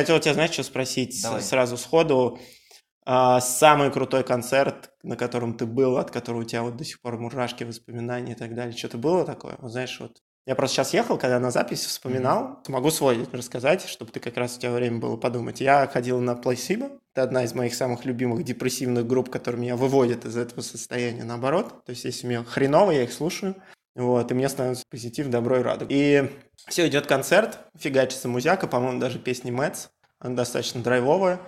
[0.00, 1.42] хотел тебя, знаешь, что спросить Давай.
[1.42, 2.38] сразу сходу.
[3.04, 7.00] А, самый крутой концерт, на котором ты был, от которого у тебя вот до сих
[7.00, 8.76] пор мурашки, воспоминания и так далее.
[8.76, 9.56] Что-то было такое?
[9.58, 14.12] Вот знаешь, вот я просто сейчас ехал, когда на запись вспоминал, могу свой рассказать, чтобы
[14.12, 15.60] ты как раз у тебя время было подумать.
[15.60, 20.24] Я ходил на Placebo, это одна из моих самых любимых депрессивных групп, которые меня выводят
[20.24, 21.84] из этого состояния наоборот.
[21.84, 23.56] То есть если мне хреново, я их слушаю,
[23.94, 25.90] вот, и мне становится позитив, добро и радость.
[25.92, 26.30] И
[26.68, 29.88] все, идет концерт, фигачится музяка, по-моему, даже песни Meds,
[30.20, 31.40] она достаточно драйвовая.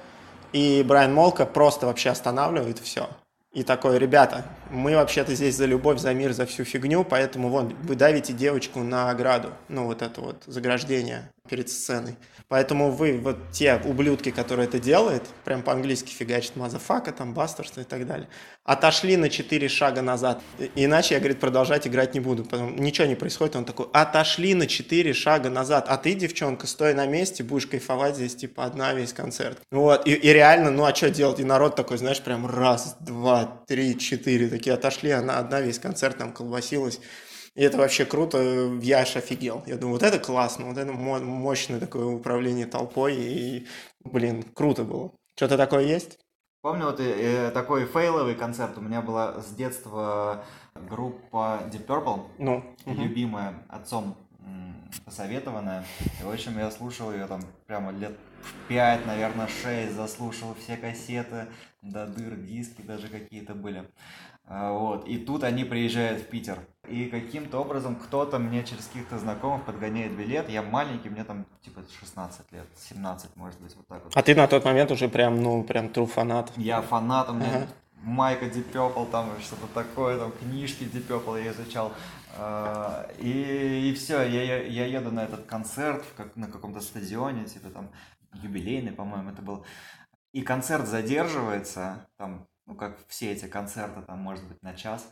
[0.53, 3.09] И Брайан Молка просто вообще останавливает все.
[3.53, 7.75] И такой, ребята, мы вообще-то здесь за любовь, за мир, за всю фигню, поэтому вон,
[7.83, 12.17] вы давите девочку на ограду, ну вот это вот заграждение перед сценой.
[12.49, 17.85] Поэтому вы, вот те ублюдки, которые это делают, прям по-английски фигачат motherfucker, там, bastards и
[17.85, 18.29] так далее,
[18.65, 20.43] отошли на 4 шага назад.
[20.75, 22.45] Иначе я, говорит, продолжать играть не буду.
[22.45, 23.57] Потом ничего не происходит.
[23.57, 25.87] Он такой, отошли на 4 шага назад.
[25.89, 29.59] А ты, девчонка, стой на месте, будешь кайфовать здесь, типа, одна весь концерт.
[29.71, 30.07] Вот.
[30.07, 31.41] И, и реально, ну а что делать?
[31.41, 34.49] И народ такой, знаешь, прям раз, два, три, четыре.
[34.61, 37.01] Такие отошли, она одна весь концерт там колбасилась.
[37.55, 38.39] И это вообще круто,
[38.83, 39.63] я аж офигел.
[39.67, 43.67] Я думаю, вот это классно, вот это мо- мощное такое управление толпой, и,
[44.05, 45.13] блин, круто было.
[45.35, 46.19] Что-то такое есть?
[46.61, 52.63] Помню, вот э, такой фейловый концерт у меня была с детства группа Deep Purple, Ну,
[52.85, 53.03] мгм.
[53.03, 54.15] любимая отцом
[55.05, 55.85] посоветованная.
[56.21, 60.77] И, в общем, я слушал ее там прямо лет в пять, наверное, шесть, заслушал все
[60.77, 61.47] кассеты,
[61.83, 63.89] до дыр, диски даже какие-то были.
[64.47, 65.07] А, Вот.
[65.07, 66.59] И тут они приезжают в Питер.
[66.89, 70.49] И каким-то образом кто-то мне через каких-то знакомых подгоняет билет.
[70.49, 74.17] Я маленький, мне там типа 16 лет, 17, может быть, вот так вот.
[74.17, 76.51] А ты на тот момент уже прям, ну, прям true фанат.
[76.57, 77.67] Я фанат, у меня Ага.
[78.03, 81.93] майка Purple, там что-то такое, там книжки Purple я изучал.
[82.37, 87.71] А, И, и все, я, я, еду на этот концерт как, на каком-то стадионе, типа
[87.71, 87.91] там
[88.33, 89.65] юбилейный, по-моему, это был.
[90.33, 95.11] И концерт задерживается, там, ну как все эти концерты, там, может быть, на час.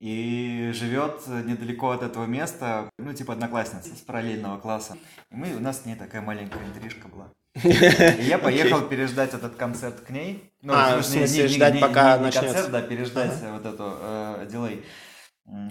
[0.00, 4.96] И живет недалеко от этого места, ну, типа одноклассница с параллельного класса.
[5.30, 7.28] И мы, у нас с ней такая маленькая интрижка была.
[7.62, 10.52] И я поехал переждать этот концерт к ней.
[10.62, 12.48] Ну, А, в смысле, ждать, пока не начнется.
[12.48, 14.84] концерт, да, переждать вот эту э, дилей,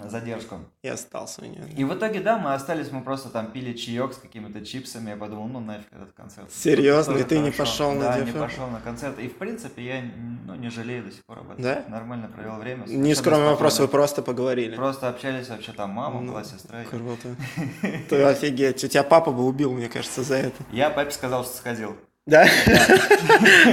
[0.08, 0.56] задержку.
[0.82, 1.64] И остался у нее.
[1.76, 5.10] И в итоге, да, мы остались, мы просто там пили чаек с какими-то чипсами.
[5.10, 6.50] Я подумал, ну нафиг этот концерт.
[6.52, 7.16] Серьезно?
[7.16, 7.58] И ты не хорошо.
[7.58, 9.18] пошел на Да, не пошел на концерт.
[9.18, 10.02] И в принципе я
[10.46, 11.62] ну, не жалею до сих пор об этом.
[11.62, 11.84] Да?
[11.88, 12.84] Нормально провел время.
[12.86, 14.76] Не скромный вопрос, вы просто поговорили.
[14.76, 16.84] Просто общались вообще там, мама Ну, была, сестра.
[16.84, 17.36] Круто.
[18.08, 18.84] Ты офигеть.
[18.84, 20.62] У тебя папа бы убил, мне кажется, за это.
[20.72, 21.96] Я папе сказал, что сходил.
[22.30, 22.48] Да?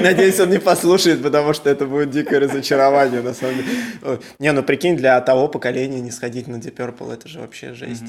[0.01, 4.19] Надеюсь, он не послушает, потому что это будет дикое разочарование, на самом деле.
[4.39, 8.05] Не, ну прикинь, для того поколения не сходить на Deep Purple, это же вообще жесть.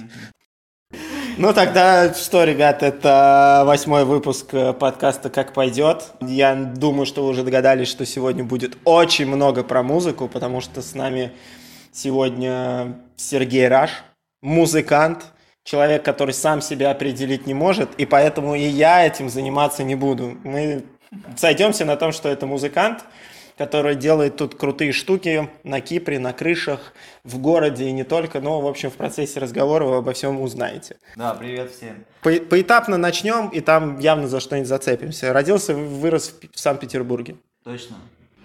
[1.37, 6.07] Ну тогда что, ребят, это восьмой выпуск э, подкаста «Как пойдет».
[6.21, 10.83] Я думаю, что вы уже догадались, что сегодня будет очень много про музыку, потому что
[10.83, 11.31] с нами
[11.93, 13.91] сегодня Сергей Раш,
[14.43, 15.27] музыкант,
[15.69, 20.39] человек, который сам себя определить не может, и поэтому и я этим заниматься не буду.
[20.43, 20.85] Мы
[21.37, 23.05] сойдемся на том, что это музыкант,
[23.59, 28.41] который делает тут крутые штуки на Кипре, на крышах, в городе и не только.
[28.41, 30.97] Но, в общем, в процессе разговора вы обо всем узнаете.
[31.17, 32.05] Да, привет всем.
[32.23, 35.35] По- поэтапно начнем, и там явно за что-нибудь зацепимся.
[35.35, 37.37] Родился, вырос в в Санкт-Петербурге.
[37.65, 37.97] Точно.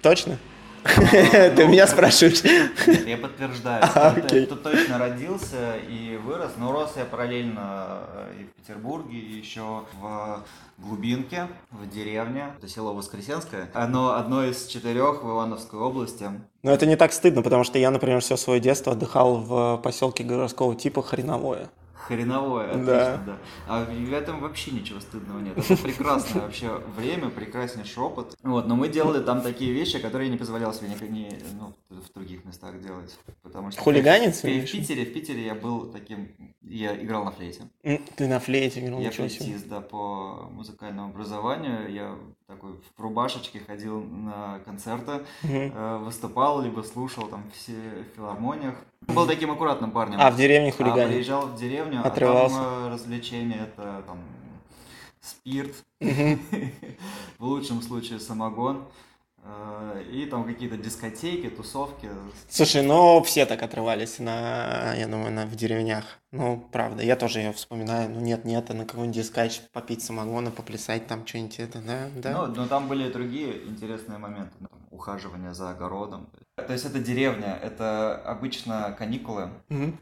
[0.01, 0.37] Точно?
[1.55, 2.43] Ты меня спрашиваешь?
[2.43, 3.83] Нет, я подтверждаю.
[3.95, 9.37] А, это точно родился и вырос, но рос я параллельно э, и в Петербурге, и
[9.37, 10.43] еще в
[10.77, 12.53] глубинке, в деревне.
[12.57, 13.69] Это село Воскресенское.
[13.73, 16.29] Оно одно из четырех в Ивановской области.
[16.63, 20.23] Но это не так стыдно, потому что я, например, все свое детство отдыхал в поселке
[20.23, 21.69] городского типа Хреновое.
[22.07, 23.17] Хреновое, отлично, Да.
[23.25, 23.37] да.
[23.67, 25.57] А в этом вообще ничего стыдного нет.
[25.57, 28.37] Это прекрасное вообще время, прекраснейший опыт.
[28.43, 31.29] Вот, но мы делали там такие вещи, которые я не позволял себе никак не,
[31.59, 33.17] ну, в других местах делать.
[33.41, 34.71] Потому что Хулиганец, имеешь в?
[34.71, 36.29] Питере, в Питере я был таким,
[36.61, 37.63] я играл на флейте.
[37.81, 41.91] Ты на флейте играл, я флейтист, да, по музыкальному образованию.
[41.91, 42.15] Я
[42.47, 48.75] такой в рубашечке ходил на концерты, э, выступал, либо слушал там все в филармониях.
[49.07, 50.19] Был таким аккуратным парнем.
[50.19, 51.09] А в деревне А хулиганил?
[51.09, 52.55] приезжал в деревню, Отрывался.
[52.55, 54.19] а там э, развлечения это там
[55.21, 58.83] спирт, в лучшем случае самогон,
[59.43, 62.09] э, и там какие-то дискотеки, тусовки.
[62.49, 66.03] Слушай, ну все так отрывались на, я думаю, на, в деревнях.
[66.31, 68.09] Ну, правда, я тоже ее вспоминаю.
[68.09, 72.09] Ну, нет-нет, а на какой-нибудь дискач попить самогона, поплясать там что-нибудь это, да?
[72.15, 72.47] да?
[72.47, 76.27] Ну, но там были другие интересные моменты, ну, там, ухаживание за огородом.
[76.55, 79.49] То есть это деревня, это обычно каникулы.
[79.69, 79.97] Мгм.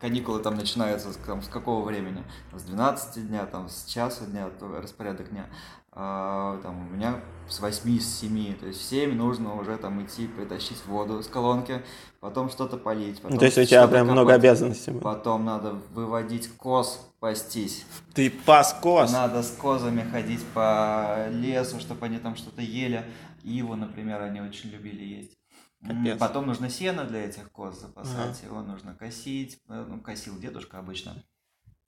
[0.00, 2.24] Каникулы там начинаются с, там, с какого времени?
[2.54, 5.46] С 12 дня, там, с часу дня, то распорядок дня.
[5.94, 10.02] а, там, у меня с 8, с 7, то есть в 7 нужно уже там
[10.02, 11.82] идти, притащить воду с колонки,
[12.20, 13.20] потом что-то полить.
[13.20, 15.00] Потом То есть у тебя прям много обязанностей было.
[15.00, 17.84] Потом надо выводить коз, пастись.
[18.14, 19.12] Ты пас коз?
[19.12, 23.04] Надо с козами ходить по лесу, чтобы они там что-то ели.
[23.44, 25.41] Иву, например, они очень любили есть.
[25.86, 26.18] Капец.
[26.18, 28.46] Потом нужно сено для этих коз запасать, ага.
[28.46, 29.60] его нужно косить.
[29.68, 31.14] Э, ну, косил дедушка обычно.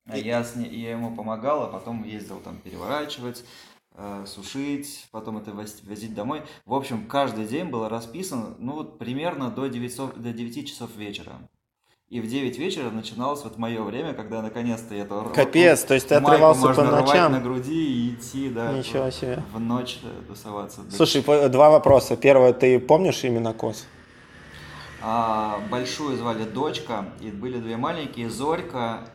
[0.07, 3.45] А я, с ней, я ему помогал, а потом ездил там переворачивать,
[3.93, 6.43] э, сушить, потом это возить домой.
[6.67, 11.49] В общем, каждый день было расписан, ну вот примерно до 9, до 9 часов вечера.
[12.11, 15.25] И в 9 вечера начиналось вот мое время, когда наконец-то я это...
[15.35, 17.33] Капец, то есть ты отрывался по ночам?
[17.33, 18.73] на груди и идти, да.
[18.73, 19.43] Ничего себе.
[19.53, 19.99] В ночь
[20.29, 20.83] тусоваться.
[20.91, 22.17] Слушай, два вопроса.
[22.17, 23.87] Первое, ты помнишь именно Кос?
[25.01, 29.09] А, большую звали Дочка, и были две маленькие, Зорька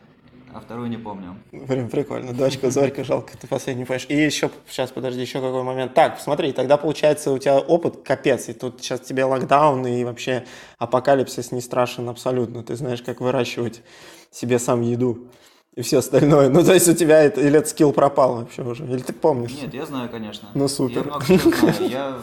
[0.54, 1.36] а вторую не помню.
[1.52, 2.32] Блин, прикольно.
[2.32, 4.06] Дочка, Зорька, жалко, ты последний поешь.
[4.08, 5.94] И еще, сейчас, подожди, еще какой момент.
[5.94, 10.44] Так, смотри, тогда получается у тебя опыт капец, и тут сейчас тебе локдаун, и вообще
[10.78, 12.62] апокалипсис не страшен абсолютно.
[12.62, 13.82] Ты знаешь, как выращивать
[14.30, 15.26] себе сам еду
[15.74, 16.48] и все остальное.
[16.48, 19.52] Ну, то есть у тебя это, или этот скилл пропал вообще уже, или ты помнишь?
[19.52, 20.48] Нет, я знаю, конечно.
[20.54, 21.06] Ну, супер.
[21.06, 21.90] Я много знаю.
[21.90, 22.18] Я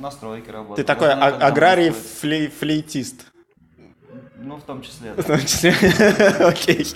[0.00, 0.76] на стройке работаю.
[0.76, 3.26] Ты такой знаю, аграрий флейтист.
[4.46, 5.12] Ну, в том числе.
[5.12, 5.22] Да.
[5.22, 5.70] В том числе.
[6.38, 6.86] Окей.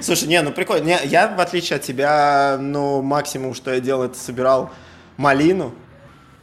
[0.00, 0.84] Слушай, не, ну прикольно.
[0.84, 4.70] Не, я, в отличие от тебя, ну, максимум, что я делал, это собирал
[5.16, 5.74] малину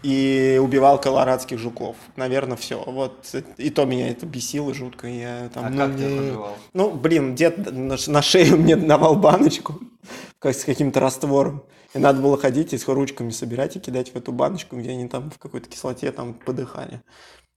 [0.04, 1.96] и убивал колорадских жуков.
[2.18, 2.84] Наверное, все.
[2.86, 3.34] Вот.
[3.56, 5.08] И то меня это бесило жутко.
[5.08, 6.58] Я, там, а ну, как ты их убивал?
[6.74, 9.80] Ну, блин, дед на, шею мне давал баночку
[10.40, 11.64] как с каким-то раствором.
[11.94, 15.08] И надо было ходить и с ручками собирать и кидать в эту баночку, где они
[15.08, 17.02] там в какой-то кислоте там подыхали.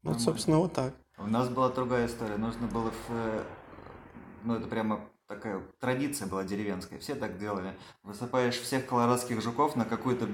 [0.05, 0.95] Вот, собственно, вот так.
[1.25, 2.37] У нас была другая история.
[2.37, 3.11] Нужно было в...
[3.11, 3.43] Э,
[4.45, 6.99] ну, это прямо такая традиция была деревенская.
[6.99, 7.73] Все так делали.
[8.03, 10.27] Высыпаешь всех колорадских жуков на какую-то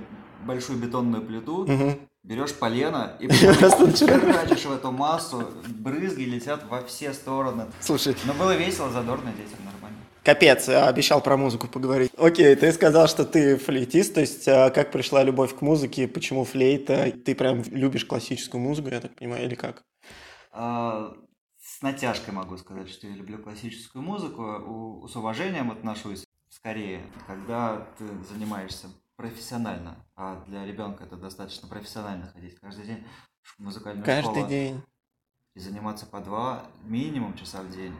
[0.44, 1.98] большую бетонную плиту, угу.
[2.22, 7.66] берешь полено и херачишь в эту массу, брызги летят во все стороны.
[7.80, 8.16] Слушай.
[8.24, 9.98] Но было весело, задорно, детям нормально.
[10.24, 12.10] Капец, обещал про музыку поговорить.
[12.18, 16.44] Окей, ты сказал, что ты флейтист, то есть а, как пришла любовь к музыке, почему
[16.44, 17.12] флейта?
[17.24, 19.84] Ты прям любишь классическую музыку, я так понимаю, или как?
[20.60, 21.14] А,
[21.60, 28.06] с натяжкой могу сказать, что я люблю классическую музыку, с уважением отношусь скорее, когда ты
[28.24, 33.06] занимаешься профессионально, а для ребенка это достаточно профессионально ходить каждый день
[33.40, 34.48] в музыкальную каждый школу.
[34.48, 34.82] день.
[35.54, 37.94] И заниматься по два минимум часа в день.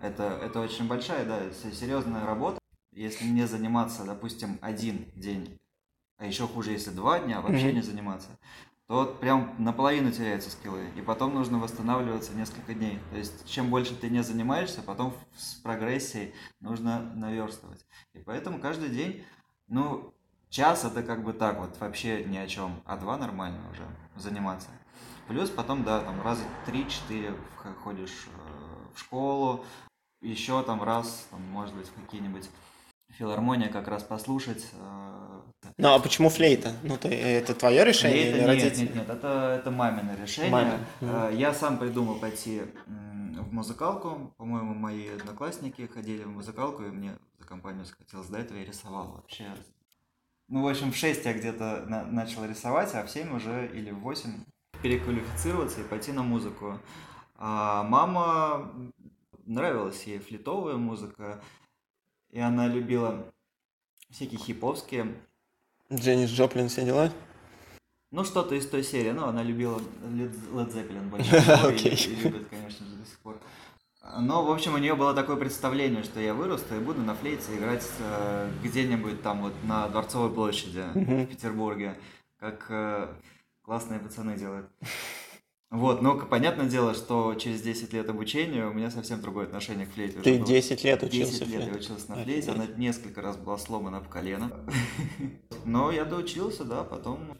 [0.00, 2.58] Это, это очень большая, да, серьезная работа.
[2.92, 5.58] Если не заниматься, допустим, один день,
[6.16, 7.74] а еще хуже, если два дня, вообще mm-hmm.
[7.74, 8.38] не заниматься,
[8.86, 13.00] то вот прям наполовину теряются скиллы, и потом нужно восстанавливаться несколько дней.
[13.10, 17.84] То есть, чем больше ты не занимаешься, потом с прогрессией нужно наверстывать.
[18.12, 19.24] И поэтому каждый день,
[19.66, 20.14] ну,
[20.50, 23.82] час это как бы так вот, вообще ни о чем, а два нормально уже
[24.14, 24.68] заниматься.
[25.26, 27.34] Плюс потом, да, там раза три-четыре
[27.82, 29.64] ходишь э, в школу,
[30.20, 32.48] еще там раз, там, может быть, в какие-нибудь
[33.18, 34.66] филармония как раз послушать.
[34.74, 35.40] Э,
[35.78, 36.72] ну а почему флейта?
[36.82, 38.86] Ну ты, это твое решение флейта, или нет, родители?
[38.86, 40.50] Нет, нет, это, это мамино решение.
[40.50, 41.36] Мамин.
[41.36, 44.34] Я сам придумал пойти в музыкалку.
[44.36, 48.28] По-моему, мои одноклассники ходили в музыкалку, и мне за компанию захотелось.
[48.28, 49.44] До этого я рисовал вообще.
[50.48, 53.90] Ну, в общем, в 6 я где-то на- начал рисовать, а в 7 уже или
[53.90, 54.44] в 8
[54.82, 56.78] переквалифицироваться и пойти на музыку.
[57.34, 58.70] А мама
[59.44, 61.40] нравилась ей флитовая музыка,
[62.30, 63.24] и она любила
[64.10, 65.14] всякие хиповские.
[65.92, 67.12] Дженнис Джоплин, все дела?
[68.10, 69.10] Ну, что-то из той серии.
[69.10, 71.94] Ну, она любила Led Zeppelin больше okay.
[71.94, 73.38] и, и любит, конечно же, до сих пор.
[74.18, 77.56] Но, в общем, у нее было такое представление, что я вырасту и буду на флейте
[77.56, 81.26] играть э, где-нибудь там вот на Дворцовой площади mm-hmm.
[81.26, 81.98] в Петербурге,
[82.38, 83.08] как э,
[83.62, 84.70] классные пацаны делают.
[85.70, 89.92] Вот, но понятное дело, что через 10 лет обучения у меня совсем другое отношение к
[89.92, 90.20] флейте.
[90.20, 94.00] Ты 10 лет учился 10 лет я учился на флейте, она несколько раз была сломана
[94.00, 94.50] в колено.
[95.64, 97.36] Но я доучился, да, потом,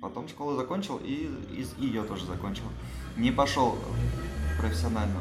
[0.00, 2.64] потом школу закончил и, и ее тоже закончил.
[3.16, 3.76] Не пошел
[4.58, 5.20] профессионально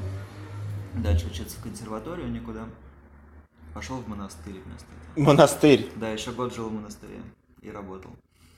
[0.95, 2.65] дальше учиться в консерваторию никуда.
[3.73, 5.25] Пошел в монастырь вместо этого.
[5.25, 5.89] Монастырь?
[5.95, 7.21] Да, еще год жил в монастыре
[7.61, 8.11] и работал.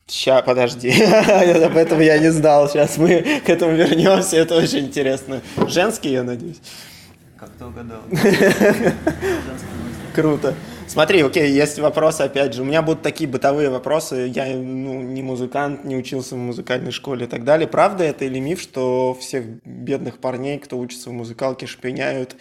[0.05, 2.67] Сейчас, подожди, об этом я не знал.
[2.67, 5.41] Сейчас мы к этому вернемся, это очень интересно.
[5.67, 6.61] Женский, я надеюсь.
[7.39, 8.01] Как ты угадал?
[10.13, 10.55] Круто.
[10.87, 12.61] Смотри, окей, есть вопросы, опять же.
[12.61, 14.31] У меня будут такие бытовые вопросы.
[14.33, 17.67] Я ну, не музыкант, не учился в музыкальной школе и так далее.
[17.67, 22.35] Правда это или миф, что всех бедных парней, кто учится в музыкалке, шпиняют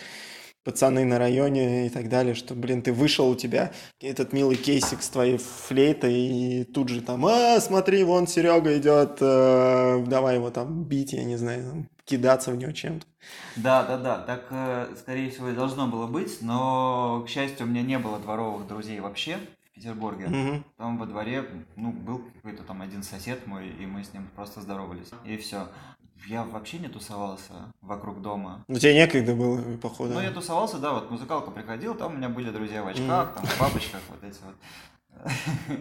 [0.65, 5.03] пацаны на районе и так далее, что, блин, ты вышел, у тебя этот милый кейсик
[5.03, 10.51] с твоей флейтой, и тут же там, а, смотри, вон Серега идет, э, давай его
[10.51, 13.07] там бить, я не знаю, там, кидаться в него чем-то.
[13.57, 17.69] Да, да, да, так, э, скорее всего, и должно было быть, но, к счастью, у
[17.69, 19.39] меня не было дворовых друзей вообще
[19.71, 20.27] в Петербурге.
[20.27, 20.65] Мгм.
[20.77, 21.45] Там во дворе,
[21.77, 25.11] ну, был какой-то там один сосед мой, и мы с ним просто здоровались.
[25.25, 25.69] И все.
[26.27, 28.65] Я вообще не тусовался вокруг дома.
[28.69, 30.15] Ну, тебе некогда было, походу.
[30.15, 33.45] Ну, я тусовался, да, вот музыкалка приходил, там у меня были друзья в очках, там
[33.45, 34.55] в бабочках, вот эти вот.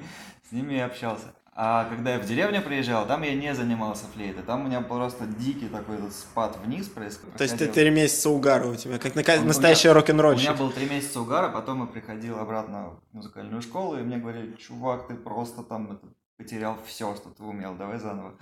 [0.49, 1.33] С ними я общался.
[1.53, 5.25] А когда я в деревню приезжал, там я не занимался флейтой, там у меня просто
[5.25, 7.33] дикий такой вот спад вниз происходил.
[7.37, 10.53] То есть ты три месяца угара у тебя, как нака- У меня- настоящий У меня
[10.53, 15.07] было три месяца угара, потом я приходил обратно в музыкальную школу, и мне говорили, чувак,
[15.07, 16.07] ты просто там это,
[16.37, 18.33] потерял все, что ты умел, давай заново.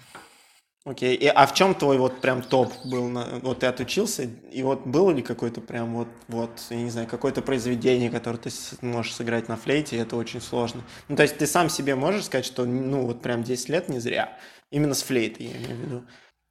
[0.85, 3.09] Окей, и, а в чем твой вот прям топ был?
[3.09, 7.07] На, вот ты отучился, и вот было ли какое-то прям вот, вот, я не знаю,
[7.07, 8.49] какое-то произведение, которое ты
[8.81, 10.83] можешь сыграть на флейте, и это очень сложно.
[11.09, 13.99] Ну, то есть ты сам себе можешь сказать, что, ну, вот прям 10 лет не
[13.99, 14.37] зря.
[14.71, 16.07] Именно с флейтой, я имею в виду.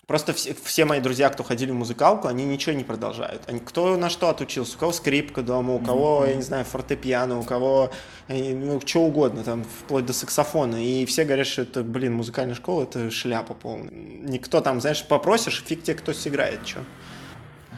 [0.08, 3.42] Просто все, все мои друзья, кто ходили в музыкалку, они ничего не продолжают.
[3.46, 4.74] Они, кто на что отучился?
[4.76, 7.90] У кого скрипка дома, у кого, я не знаю, фортепиано, у кого,
[8.26, 10.82] э, ну, что угодно, там, вплоть до саксофона.
[10.82, 13.90] И все говорят, что это, блин, музыкальная школа, это шляпа полная.
[13.92, 16.80] Никто там, знаешь, попросишь, фиг тебе кто сыграет, что.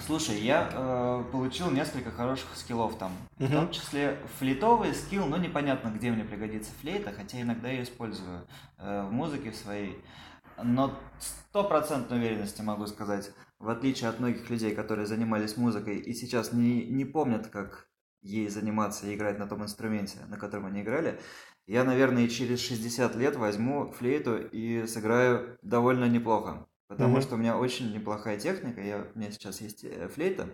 [0.06, 3.10] Слушай, я э, получил несколько хороших скиллов там.
[3.38, 3.52] В Мгм.
[3.52, 8.42] том числе флейтовый скилл, но непонятно, где мне пригодится флейта, хотя иногда я использую
[8.78, 9.98] э, в музыке в своей.
[10.64, 16.52] Но стопроцентной уверенности могу сказать, в отличие от многих людей, которые занимались музыкой и сейчас
[16.52, 17.88] не, не помнят, как
[18.22, 21.20] ей заниматься и играть на том инструменте, на котором они играли,
[21.66, 26.66] я, наверное, через 60 лет возьму флейту и сыграю довольно неплохо.
[26.88, 27.22] Потому Мгм.
[27.22, 30.48] что у меня очень неплохая техника, я, у меня сейчас есть э, флейта.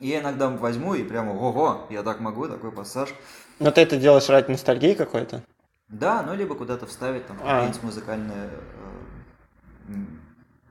[0.00, 3.14] И я иногда возьму и прямо, ого, я так могу, такой пассаж.
[3.60, 5.44] Но ты это делаешь ради ностальгии какой-то?
[5.88, 7.56] Да, ну либо куда-то вставить, там, А.
[7.56, 8.79] какие-нибудь музыкальные э,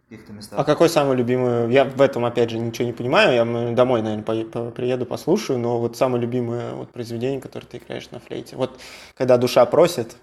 [0.10, 0.60] каких-то местах.
[0.60, 1.72] А какой самый любимый?
[1.72, 3.34] Я в этом, опять же, ничего не понимаю.
[3.34, 5.60] Я домой, наверное, пое- по- приеду, послушаю.
[5.60, 8.56] Но вот самое любимое вот произведение, которое ты играешь на флейте.
[8.56, 8.80] Вот
[9.16, 10.18] когда душа просит,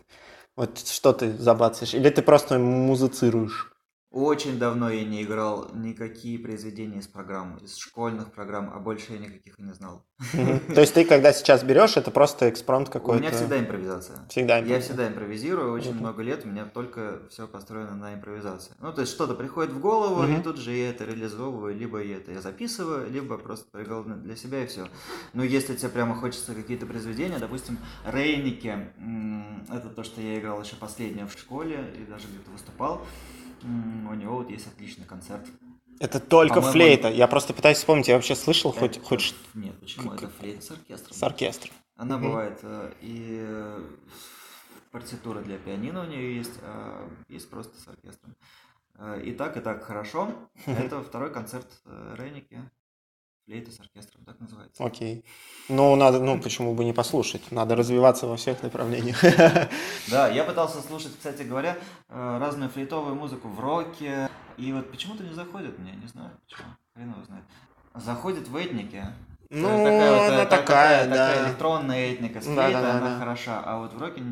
[0.57, 1.95] вот что ты забацаешь?
[1.95, 3.73] Или ты просто музыцируешь?
[4.12, 9.18] Очень давно я не играл никакие произведения из программ, из школьных программ, а больше я
[9.18, 10.06] никаких и не знал.
[10.32, 13.20] То есть ты, когда сейчас берешь, это просто экспромт У какой-то?
[13.20, 14.26] меня всегда импровизация.
[14.28, 18.72] Всегда Я всегда импровизирую, очень много лет у меня только все построено на импровизации.
[18.78, 22.16] Ну, то есть что-то приходит в голову, и тут же я это реализовываю, либо я
[22.16, 24.86] это я записываю, либо просто на- для себя и все.
[25.34, 28.75] Но если тебе прямо хочется какие-то произведения, допустим, Рейники,
[29.68, 33.04] это то, что я играл еще последнее в школе и даже где-то выступал,
[33.64, 35.46] у него вот есть отличный концерт.
[35.98, 37.08] Это только флейта.
[37.08, 40.10] Я просто пытаюсь вспомнить, я вообще слышал хоть, Это- хоть ш- Нет, почему?
[40.10, 41.16] как- Это флейта с оркестром.
[41.16, 41.75] с оркестром.
[41.96, 42.26] Она Мгм.
[42.28, 43.82] бывает э, и э,
[44.90, 48.34] партитура для пианино у нее есть, а есть просто с оркестром.
[48.98, 50.30] Э, И так, и так хорошо.
[50.66, 52.58] Это второй концерт э, Рейники.
[53.47, 54.85] Флейта с оркестром, так называется.
[54.85, 55.25] Окей.
[55.69, 57.53] Ну, надо, ну, почему бы не послушать?
[57.53, 59.23] Надо развиваться во всех направлениях.
[60.11, 61.76] Да, я пытался слушать, кстати говоря,
[62.09, 64.29] э, разную флейтовую музыку в роке.
[64.57, 66.69] И вот почему-то не заходит мне, не знаю почему.
[66.95, 67.45] Хрен его знает.
[67.95, 69.05] Заходит в этники.
[69.50, 71.49] Ну, вот, э, она та- такая, такая да.
[71.49, 73.19] электронная этника с Да, флейтой, да, да, она да.
[73.21, 74.23] хороша, а вот в роке.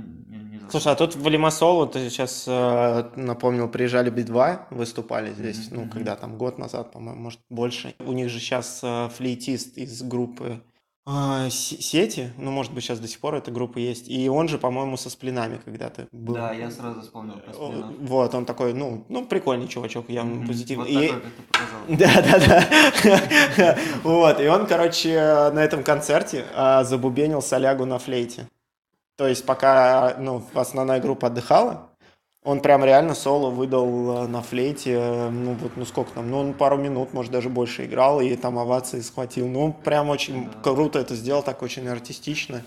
[0.71, 5.81] Слушай, а тут в Лимассол, вот ты сейчас э, напомнил, приезжали Би-2, выступали здесь, Мгм,
[5.85, 7.95] ну, когда там год назад, по-моему, может, больше.
[7.99, 8.83] У них же сейчас
[9.17, 10.61] флейтист из группы
[11.07, 14.59] э, Сети, ну, может быть, сейчас до сих пор эта группа есть, и он же,
[14.59, 16.35] по-моему, со сплинами когда-то был.
[16.35, 17.93] Да, я сразу вспомнил про Сплинов.
[18.01, 20.47] Вот, он такой, ну, ну, прикольный чувачок, явно Мгм.
[20.47, 20.93] позитивный.
[20.93, 21.81] Вот И- такой, как ты показал.
[21.89, 22.65] Да, да,
[23.59, 23.79] да.
[24.03, 25.15] Вот, и он, короче,
[25.53, 28.49] на этом концерте а, забубенил солягу на флейте.
[29.17, 31.89] То есть, пока, ну, основная группа отдыхала,
[32.43, 36.41] он прям реально соло выдал э, на флейте, э, ну, вот, ну, сколько там, ну,
[36.41, 39.47] он пару минут, может, даже больше играл, и там овации схватил.
[39.49, 40.51] Ну, он прям очень Да.
[40.63, 42.63] круто это сделал, так очень артистично.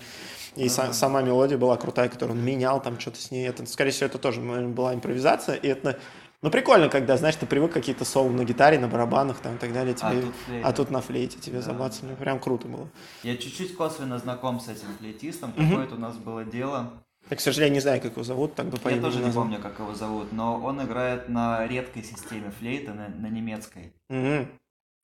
[0.56, 0.92] И са- Да.
[0.94, 3.46] сама мелодия была крутая, которую он менял, там что-то с ней.
[3.46, 5.54] Это, скорее всего, это тоже была импровизация.
[5.54, 5.98] И это,
[6.42, 9.72] ну, прикольно, когда, знаешь, ты привык какие-то соло на гитаре, на барабанах там и так
[9.72, 10.68] далее, А тебе, тут флейта.
[10.68, 11.62] а тут на флейте тебе Да.
[11.62, 12.14] забацали.
[12.14, 12.88] Прям круто было.
[13.22, 15.52] Я чуть-чуть косвенно знаком с этим флейтистом.
[15.52, 16.92] Какое-то у нас было дело.
[17.30, 19.44] Я, к сожалению, не знаю, как его зовут, так бы по Я тоже не назвал.
[19.44, 23.92] помню, как его зовут, но он играет на редкой системе флейты, на, на немецкой.
[24.08, 24.48] Мгм.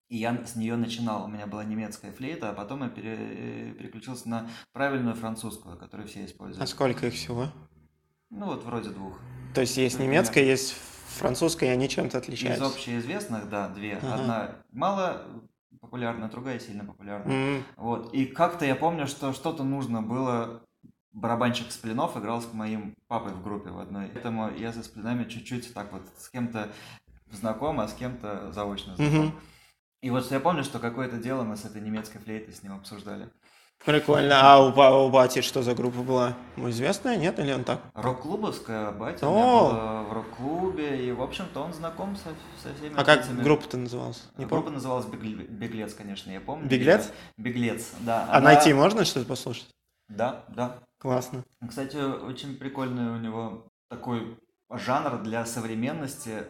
[0.09, 1.25] И я с нее начинал.
[1.25, 6.25] У меня была немецкая флейта, а потом я пере- переключился на правильную французскую, которую все
[6.25, 6.62] используют.
[6.62, 7.49] А сколько их всего?
[8.31, 9.19] Ну вот вроде двух.
[9.55, 10.21] То есть есть Например.
[10.23, 10.75] немецкая, есть
[11.14, 12.66] французская, и они чем-то Из отличаются.
[12.66, 13.97] общеизвестных, да, две.
[13.97, 14.14] Ага.
[14.14, 15.23] Одна мало
[15.80, 17.56] популярная, другая сильно популярная.
[17.59, 18.12] М, Вот.
[18.14, 20.62] И как-то я помню, что что-то нужно было.
[21.12, 24.06] Барабанщик Сплинов играл с моим папой в группе в одной.
[24.12, 26.71] Поэтому я за Сплинами чуть-чуть так вот с кем-то
[27.30, 29.18] знаком, а с кем-то заочно знаком.
[29.26, 29.40] Мгм.
[30.02, 33.30] И вот я помню, что какое-то дело мы с этой немецкой флейтой с ним обсуждали.
[33.85, 34.41] Прикольно.
[34.43, 36.35] А у, у бати что за группа была?
[36.57, 37.38] Ну, известная, нет?
[37.38, 37.81] Или он так?
[37.95, 40.05] Рок-клубовская батя О!
[40.09, 42.31] в рок-клубе, и, в общем-то, он знаком со,
[42.62, 43.43] со всеми А как артистами.
[43.43, 44.23] группа-то называлась?
[44.38, 44.75] Не Группа помню.
[44.76, 46.67] называлась «Бегле- «Беглец», конечно, я помню.
[46.67, 47.11] «Беглец»?
[47.37, 48.26] «Беглец», да.
[48.31, 49.69] А Она- найти можно что-то послушать?
[50.09, 50.79] Да, да.
[50.99, 51.45] Классно.
[51.69, 54.38] Кстати, очень прикольный у него такой
[54.71, 56.45] жанр для современности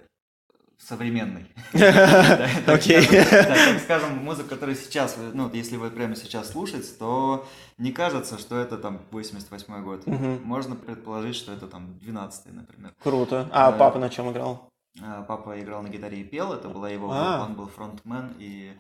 [1.73, 3.07] так Окей.
[3.07, 7.47] так скажем, музыка, которую сейчас, ну, если вы прямо сейчас слушаете, то
[7.79, 10.07] не кажется, что это там 88 год.
[10.45, 12.93] Можно предположить, что это там 12 например.
[13.03, 13.49] Круто.
[13.53, 13.79] А Да.
[13.79, 14.69] папа на чем играл?
[15.03, 17.15] А, Папа играл на гитаре и пел, это была его А.
[17.39, 18.73] группа, он был фронтмен и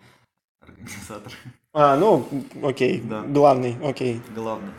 [0.60, 1.32] организатор
[1.72, 2.26] А, ну,
[2.62, 3.00] окей.
[3.00, 4.22] Главный, окей.
[4.34, 4.70] главный.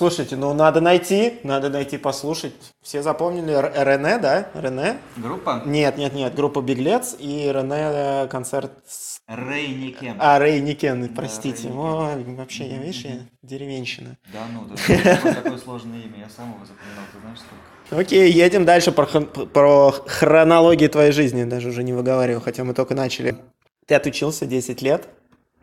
[0.00, 2.54] Слушайте, ну надо найти, надо найти послушать.
[2.80, 4.48] Все запомнили Р- Рене, да?
[4.54, 4.96] Рене?
[5.18, 9.18] Группа Нет, нет, нет, группа Беглец и Рене э, концерт с...
[9.28, 9.94] Рэй.
[10.18, 11.68] А, Рэй Никен, Да, простите.
[11.68, 14.16] Рэй Ой, вообще, я, видишь, я деревенщина.
[14.32, 18.00] Да, ну, да, такое, сложное имя, я сам его запоминал, ты знаешь, сколько?
[18.00, 22.94] Окей, едем дальше про, про хронологию твоей жизни, даже уже не выговариваю, хотя мы только
[22.94, 23.36] начали.
[23.84, 25.10] Ты отучился 10 лет,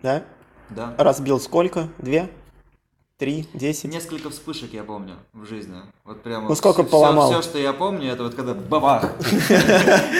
[0.03, 0.22] да?
[0.70, 0.94] Да.
[1.00, 1.88] Разбил сколько?
[1.98, 2.29] Две?
[3.18, 3.48] Три?
[3.56, 3.92] Десять?
[3.92, 5.78] Несколько вспышек я помню в жизни.
[6.06, 6.48] Вот прямо.
[6.50, 7.32] Ну, сколько всё- поломал?
[7.32, 9.12] Все, что я помню, это вот когда бабах.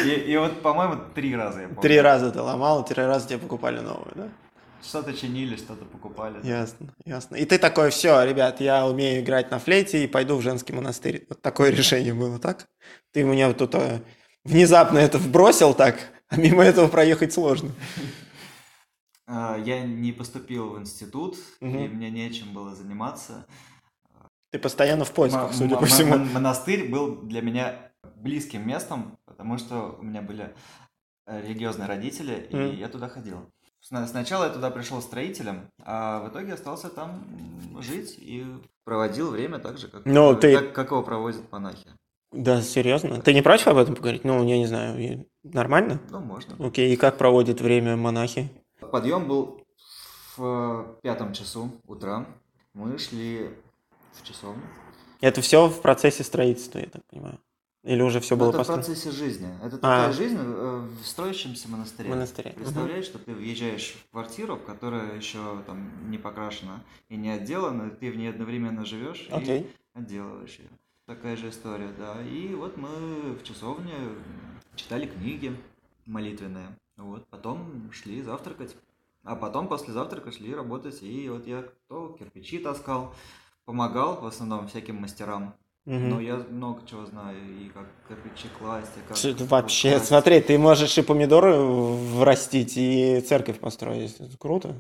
[0.06, 1.82] И, вот, по-моему, три раза я помню.
[1.84, 4.30] Три раза ты ломал, три раза тебе покупали новую, да?
[4.84, 6.40] Что-то чинили, что-то покупали.
[6.44, 7.36] Ясно, ясно.
[7.36, 11.28] И ты такой, все, ребят, я умею играть на флейте и пойду в женский монастырь.
[11.30, 12.66] Вот такое решение было, так?
[13.14, 13.76] Ты вот тут
[14.44, 16.00] внезапно это вбросил так,
[16.30, 17.72] а мимо этого проехать сложно.
[19.28, 21.78] А, Я не поступил в институт, Мгм.
[21.78, 23.46] и мне нечем было заниматься.
[24.52, 26.14] Ты постоянно в поисках, М- судя м- по всему.
[26.16, 30.56] м- Монастырь был для меня близким местом, потому что у меня были
[31.30, 32.76] э, религиозные родители, и Мгм.
[32.78, 33.52] я туда ходил.
[33.82, 37.22] Сна- Сначала я туда пришел строителем, а в итоге остался там
[37.82, 38.46] жить и
[38.86, 41.90] проводил время так же, как, Ну, как, ты- как его проводят монахи.
[42.32, 43.20] Да, серьезно?
[43.22, 44.24] Ты не против об этом поговорить?
[44.24, 46.00] Ну, я не знаю, и- нормально?
[46.12, 46.56] Ну, можно.
[46.66, 48.50] Окей, и как проводят время монахи?
[48.80, 49.66] Подъем был
[50.36, 52.26] в э, пятом часу утра.
[52.74, 53.50] Мы шли
[54.14, 54.62] в часовню.
[55.22, 57.40] Это все в процессе строительства, я так понимаю?
[57.84, 58.84] Или уже все Ну, было это в построено?
[58.84, 59.48] процессе жизни.
[59.64, 59.80] Это А.
[59.80, 62.10] такая жизнь э, в строящемся монастыре.
[62.10, 62.52] В монастыре.
[62.52, 68.12] Представляешь, что ты въезжаешь в квартиру, которая еще там не покрашена и не отделана, ты
[68.12, 69.62] в ней одновременно живешь Окей.
[69.62, 70.70] и отделываешь ее.
[71.06, 72.22] Такая же история, да.
[72.24, 73.94] И вот мы в часовне
[74.76, 75.56] читали книги
[76.06, 76.68] молитвенные.
[76.98, 78.76] Вот, потом шли завтракать.
[79.24, 81.02] А потом после завтрака шли работать.
[81.02, 83.14] И вот я то кирпичи таскал,
[83.66, 85.54] помогал в основном всяким мастерам.
[85.86, 86.10] Мгм.
[86.10, 89.24] Но я много чего знаю, и как кирпичи класть, и как...
[89.24, 90.08] Это Вообще, класть.
[90.08, 94.20] смотри, ты можешь и помидоры врастить, и церковь построить.
[94.20, 94.76] Это круто.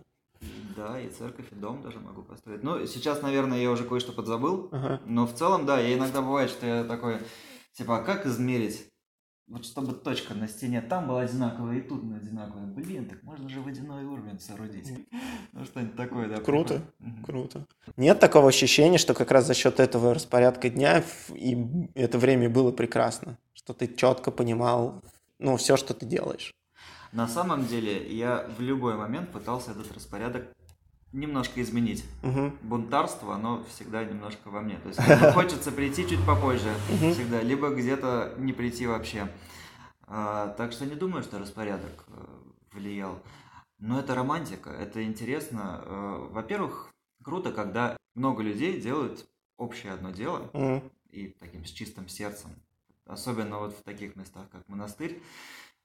[0.75, 2.61] Да, и церковь, и дом даже могу построить.
[2.61, 5.01] Ну, сейчас, наверное, я уже кое-что подзабыл, Ага.
[5.05, 7.19] но в целом, да, я иногда бывает, что я такой,
[7.73, 8.87] типа, а как измерить?
[9.47, 12.65] Вот чтобы точка на стене там была одинаковая, и тут она одинаковая.
[12.65, 14.91] Блин, так можно же водяной уровень соорудить.
[15.53, 16.35] Ну, что-нибудь такое, да.
[16.35, 16.81] Круто.
[16.99, 17.23] прикольно.
[17.23, 17.67] Круто.
[17.95, 21.57] Нет такого ощущения, что как раз за счет этого распорядка дня и
[21.95, 25.01] это время было прекрасно, что ты четко понимал,
[25.39, 26.53] ну, все, что ты делаешь.
[27.11, 30.53] На самом деле, я в любой момент пытался этот распорядок
[31.11, 32.05] немножко изменить.
[32.21, 32.57] Мгм.
[32.61, 34.77] бунтарство, оно всегда немножко во мне.
[34.79, 34.99] То есть
[35.33, 37.13] хочется прийти чуть попозже Мгм.
[37.13, 39.31] всегда, либо где-то не прийти вообще.
[40.07, 42.25] А, так что не думаю, что распорядок э,
[42.73, 43.19] влиял.
[43.79, 45.81] Но это романтика, это интересно.
[45.85, 46.89] Э, во-первых,
[47.23, 50.83] круто, когда много людей делают общее одно дело Мгм.
[51.09, 52.51] и таким с чистым сердцем.
[53.05, 55.21] Особенно вот в таких местах, как монастырь.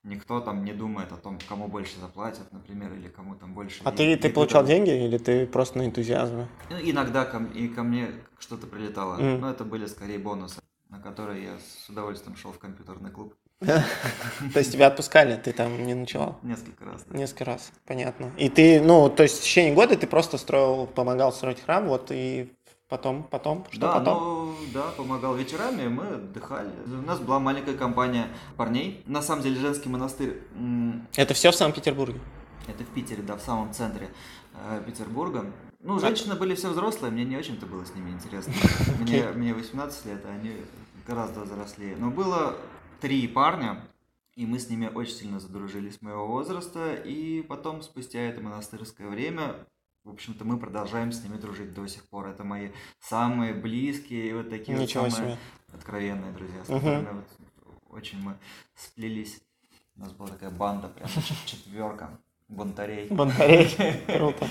[0.04, 3.82] Никто там не думает о том, кому больше заплатят, например, или кому там больше.
[3.84, 6.48] А ты, ты получал деньги или ты просто на энтузиазме?
[6.70, 8.08] Ну, Иногда ко, и ко мне
[8.40, 9.40] что-то прилетало, Мгм.
[9.40, 14.58] но это были скорее бонусы, на которые я с удовольствием шел в компьютерный клуб То
[14.58, 16.36] есть тебя отпускали, ты там не ночевал?
[16.42, 17.04] несколько раз.
[17.04, 17.16] да.
[17.16, 18.32] Несколько раз, понятно.
[18.36, 22.10] И ты, ну, то есть в течение года ты просто строил, помогал строить храм, вот
[22.10, 22.52] и
[22.92, 24.18] потом, потом, что да, потом?
[24.22, 26.70] ну, да, помогал вечерами, мы отдыхали.
[26.86, 28.28] У нас была маленькая компания
[28.58, 29.02] парней.
[29.06, 30.42] На самом деле женский монастырь,
[31.16, 32.20] Это все в Санкт-Петербурге?
[32.68, 34.10] это в Питере, да, в самом центре
[34.54, 35.50] э, Петербурга.
[35.80, 38.52] Ну, А- женщины были все взрослые, мне не очень-то было с ними интересно.
[39.00, 40.56] Мне, мне 18 лет, а они
[41.06, 41.96] гораздо взрослее.
[41.98, 42.54] Но было
[43.00, 43.82] три парня,
[44.36, 46.94] И мы с ними очень сильно задружились с моего возраста.
[46.94, 49.56] И потом, спустя это монастырское время,
[50.04, 52.28] в общем-то, мы продолжаем с ними дружить до сих пор.
[52.28, 55.40] Это мои самые близкие и вот такие Ничего вот самые себе.
[55.74, 57.28] откровенные друзья, с которыми вот
[57.90, 58.36] очень мы
[58.74, 59.40] сплелись.
[59.96, 61.08] У нас была такая банда, прям
[61.46, 62.10] четверка
[62.48, 63.06] бунтарей.
[63.08, 64.02] Бондарей.
[64.06, 64.48] Круто.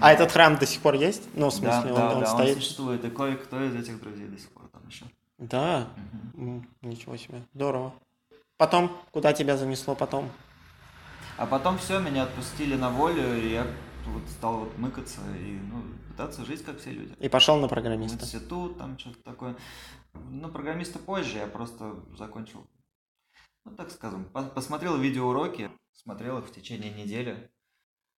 [0.00, 1.22] А этот храм до сих пор есть?
[1.34, 2.56] Ну, в Да, смысле, он, да, он да, он стоит?
[2.56, 5.04] существует, и кое-кто из этих друзей до сих пор там еще.
[5.38, 5.88] Да.
[6.34, 7.42] М, Ничего себе.
[7.54, 7.92] Здорово.
[8.56, 10.30] Потом, куда тебя занесло потом?
[11.38, 13.66] А потом все, меня отпустили на волю, и я
[14.10, 17.14] вот стал вот мыкаться и ну, пытаться жить, как все люди.
[17.18, 18.22] И пошел на В программиста.
[18.24, 19.56] институт, там что-то такое.
[20.14, 22.66] Ну, программиста позже, я просто закончил,
[23.64, 27.50] ну, так скажем, по- посмотрел видеоуроки, смотрел их в течение недели.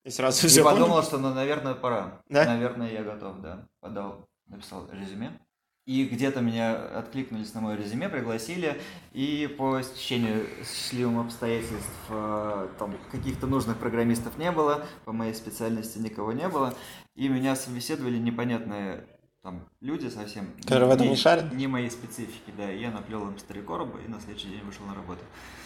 [0.05, 2.22] И сразу И все подумал, что, ну, наверное, пора.
[2.29, 2.44] Да?
[2.44, 3.66] Наверное, я готов, да.
[3.81, 5.40] Подал, написал резюме.
[5.87, 8.81] И где-то меня откликнулись на мое резюме, пригласили,
[9.12, 15.99] и по стечению счастливым обстоятельств э, там каких-то нужных программистов не было, по моей специальности
[15.99, 16.75] никого не было,
[17.14, 19.07] и меня собеседовали непонятные
[19.46, 20.53] там люди совсем.
[20.62, 21.53] Которые в этом не шарят?
[21.53, 22.68] Не моей специфики, да.
[22.68, 25.20] Я наплел им старикоробу и на следующий день вышел на работу.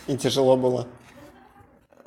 [0.06, 0.86] И тяжело было.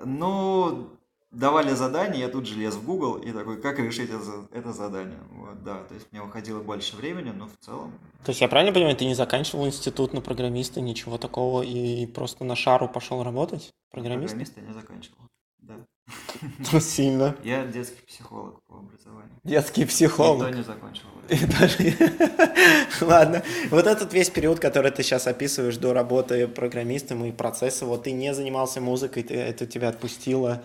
[0.05, 0.89] Ну,
[1.33, 5.19] давали задание, я тут же лез в Google и такой, как решить это, это задание.
[5.31, 7.91] Вот, да, то есть мне уходило больше времени, но в целом...
[8.23, 12.45] То есть я правильно понимаю, ты не заканчивал институт на программиста, ничего такого, и просто
[12.45, 13.71] на шару пошел работать?
[13.91, 14.33] Программист?
[14.33, 15.17] Программиста я не заканчивал.
[15.59, 16.79] Да.
[16.79, 17.35] Сильно.
[17.43, 19.31] Я детский психолог по образованию.
[19.43, 20.47] Детский психолог.
[20.47, 21.05] то не закончил.
[23.01, 23.43] Ладно.
[23.71, 28.11] Вот этот весь период, который ты сейчас описываешь до работы программистом и процесса, вот ты
[28.11, 30.61] не занимался музыкой, ты, это тебя отпустило,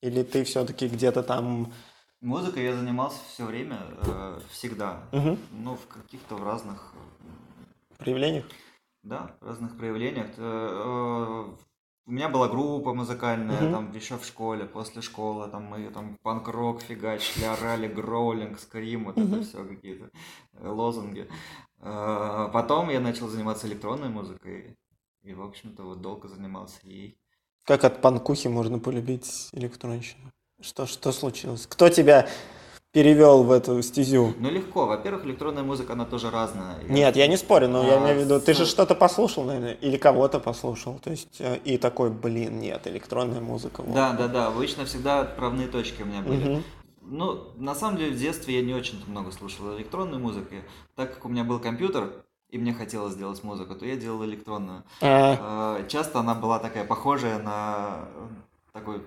[0.00, 1.72] или ты все-таки где-то там...
[2.20, 5.04] Музыкой я занимался все время, э, всегда.
[5.12, 5.38] Мгм.
[5.52, 6.92] Ну, в каких-то в разных
[7.98, 8.44] проявлениях?
[9.04, 10.30] Да, в разных проявлениях.
[10.36, 10.42] Э,
[11.48, 11.56] э,
[12.06, 13.70] У меня была группа музыкальная, Мгм.
[13.70, 19.18] там еще в школе, после школы, там мы там панк-рок фигачили, орали гроулинг, скрим, вот
[19.18, 19.42] это Мгм.
[19.42, 20.10] все какие-то
[20.54, 21.28] э, лозунги.
[21.80, 24.76] Потом я начал заниматься электронной музыкой,
[25.22, 27.16] и, в общем-то, вот долго занимался ей.
[27.68, 30.22] Как от панкухи можно полюбить электронщину?
[30.62, 31.66] Что, что случилось?
[31.66, 32.26] Кто тебя
[32.92, 34.32] перевел в эту стезю?
[34.38, 34.86] Ну, легко.
[34.86, 36.78] Во-первых, электронная музыка, она тоже разная.
[36.80, 39.44] Я- Нет, я не спорю, но я А, имею в виду, ты же что-то послушал,
[39.44, 43.82] наверное, или кого-то послушал, то есть, э, и такой, блин, нет, электронная музыка.
[43.82, 43.94] вот.
[43.94, 44.46] Да, да, да.
[44.46, 46.48] Обычно всегда отправные точки у меня были.
[46.48, 46.64] Мгм.
[47.02, 50.62] Ну, на самом деле, в детстве я не очень много слушал электронной музыки.
[50.96, 52.12] Так как у меня был компьютер,
[52.50, 54.82] и мне хотелось сделать музыку, то я делал электронную.
[55.00, 58.28] А, Э, Часто она была такая похожая на э,
[58.72, 59.06] такой,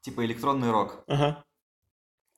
[0.00, 1.04] типа электронный рок.
[1.06, 1.44] ага.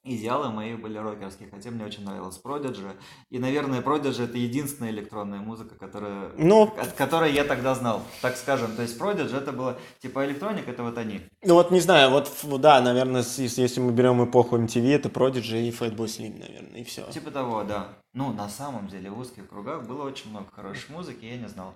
[0.04, 2.90] Идеалы мои были рокерские, хотя мне очень нравилась Prodigy.
[3.30, 8.02] И, наверное, Prodigy это единственная электронная музыка, которая, Ну, от которой я тогда знал.
[8.20, 11.20] Так скажем, то есть Prodigy это было типа электроник, это вот они.
[11.44, 12.28] ну вот не знаю, вот,
[12.60, 17.04] да, наверное, если, мы берем эпоху MTV, это Prodigy и Fatboy Slim, наверное, и все.
[17.12, 17.90] Типа того, да.
[18.12, 21.74] Ну, на самом деле, в узких кругах было очень много хорошей музыки, я не знал.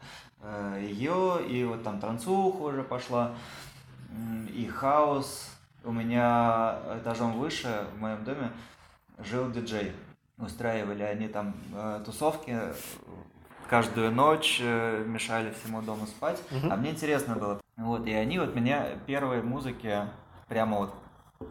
[0.81, 3.37] Ее, и вот там трансуха уже пошла,
[4.53, 5.56] и хаос.
[5.87, 8.51] У меня этажом выше, в моем доме,
[9.19, 9.93] жил диджей.
[10.37, 12.59] Устраивали они там э, тусовки
[13.71, 16.43] каждую ночь, э, мешали всему дому спать.
[16.51, 16.73] Мгм.
[16.73, 17.61] А мне интересно было.
[17.77, 20.01] Вот, и они вот меня первой музыки
[20.49, 20.95] прямо вот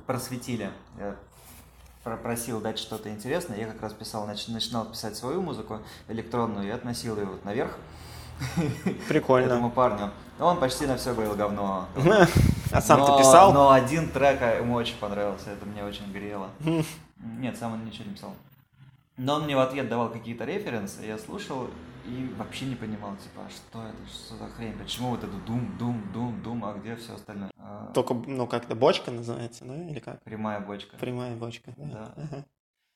[0.05, 0.69] просветили.
[0.99, 1.15] Я
[2.03, 3.57] про- просил дать что-то интересное.
[3.57, 7.71] Я как раз писал, нач- начинал писать свою музыку электронную и относил ее вот наверх
[9.07, 9.45] Прикольно.
[9.53, 10.11] этому парню.
[10.39, 11.87] Он почти на все говорил говно.
[12.75, 13.53] А сам Но- ты писал?
[13.53, 16.49] Но один трек а, ему очень понравился, это мне очень грело.
[17.17, 18.33] Нет, сам он ничего не писал.
[19.15, 21.69] Но он мне в ответ давал какие-то референсы, я слушал
[22.05, 25.77] и вообще не понимал, типа, а что это, что за хрень, почему вот это дум,
[25.79, 27.49] дум, дум, дум, а где все остальное?
[27.57, 30.21] А, Только, ну, как-то бочка называется, да, или как?
[30.23, 30.97] Прямая бочка.
[30.97, 31.71] Прямая бочка.
[31.77, 32.13] Да.
[32.17, 32.45] Ага.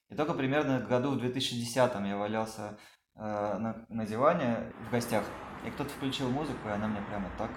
[0.09, 2.77] И только примерно в году в 2010 я валялся
[3.15, 3.19] э,
[3.57, 5.23] на, на диване в гостях,
[5.65, 7.49] и кто-то включил музыку, и она мне прямо так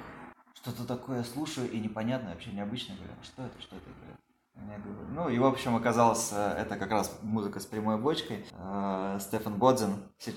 [0.55, 4.17] что-то такое слушаю, и непонятно, вообще необычно, говорю, «А что это, что это, говорю.
[4.55, 8.45] Я говорю, Ну и в общем оказалось, э, это как раз музыка с прямой бочкой.
[8.53, 9.97] Э, Стефан Бодзин,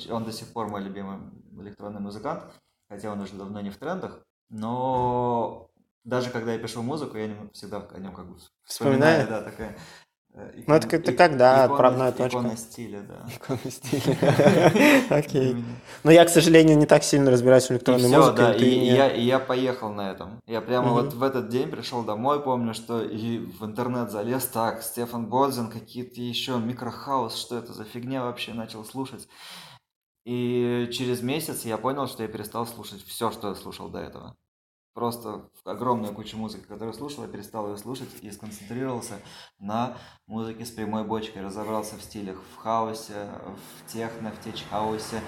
[0.10, 1.20] он до сих пор мой любимый
[1.60, 2.44] электронный музыкант,
[2.90, 5.70] хотя он уже давно не в трендах, но
[6.06, 9.24] даже когда я пишу музыку, я всегда о нем как бы Вспоминаю?
[9.24, 9.78] вспоминаю, да, такая
[10.36, 12.40] э, Ну, это икона- как- да, икона- отправная точка.
[12.40, 13.28] Икона стиля, да.
[13.40, 14.72] Какого стиля?
[15.10, 15.56] Окей.
[16.04, 18.38] Но я, к сожалению, не так сильно разбираюсь в электронной все, музыке.
[18.38, 20.40] да, и, я, поехал на этом.
[20.48, 24.84] Я прямо вот в этот день пришел домой, помню, что и в интернет залез, так,
[24.84, 29.28] Стефан Бодзин, какие-то еще микрохаус, что это за фигня вообще, начал слушать.
[30.26, 34.36] И через месяц я понял, что я перестал слушать все, что я слушал до этого.
[34.96, 39.16] Просто огромную кучу музыки, которую слушал, я перестал ее слушать и сконцентрировался
[39.60, 43.28] на музыке с прямой бочкой, разобрался в стилях, в хаосе,
[43.84, 45.20] в техно, в теч-хаусе,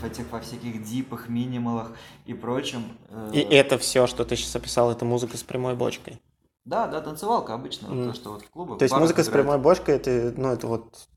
[0.00, 1.92] в этих, во всяких дипах, минималах
[2.26, 2.98] и прочем.
[3.32, 6.20] И это все, что ты сейчас описал, это музыка с прямой бочкой?
[6.64, 8.08] Да, да, танцевалка обычно, mm.
[8.08, 8.78] то, что вот в клубах.
[8.78, 9.26] То есть музыка играет.
[9.26, 11.08] с прямой бочкой, это, ну, это вот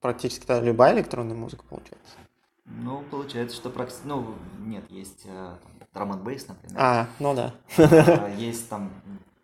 [0.00, 2.14] практически да, любая электронная музыка получается?
[2.66, 4.06] Ну, получается, что практически...
[4.06, 5.26] Ну, нет, есть
[5.98, 6.76] драм н бейс, например.
[6.80, 7.52] А, ну да.
[8.36, 8.90] Есть там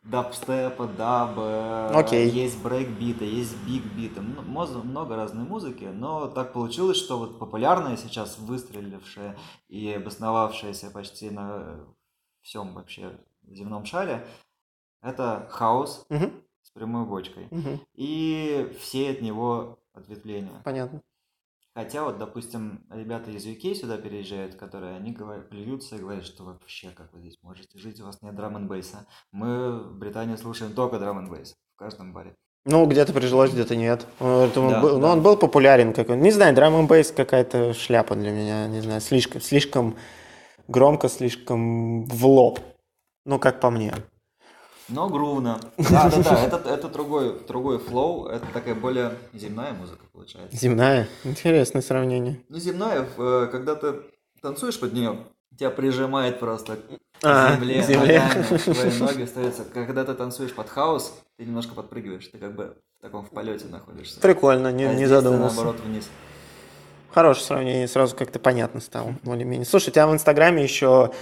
[0.04, 2.26] дабстепа, даб, okay.
[2.26, 9.36] есть брейкбиты, есть бигбиты, много разной музыки, но так получилось, что вот популярная сейчас, выстрелившая
[9.68, 11.80] и обосновавшаяся почти на
[12.42, 14.26] всем вообще земном шаре,
[15.02, 16.30] это хаос угу.
[16.62, 17.46] с прямой бочкой.
[17.50, 17.80] Угу.
[17.94, 20.60] И все от него ответвления.
[20.64, 21.00] Понятно.
[21.74, 26.44] Хотя вот, допустим, ребята из UK сюда переезжают, которые они говорят, плюются и говорят, что
[26.44, 29.06] вообще, как вы здесь можете жить, у вас нет драм н бейса.
[29.32, 32.36] Мы в Британии слушаем только драм н бейс в каждом баре.
[32.64, 34.06] Ну, где-то прижилось, где-то нет.
[34.20, 34.98] Да, был, да.
[34.98, 35.92] Ну, он был популярен.
[35.92, 36.20] Как он.
[36.22, 38.68] Не знаю, драм н бейс какая-то шляпа для меня.
[38.68, 39.96] Не знаю, слишком, слишком
[40.68, 42.60] громко, слишком в лоб.
[43.26, 43.92] Ну, как по мне.
[44.88, 45.60] Но грувно.
[45.78, 50.56] Да, да, да, это, это другой, другой флоу, это такая более земная музыка получается.
[50.56, 51.08] Земная?
[51.24, 52.40] Интересное сравнение.
[52.48, 53.94] Ну, земная, э, когда ты
[54.42, 55.18] танцуешь под нее,
[55.58, 56.80] тебя прижимает просто к
[57.22, 58.20] а, земле, к земле.
[58.20, 59.64] Ногами, твои ноги остаются.
[59.64, 63.66] Когда ты танцуешь под хаос, ты немножко подпрыгиваешь, ты как бы в таком в полете
[63.66, 64.20] находишься.
[64.20, 65.56] Прикольно, не, а не задумался.
[65.56, 66.08] наоборот вниз.
[67.12, 69.64] Хорошее сравнение, сразу как-то понятно стало, более-менее.
[69.64, 71.12] Слушай, у тебя в Инстаграме еще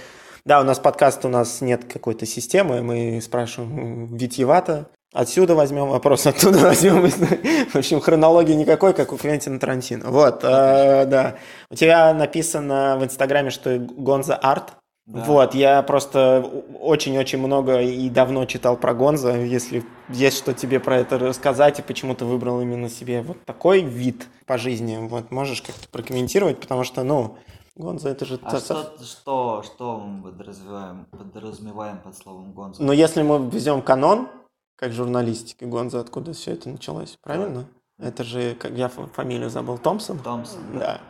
[0.45, 4.89] да, у нас подкаст, у нас нет какой-то системы, мы спрашиваем витьевато.
[5.13, 7.07] Отсюда возьмем вопрос, оттуда возьмем.
[7.07, 10.09] В общем, хронологии никакой, как у Квентина Тарантино.
[10.09, 11.35] Вот, э, да.
[11.69, 14.73] У тебя написано в Инстаграме, что Гонза арт.
[15.05, 15.23] Да.
[15.25, 19.35] Вот, я просто очень-очень много и давно читал про Гонза.
[19.35, 23.81] Если есть что тебе про это рассказать, и почему ты выбрал именно себе вот такой
[23.81, 27.37] вид по жизни, вот, можешь как-то прокомментировать, потому что, ну,
[27.75, 28.39] Гонза это же...
[28.43, 32.83] А что, что, что мы подразумеваем, подразумеваем под словом Гонза?
[32.83, 34.27] Ну, если мы взем канон,
[34.75, 37.65] как журналистики Гонза, откуда все это началось, правильно?
[37.97, 38.07] Да.
[38.07, 40.19] Это же, как я фамилию забыл, Томпсон?
[40.19, 40.59] Томпсон.
[40.77, 41.01] Да.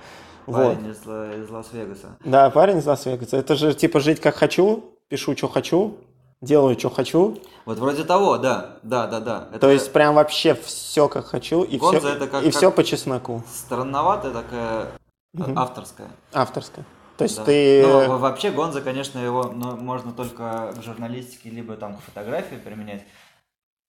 [0.46, 0.88] Парень вот.
[0.88, 2.18] из, из Лас-Вегаса.
[2.24, 3.38] Да, парень из Лас-Вегаса.
[3.38, 5.98] Это же типа жить как хочу, пишу, что хочу,
[6.42, 7.40] делаю, что хочу.
[7.66, 9.48] Вот вроде того, да, да, да, да.
[9.52, 9.60] Это...
[9.60, 12.72] То есть прям вообще все как хочу и Гонза все, это как, и как все
[12.72, 13.44] по чесноку.
[13.50, 14.88] Странноватая такая
[15.34, 15.54] Угу.
[15.56, 16.10] Авторская.
[16.32, 16.86] Авторская.
[17.18, 17.46] То есть да.
[17.46, 17.84] ты...
[17.86, 23.04] Ну, вообще Гонза, конечно, его ну, можно только в журналистике, либо там к фотографии применять.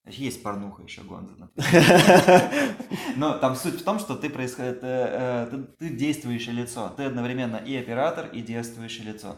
[0.06, 1.32] Есть порнуха еще Гонза,
[3.16, 6.92] Но там суть в том, что ты, происходит, э, э, ты, ты действующее лицо.
[6.94, 9.34] Ты одновременно и оператор, и действующее лицо.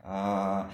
[0.00, 0.70] А,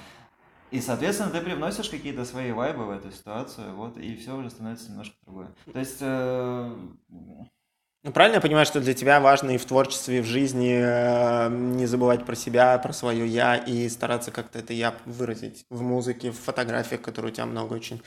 [0.72, 4.90] и, соответственно, ты привносишь какие-то свои вайбы в эту ситуацию, вот, и все уже становится
[4.90, 5.54] немножко другое.
[5.72, 6.76] То есть э,
[8.02, 11.48] ну, правильно я понимаю, что для тебя важно и в творчестве, и в жизни э,
[11.50, 16.30] не забывать про себя, про свое я и стараться как-то это я выразить в музыке,
[16.30, 18.02] в фотографиях, которые у тебя много очень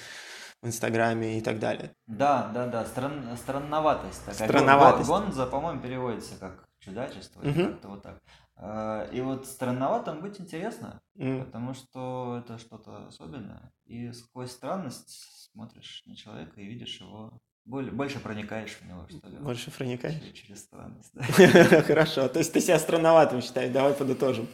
[0.62, 1.94] в Инстаграме и так далее.
[2.08, 4.26] Да, да, да, Стран, странноватость.
[4.26, 4.48] Такая.
[4.48, 5.10] Странноватость.
[5.10, 7.54] Гонза, по-моему, переводится как чудачество, угу.
[7.54, 8.20] как-то вот так.
[8.58, 11.46] Э, и вот странноватым быть интересно, mm.
[11.46, 13.72] потому что это что-то особенное.
[13.86, 19.38] И сквозь странность смотришь на человека и видишь его больше проникаешь в него, что ли.
[19.38, 20.20] Больше проникаешь?
[20.20, 21.82] Через, через странность, да.
[21.88, 22.28] Хорошо.
[22.28, 23.72] То есть ты себя странноватым считаешь.
[23.72, 24.48] Давай подытожим.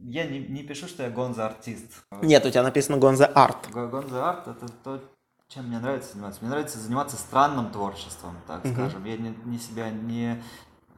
[0.00, 2.04] Я не, не пишу, что я гонза артист.
[2.22, 3.70] Нет, у тебя написано гонза арт.
[3.70, 5.02] Гонза арт это то,
[5.48, 6.40] чем мне нравится заниматься.
[6.42, 8.74] Мне нравится заниматься странным творчеством, так угу.
[8.74, 9.04] скажем.
[9.04, 10.42] Я не, не себя не...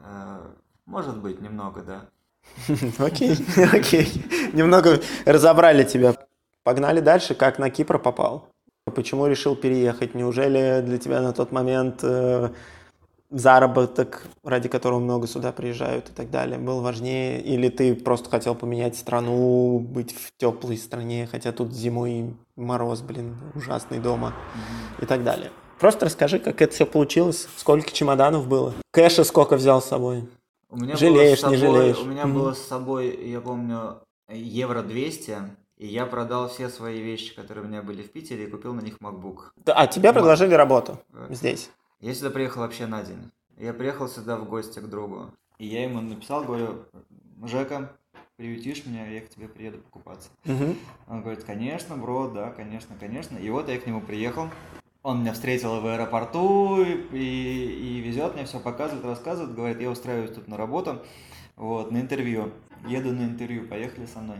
[0.00, 0.40] Э,
[0.87, 2.08] может быть, немного, да.
[2.98, 3.37] Окей,
[3.72, 4.24] окей.
[4.52, 6.14] Немного разобрали тебя.
[6.64, 8.47] Погнали дальше, как на Кипр попал.
[8.90, 10.14] Почему решил переехать?
[10.14, 12.51] Неужели для тебя на тот момент э,
[13.31, 17.40] заработок, ради которого много сюда приезжают и так далее, был важнее?
[17.40, 23.37] Или ты просто хотел поменять страну, быть в теплой стране, хотя тут зимой мороз, блин,
[23.55, 24.35] ужасный дома
[25.01, 25.51] и так далее?
[25.79, 30.29] Просто расскажи, как это все получилось, сколько чемоданов было, кэша сколько взял с собой.
[30.70, 31.98] У меня жалеешь, собой, не жалеешь?
[31.98, 32.33] У меня mm-hmm.
[32.33, 35.37] было с собой, я помню, евро 200,
[35.79, 38.81] и я продал все свои вещи, которые у меня были в Питере, и купил на
[38.81, 39.53] них MacBook.
[39.67, 41.71] А тебе предложили работу здесь?
[42.01, 43.31] Я сюда приехал вообще на день.
[43.57, 45.31] Я приехал сюда в гости к другу.
[45.59, 46.85] И я ему написал, говорю,
[47.45, 47.93] Жека,
[48.37, 50.31] приютишь меня, я к тебе приеду покупаться.
[50.45, 50.77] Угу.
[51.09, 53.37] Он говорит, конечно, бро, да, конечно, конечно.
[53.37, 54.49] И вот я к нему приехал.
[55.03, 59.91] Он меня встретил в аэропорту и, и, и везет мне все, показывает, рассказывает, говорит, я
[59.91, 61.03] устраиваюсь тут на работу,
[61.57, 62.53] вот, на интервью.
[62.87, 64.38] Еду на интервью, поехали со мной.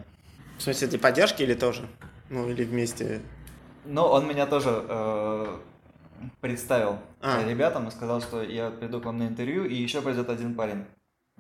[0.58, 1.88] В смысле, для поддержки или тоже?
[2.30, 3.22] Ну, или вместе...
[3.84, 5.56] Ну, он меня тоже э,
[6.40, 7.42] представил А.
[7.48, 10.84] ребятам и сказал, что я приду к вам на интервью, и еще придет один парень.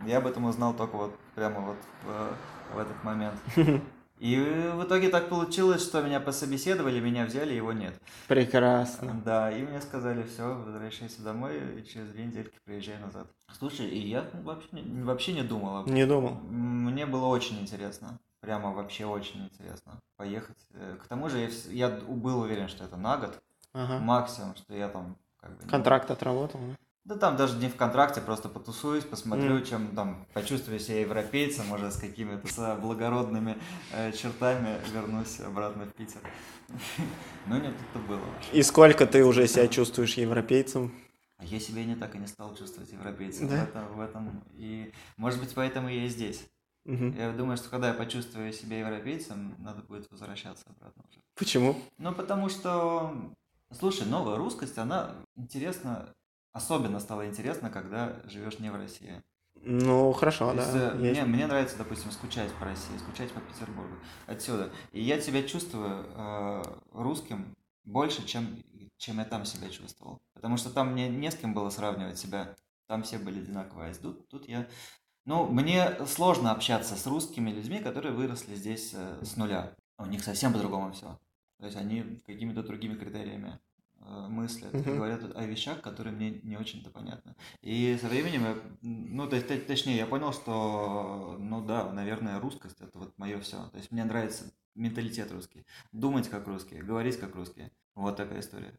[0.06, 3.34] Я об этом узнал только вот прямо вот в, в этот момент.
[4.20, 7.94] И в итоге так получилось, что меня пособеседовали, меня взяли, его нет.
[8.26, 9.20] Прекрасно.
[9.24, 13.28] Да, и мне сказали, все, возвращайся домой, и через две недельки приезжай назад.
[13.56, 14.68] Слушай, и я вообще,
[15.04, 16.34] вообще не думал об Не думал.
[16.50, 18.18] Мне было очень интересно.
[18.40, 20.58] Прямо вообще очень интересно поехать.
[20.74, 21.48] Э, К тому же я,
[21.88, 23.42] я был уверен, что это на год.
[23.72, 23.98] Ага.
[23.98, 25.64] Максимум, что я там как бы...
[25.64, 26.76] не- Контракт отработал, да?
[27.04, 29.64] Да там даже не в контракте, просто потусуюсь, посмотрю, Мгм.
[29.64, 33.56] чем там почувствую себя европейцем, уже с какими-то благородными
[33.92, 36.20] э, чертами вернусь обратно в Питер.
[37.46, 38.20] Ну нет, это было.
[38.52, 40.92] И сколько ты уже себя чувствуешь европейцем?
[41.38, 43.48] А Я себя не так и не стал чувствовать европейцем.
[43.48, 43.64] Да?
[43.64, 46.46] В, этом, в этом и, может быть, поэтому я и здесь.
[46.88, 51.20] Я думаю, что когда я почувствую себя европейцем, надо будет возвращаться обратно уже.
[51.34, 51.76] Почему?
[51.98, 53.14] Ну, потому что,
[53.70, 56.08] слушай, новая русскость, она интересна,
[56.52, 59.22] особенно стала интересна, когда живешь не в России.
[59.62, 60.94] Ну, хорошо, есть, да.
[60.94, 61.20] э, есть.
[61.20, 63.96] мне, мне нравится, допустим, скучать по России, скучать по Петербургу,
[64.26, 64.70] отсюда.
[64.92, 68.62] И я себя чувствую э, русским больше, чем,
[68.96, 70.20] чем я там себя чувствовал.
[70.34, 72.54] Потому что там мне не с кем было сравнивать себя.
[72.86, 73.90] Там все были одинаковые.
[73.90, 74.66] А тут, тут я...
[75.28, 79.74] Ну, мне сложно общаться с русскими людьми, которые выросли здесь э, с нуля.
[79.98, 81.20] У них совсем по-другому все.
[81.58, 83.58] То есть они какими-то другими критериями
[84.00, 87.34] э, мыслят и говорят о вещах, которые мне не очень-то понятны.
[87.60, 92.80] И со временем, я, ну, то, есть, точнее, я понял, что, ну да, наверное, русскость
[92.80, 93.68] это вот мое все.
[93.68, 97.70] То есть мне нравится менталитет русский, думать как русские, говорить как русские.
[97.94, 98.72] Вот такая история.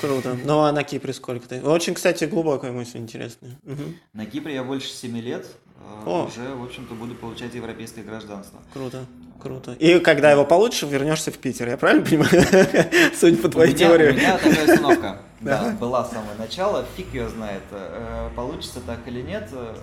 [0.00, 0.36] Круто.
[0.44, 1.62] Ну, а на Кипре сколько ты?
[1.62, 3.58] Очень, кстати, глубокая мысль, интересная.
[3.64, 3.96] Мгм.
[4.12, 5.46] На Кипре я больше 7 лет,
[5.78, 6.26] э, О.
[6.26, 8.60] уже, в общем-то, буду получать европейское гражданство.
[8.72, 9.06] Круто,
[9.40, 9.72] круто.
[9.74, 12.30] И когда его получишь, вернешься в Питер, я правильно понимаю?
[13.18, 14.12] Судя по У твоей меня, у теории.
[14.12, 19.20] меня такая установка, да, была с самого начала, фиг ее знает, э, получится так или
[19.22, 19.74] нет, э,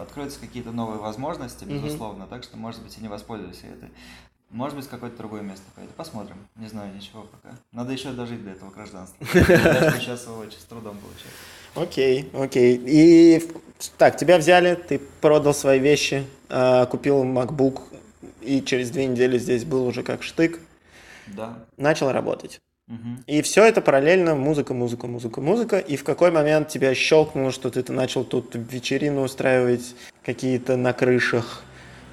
[0.00, 3.90] откроются какие-то новые возможности, безусловно, так что, может быть, и не воспользуюсь этой.
[4.50, 5.90] Может быть, какое-то другое место пойду.
[5.96, 6.36] Посмотрим.
[6.56, 7.54] Не знаю ничего пока.
[7.72, 9.26] Надо еще дожить до этого гражданства.
[9.32, 11.32] Сейчас его очень с трудом получаю.
[11.74, 12.80] Окей, окей.
[12.86, 13.42] И
[13.98, 17.82] так, тебя взяли, ты продал свои вещи, а, купил MacBook,
[18.40, 20.60] и через две недели здесь был уже как штык,
[21.26, 21.58] Да.
[21.76, 22.60] начал работать.
[22.86, 23.24] Мгм.
[23.26, 25.78] И все это параллельно музыка, музыка, музыка, музыка.
[25.80, 31.64] И в какой момент тебя щелкнуло, что ты начал тут вечерину устраивать какие-то на крышах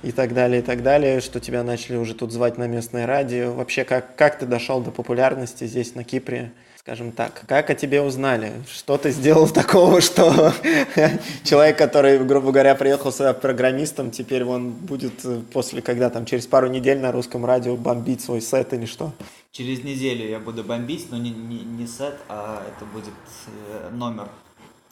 [0.03, 3.53] и так далее, и так далее, что тебя начали уже тут звать на местное радио.
[3.53, 6.51] Вообще, как, как ты дошел до популярности здесь, на Кипре?
[6.77, 8.51] Скажем так, как о тебе узнали?
[8.69, 10.53] Что ты сделал такого, что
[11.45, 16.45] человек, который, грубо говоря, приехал сюда программистом, теперь он будет э, после, когда там, через
[16.45, 19.13] пару недель на русском радио бомбить свой сет или что?
[19.53, 23.13] Через неделю я буду бомбить, но не, не, не сет, а это будет
[23.47, 24.27] э, номер.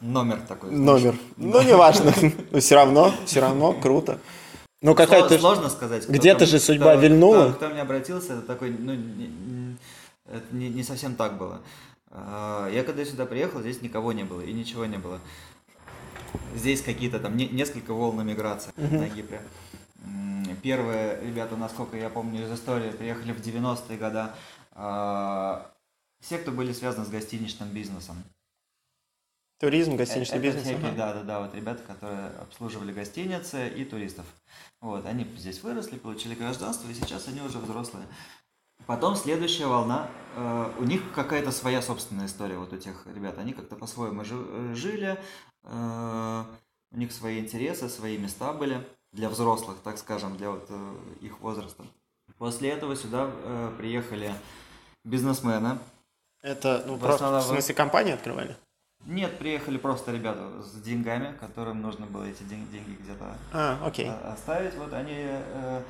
[0.00, 0.70] Номер такой.
[0.70, 1.02] знаешь.
[1.02, 1.14] Номер.
[1.36, 2.12] Ну, неважно.
[2.50, 4.18] Но все равно, все равно круто.
[4.82, 5.34] Ну, какая-то...
[5.36, 6.08] Сло- Сложно сказать.
[6.08, 7.48] Где-то же судьба кто- вильнула.
[7.50, 9.76] Кто, кто мне обратился, это такой, ну, не,
[10.26, 11.60] это не, не совсем так было.
[12.10, 15.20] А, Я когда сюда приехал, здесь никого не было и ничего не было.
[16.54, 19.40] Здесь какие-то там не- несколько волн эмиграции на Кипре.
[20.62, 24.26] Первые ребята, насколько я помню из истории, приехали в 90-е годы.
[24.72, 25.70] А,
[26.20, 28.22] Все, кто были связаны с гостиничным бизнесом.
[29.60, 30.64] Туризм, гостиничный Это бизнес.
[30.64, 34.24] всякие, да, да, да, вот ребята, которые обслуживали гостиницы и туристов.
[34.82, 38.06] Вот, они здесь выросли, получили гражданство, и сейчас они уже взрослые.
[38.86, 43.52] Потом следующая волна, э, у них какая-то своя собственная история, вот у тех ребят, они
[43.52, 45.16] как-то по-своему э, жили,
[45.62, 46.44] э,
[46.90, 51.38] у них свои интересы, свои места были для взрослых, так скажем, для вот э, их
[51.40, 51.84] возраста.
[52.38, 54.34] После этого сюда э, приехали
[55.04, 55.78] бизнесмены,
[56.42, 58.56] Это, ну, В просто, в основном- смысле, компанию открывали?
[59.06, 64.08] Нет, приехали просто ребята с деньгами, которым нужно было эти ден- деньги где-то А, окей.
[64.08, 64.74] о- оставить.
[64.76, 65.82] Вот они э,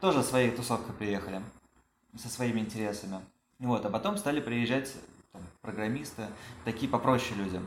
[0.00, 1.40] тоже своей тусовкой приехали,
[2.18, 3.20] со своими интересами.
[3.60, 4.92] Вот, а потом стали приезжать
[5.32, 6.26] там, программисты,
[6.64, 7.60] такие попроще люди,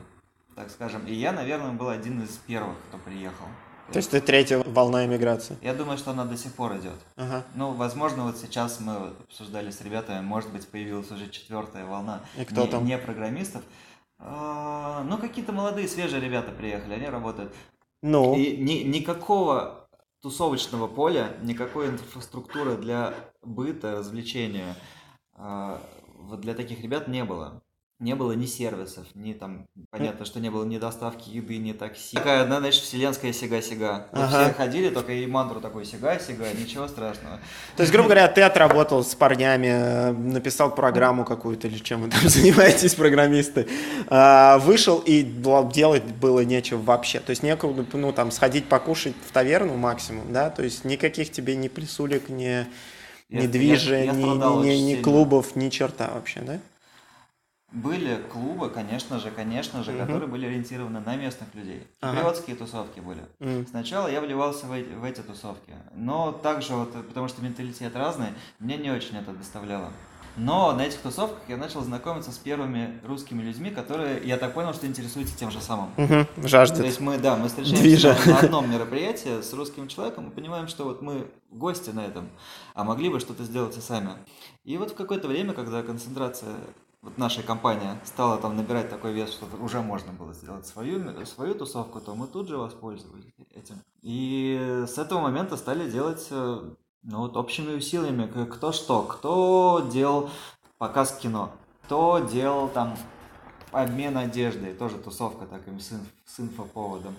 [0.55, 1.05] так скажем.
[1.07, 3.45] И я, наверное, был один из первых, кто приехал.
[3.91, 5.57] То есть ты третья волна иммиграции.
[5.61, 6.93] Я думаю, что она до сих пор идет.
[7.15, 7.43] Ага.
[7.55, 12.45] Ну, возможно, вот сейчас мы обсуждали с ребятами, может быть, появилась уже четвертая волна И
[12.45, 12.85] кто не, там?
[12.85, 13.63] не программистов.
[14.19, 17.53] А, Ну, какие-то молодые, свежие ребята приехали, они работают.
[18.01, 19.87] Ну, И ни- никакого
[20.21, 24.75] тусовочного поля, никакой инфраструктуры для быта, развлечения
[25.33, 25.81] а,
[26.37, 27.61] для таких ребят не было.
[27.99, 32.15] Не было ни сервисов, ни там, понятно, что не было ни доставки еды, ни такси.
[32.15, 34.07] Такая одна, знаешь, вселенская сига-сига.
[34.13, 34.45] Вот Ага.
[34.45, 37.41] Все ходили, только и мантру такой сига-сига, ничего страшного.
[37.75, 42.09] То есть, грубо говоря, ты отработал с парнями, э, написал программу какую-то или чем вы
[42.09, 43.67] там занимаетесь, программисты,
[44.07, 45.21] а, вышел и
[45.73, 47.19] делать было нечего вообще.
[47.19, 50.49] То есть некуда, ну, там, сходить покушать в таверну максимум, да?
[50.49, 52.65] То есть никаких тебе ни плесулек, ни,
[53.27, 56.59] ни движа, ни, ни- ни- клубов, ни черта вообще, да?
[57.71, 59.99] Были клубы, конечно же, конечно же, Мгм.
[60.01, 61.85] которые были ориентированы на местных людей.
[62.01, 62.15] Ага.
[62.17, 63.21] Киприотские тусовки были.
[63.39, 63.67] М.
[63.67, 68.29] Сначала я вливался в эти, в эти тусовки, но также вот, потому что менталитет разный,
[68.57, 69.91] мне не очень это доставляло.
[70.35, 74.73] Но на этих тусовках я начал знакомиться с первыми русскими людьми, которые, я так понял,
[74.73, 75.89] что интересуются тем же самым.
[75.95, 76.85] То Жаждет.
[76.85, 78.15] есть мы, да, мы встречаемся Движа.
[78.25, 82.29] на, на одном мероприятии с русским человеком и понимаем, что вот мы гости на этом,
[82.73, 84.11] а могли бы что-то сделать и сами.
[84.63, 86.55] И вот в какое-то время, когда концентрация
[87.01, 91.55] вот нашей компании стала там набирать такой вес, что уже можно было сделать свою, свою
[91.55, 93.75] тусовку, то мы тут же воспользовались этим.
[94.01, 96.69] И с этого момента стали делать э,
[97.03, 100.29] ну, вот общими усилиями, кто что, кто делал
[100.77, 101.51] показ кино,
[101.83, 102.97] кто делал там
[103.71, 107.15] обмен одеждой, тоже тусовка таким с, инф- с инфоповодом.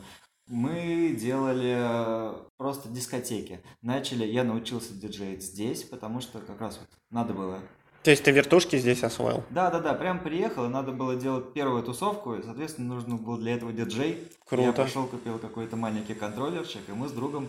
[0.47, 3.63] Мы делали э, просто дискотеки.
[3.83, 7.61] Начали, я научился диджеить здесь, потому что как раз вот надо было.
[8.03, 9.45] То есть ты вертушки здесь освоил?
[9.51, 13.37] Да, да, да, прям приехал, и надо было делать первую тусовку, и, соответственно, нужно был
[13.37, 14.27] для этого диджей.
[14.47, 14.63] Круто.
[14.69, 17.49] Я пошел, купил какой-то маленький контроллерчик, и мы с другом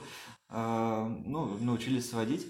[0.49, 2.47] э, ну, научились сводить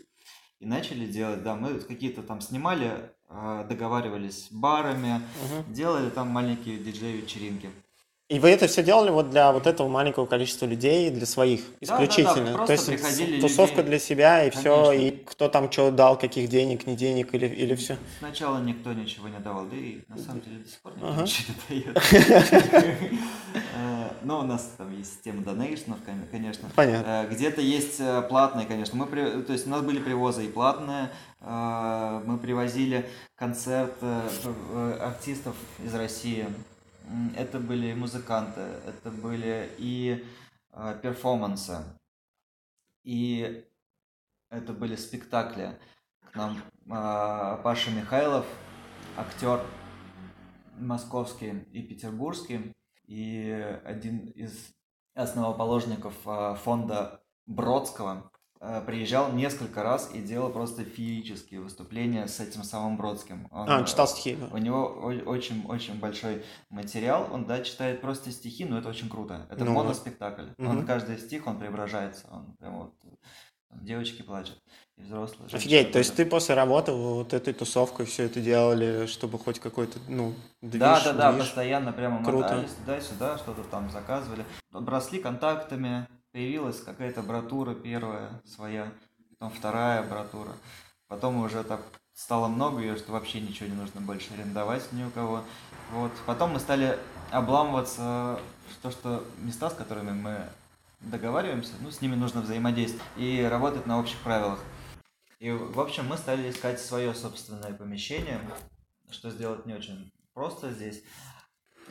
[0.60, 1.44] и начали делать.
[1.44, 5.74] Да, мы какие-то там снимали, э, договаривались барами, Мгм.
[5.74, 7.70] делали там маленькие диджей-вечеринки.
[8.32, 11.88] И вы это все делали вот для вот этого маленького количества людей, для своих Да,
[11.88, 12.54] да, да, исключительно.
[12.54, 13.90] просто То есть тусовка люди.
[13.90, 15.06] для себя и все, Конечно.
[15.06, 17.98] и кто там что дал, каких денег, не денег или, или все.
[18.20, 21.22] Сначала никто ничего не давал, да и на самом деле до сих пор никто Ага.
[21.24, 22.04] ничего не дает.
[23.54, 26.70] Э, Но у нас там есть система донейшнов, кон- конечно.
[26.74, 27.26] Понятно.
[27.26, 28.98] Э, Где-то есть э, платные, конечно.
[28.98, 29.08] Мы
[29.44, 31.10] То есть у нас были привозы и платные.
[31.42, 33.96] Мы привозили концерт
[35.02, 36.46] артистов из России.
[37.36, 40.26] Это были музыканты, это были и
[40.72, 41.84] э, перформансы,
[43.04, 43.66] и
[44.50, 45.80] это были спектакли.
[46.32, 48.46] К нам а, Паша Михайлов,
[49.18, 49.62] актер
[50.78, 52.74] московский и петербургский,
[53.06, 53.52] и
[53.84, 54.74] один из
[55.14, 58.31] основоположников а, фонда Бродского
[58.86, 63.48] приезжал несколько раз и делал просто феерические выступления с этим самым Бродским.
[63.52, 64.38] Он, А, э, он читал стихи.
[64.52, 64.86] у него
[65.26, 67.28] очень-очень большой материал.
[67.32, 69.48] Он, да, читает просто стихи, но это очень круто.
[69.50, 70.46] Это Ну, моноспектакль.
[70.60, 70.86] Он мгм.
[70.86, 72.28] каждый стих, он преображается.
[72.32, 72.94] Он прям вот...
[73.74, 74.62] Девочки плачут,
[74.98, 75.48] и взрослые.
[75.50, 79.98] Офигеть, то есть ты после работы вот этой тусовкой все это делали, чтобы хоть какой-то,
[80.10, 81.46] ну, движ, Да, да, да, движ.
[81.46, 82.44] постоянно прямо Круто.
[82.50, 84.44] мотались туда-сюда, что-то там заказывали.
[84.74, 88.92] Обросли контактами, появилась какая-то братура первая своя,
[89.30, 90.52] потом вторая братура.
[91.08, 91.82] Потом уже так
[92.14, 95.44] стало много ее, что вообще ничего не нужно больше арендовать ни у кого.
[95.92, 96.12] Вот.
[96.26, 96.98] Потом мы стали
[97.32, 98.40] обламываться
[98.82, 100.48] то, что места, с которыми мы
[101.02, 104.60] договариваемся, ну, с ними нужно взаимодействовать и работать на общих правилах.
[105.40, 108.40] И, в общем, мы стали искать свое собственное помещение,
[109.10, 111.04] что сделать не очень просто здесь.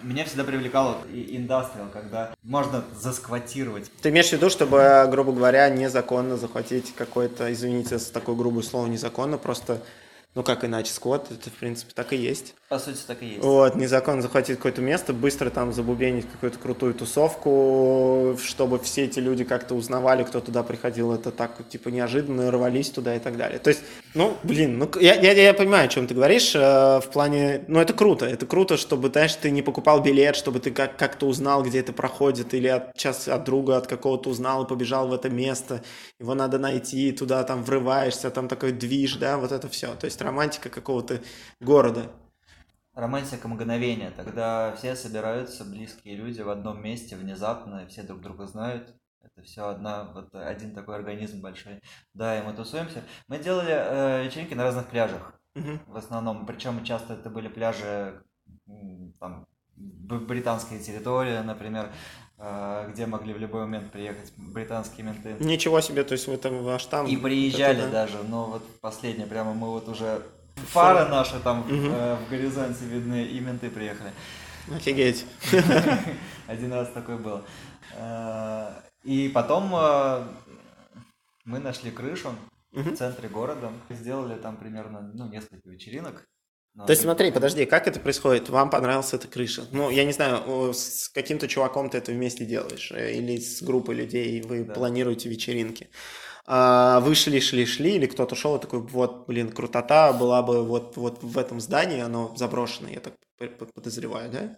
[0.03, 3.91] Меня всегда привлекало индастриал, когда можно засквотировать.
[4.01, 8.87] Ты имеешь в виду, чтобы, грубо говоря, незаконно захватить какое-то, извините за такое грубое слово,
[8.87, 9.83] незаконно, просто,
[10.35, 12.55] ну как иначе, сквот, это в принципе так и есть.
[12.71, 13.43] По сути, так и есть.
[13.43, 19.43] Вот, незаконно захватить какое-то место, быстро там забубенить какую-то крутую тусовку, чтобы все эти люди
[19.43, 23.59] как-то узнавали, кто туда приходил, это так, типа, неожиданно, рвались туда и так далее.
[23.59, 23.83] То есть,
[24.15, 27.81] ну, блин, ну, я, я, я понимаю, о чем ты говоришь, э, в плане, ну,
[27.81, 31.65] это круто, это круто, чтобы, знаешь, ты не покупал билет, чтобы ты как- как-то узнал,
[31.65, 35.29] где это проходит, или от, сейчас от друга, от какого-то узнал и побежал в это
[35.29, 35.83] место,
[36.21, 40.23] его надо найти, туда там врываешься, там такой движ, да, вот это все, то есть
[40.23, 41.21] романтика какого-то
[41.59, 42.13] города.
[42.95, 48.95] Романтика мгновения, тогда все собираются, близкие люди, в одном месте внезапно, все друг друга знают.
[49.23, 51.81] Это все одна, вот один такой организм большой.
[52.15, 53.05] Да, и мы тусуемся.
[53.29, 55.41] Мы делали э, вечеринки на разных пляжах.
[55.55, 55.81] Мгм.
[55.87, 56.47] в основном.
[56.47, 58.23] Причем часто это были пляжи
[59.19, 61.91] там, британская территория, например,
[62.39, 65.37] э, где могли в любой момент приехать британские менты.
[65.41, 67.07] Ничего себе, то есть вы там ваш там...
[67.07, 67.93] И приезжали это да.
[68.07, 70.23] даже, но вот последнее, прямо мы вот уже
[70.69, 71.93] фары наши там Мгм.
[71.93, 74.13] э, в горизонте видны, и менты приехали.
[74.75, 75.25] Офигеть.
[76.47, 77.43] Один раз такой был.
[77.97, 78.71] Э,
[79.05, 80.23] И потом э,
[81.45, 82.35] мы нашли крышу
[82.73, 86.25] в центре города, сделали там примерно ну, несколько вечеринок.
[86.75, 88.49] Но То есть смотри, подожди, как это происходит?
[88.49, 89.65] Вам понравилась эта крыша?
[89.73, 93.97] Ну, я не знаю, с каким-то чуваком ты это вместе делаешь, э, или с группой
[93.97, 94.75] людей вы Да.
[94.75, 95.91] планируете вечеринки.
[96.47, 100.65] А вы шли, шли, шли, или кто-то шел и такой, вот, блин, крутота была бы
[100.65, 103.15] вот, вот в этом здании, оно заброшено, я так
[103.75, 104.57] подозреваю, да?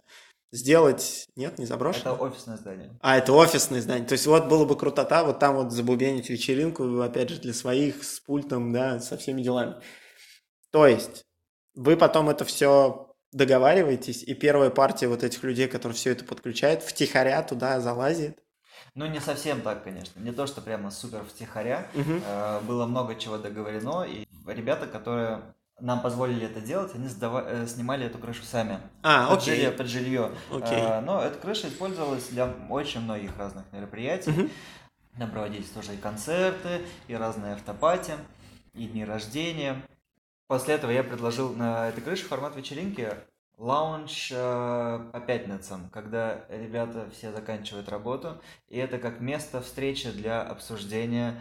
[0.51, 2.13] Сделать, нет, не заброшено?
[2.13, 2.95] Это офисное здание.
[3.01, 4.07] А, это офисное здание.
[4.07, 8.03] То есть вот было бы крутота, вот там вот забубенить вечеринку, опять же, для своих,
[8.03, 9.75] с пультом, да, со всеми делами.
[10.71, 11.23] То есть
[11.73, 16.83] вы потом это все договариваетесь, и первая партия вот этих людей, которые все это подключают,
[16.83, 18.42] втихаря туда залазит.
[18.95, 20.19] Ну, не совсем так, конечно.
[20.19, 21.87] Не то, что прямо супер втихаря.
[21.93, 22.21] Мгм.
[22.25, 25.41] Э, Было много чего договорено, и ребята, которые
[25.79, 28.79] нам позволили это делать, они сдава- э, снимали эту крышу сами.
[29.01, 29.55] А, под окей.
[29.55, 29.71] жилье.
[29.71, 30.31] Под жилье.
[30.51, 30.77] Окей.
[30.79, 34.29] Э, Но эта крыша использовалась для очень многих разных мероприятий.
[34.29, 34.49] Мгм.
[35.17, 38.13] Там проводились тоже и концерты, и разные автопати,
[38.73, 39.81] и дни рождения.
[40.47, 43.11] После этого я предложил на этой крыше формат вечеринки
[43.57, 50.41] лаунж э, по пятницам, когда ребята все заканчивают работу, и это как место встречи для
[50.41, 51.39] обсуждения,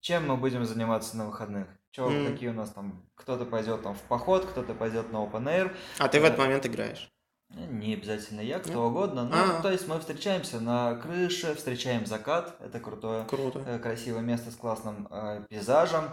[0.00, 1.66] чем мы будем заниматься на выходных.
[1.92, 2.26] Чё, М.
[2.32, 6.08] какие у нас там, кто-то пойдет там в поход, кто-то пойдет на open air, А
[6.08, 7.10] ты в этот момент играешь.
[7.52, 8.78] Э, Не обязательно я, кто Нет?
[8.78, 9.24] угодно.
[9.24, 9.60] Ну, А.
[9.60, 12.56] то есть мы встречаемся на крыше, встречаем закат.
[12.60, 13.58] Это крутое, Круто.
[13.66, 16.04] э, красивое место с классным э, пейзажем.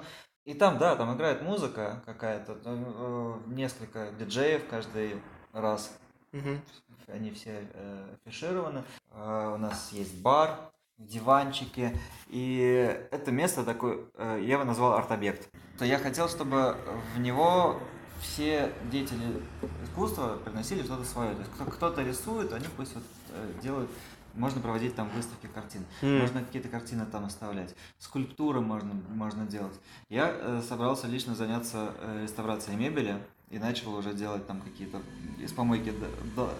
[0.45, 2.53] И там, да, там играет музыка какая-то.
[2.53, 5.21] э, э, несколько диджеев каждый
[5.61, 5.97] раз.
[6.31, 6.61] Мгм.
[7.07, 8.83] Они все э, афишированы.
[9.11, 10.57] Э, у нас есть бар,
[10.97, 11.97] диванчики.
[12.27, 15.49] И это место такое, э, я его назвал арт-объект.
[15.79, 16.75] То я хотел, чтобы
[17.15, 17.79] в него
[18.21, 19.41] все деятели
[19.83, 21.33] искусства приносили что-то свое.
[21.33, 23.89] То есть кто- кто-то рисует, они пусть вот э, делают
[24.33, 26.19] можно проводить там выставки картин, М.
[26.19, 29.73] можно какие-то картины там оставлять, скульптуры можно, можно делать.
[30.09, 33.17] Я э, собрался лично заняться э, реставрацией мебели
[33.49, 35.01] и начал уже делать там какие-то
[35.39, 36.53] из помойки до- до-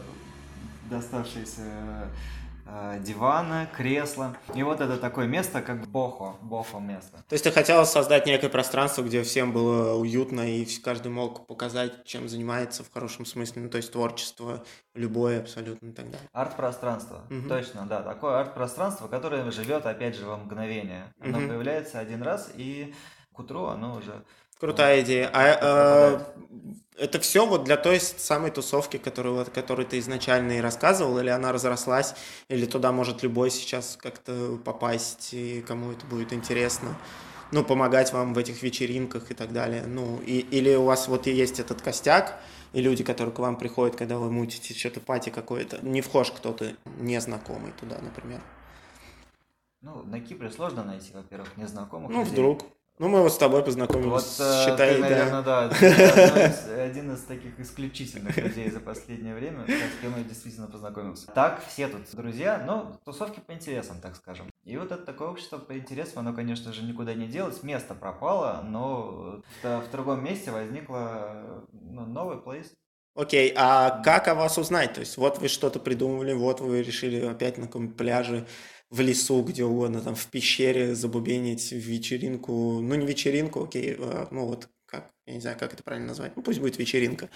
[0.90, 2.10] доставшиеся
[2.66, 4.36] э, диваны, кресла.
[4.56, 7.18] И вот это такое место, как бохо, бохо место.
[7.28, 12.04] То есть ты хотела создать некое пространство, где всем было уютно, и каждый мог показать,
[12.06, 14.64] чем занимается в хорошем смысле, ну, то есть творчество
[14.96, 16.30] любое абсолютно и так далее.
[16.34, 17.48] Арт-пространство, Мгм.
[17.50, 21.14] точно, да, такое арт-пространство, которое живет, опять же, во мгновение.
[21.20, 21.50] Оно Мгм.
[21.50, 22.94] появляется один раз, и
[23.34, 24.24] к утру оно уже...
[24.60, 25.30] Крутая идея.
[25.34, 26.20] А
[26.96, 31.20] э, это все вот для той самой тусовки, которую, вот- которую ты изначально и рассказывал,
[31.20, 32.16] или она разрослась,
[32.50, 36.98] или туда может любой сейчас как-то попасть, и кому это будет интересно,
[37.52, 39.84] ну, помогать вам в этих вечеринках и так далее.
[39.86, 42.40] Ну, и, или у вас вот и есть этот костяк,
[42.74, 46.74] и люди, которые к вам приходят, когда вы мутите что-то пати какое-то, не вхож кто-то
[47.00, 48.42] незнакомый туда, например.
[49.82, 52.32] Ну, на Кипре сложно найти, во-первых, незнакомых Ну, людей.
[52.34, 52.66] вдруг.
[53.00, 55.10] Ну, мы вот с тобой познакомились, Вот, э, считай, ты, да.
[55.10, 60.24] наверное, да, один из, один из таких исключительных людей за последнее время, с кем я
[60.24, 61.28] действительно познакомился.
[61.28, 64.50] Так, все тут друзья, но тусовки по интересам, так скажем.
[64.64, 68.64] И вот это такое общество по интересам, оно, конечно же, никуда не делось, место пропало,
[68.66, 72.74] но в, другом месте возникло ну, новый плейс.
[73.14, 74.94] Окей, а как о вас узнать?
[74.94, 78.48] То есть вот вы что-то придумывали, вот вы решили опять на каком-то пляже,
[78.90, 84.46] в лесу, где угодно, там в пещере забубенить вечеринку, ну не вечеринку, окей, а, ну
[84.46, 87.30] вот как, я не знаю, как это правильно назвать, ну пусть будет вечеринка.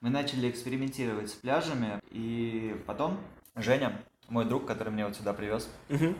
[0.00, 3.18] Мы начали экспериментировать с пляжами, и потом
[3.56, 6.10] Женя, мой друг, который меня вот сюда привез, э,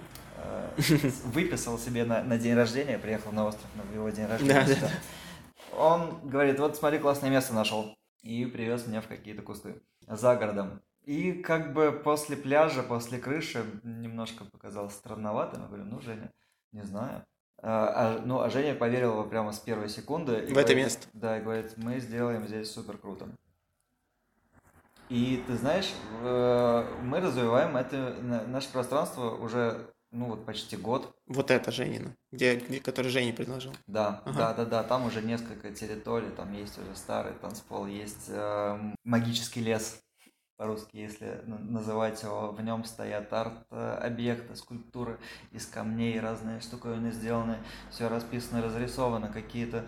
[1.25, 4.67] выписал себе на, на день рождения, приехал на остров на его день рождения.
[4.67, 4.91] Да, да.
[5.77, 7.95] Он говорит, вот смотри, классное место нашел.
[8.23, 10.83] И привез меня в какие-то кусты за городом.
[11.05, 15.59] И как бы после пляжа, после крыши немножко показалось странновато.
[15.61, 16.31] Я говорю, ну, Женя,
[16.73, 17.25] не знаю.
[17.63, 20.33] А, а, ну, а Женя поверил его прямо с первой секунды.
[20.33, 21.07] и В это говорит- место.
[21.13, 23.29] Да, и говорит, мы сделаем здесь супер круто.
[25.09, 25.91] И ты знаешь,
[26.23, 31.13] э, мы развиваем это, на- наше пространство уже, ну вот почти год.
[31.27, 33.73] Вот это Женина, где, где, который Женя предложил.
[33.89, 34.39] Да, Ага.
[34.39, 39.61] да, да, да, там уже несколько территорий, там есть уже старый танцпол, есть э, магический
[39.61, 40.01] лес,
[40.61, 45.19] по-русски, если называть его, в нем стоят арт-объекты, скульптуры
[45.53, 47.57] из камней, разные штуковины сделаны,
[47.91, 49.87] все расписано, разрисовано, какие-то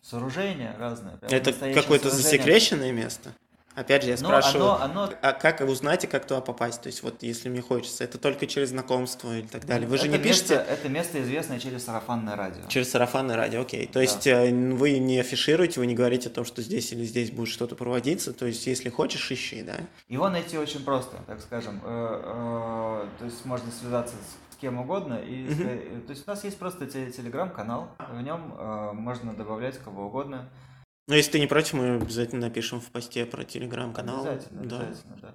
[0.00, 1.18] сооружения разные.
[1.20, 3.34] Это какое-то засекреченное место?
[3.78, 6.82] Опять же, я Ну, спрашиваю, оно, оно а как узнать и как туда попасть?
[6.82, 9.86] То есть вот если мне хочется, это только через знакомство или так далее.
[9.88, 10.56] Вы же это не пишете...
[10.56, 12.62] Место, это место известное через сарафанное радио.
[12.68, 13.86] Через сарафанное радио, окей.
[13.86, 14.00] То Да.
[14.00, 17.48] есть э, вы не афишируете, вы не говорите о том, что здесь или здесь будет
[17.48, 18.32] что-то проводиться.
[18.32, 19.76] То есть, если хочешь, ищи, да?
[20.08, 21.80] Его найти очень просто, так скажем.
[21.84, 22.20] Э,
[23.04, 24.16] э, То есть можно связаться
[24.50, 25.14] с кем угодно.
[25.24, 29.78] И, ска- То есть у нас есть просто те- телеграм-канал, в нем э, можно добавлять
[29.78, 30.48] кого угодно.
[31.08, 34.26] Ну, если ты не против, мы обязательно напишем в посте про телеграм-канал.
[34.26, 34.80] Обязательно, Да.
[34.80, 35.34] обязательно, да.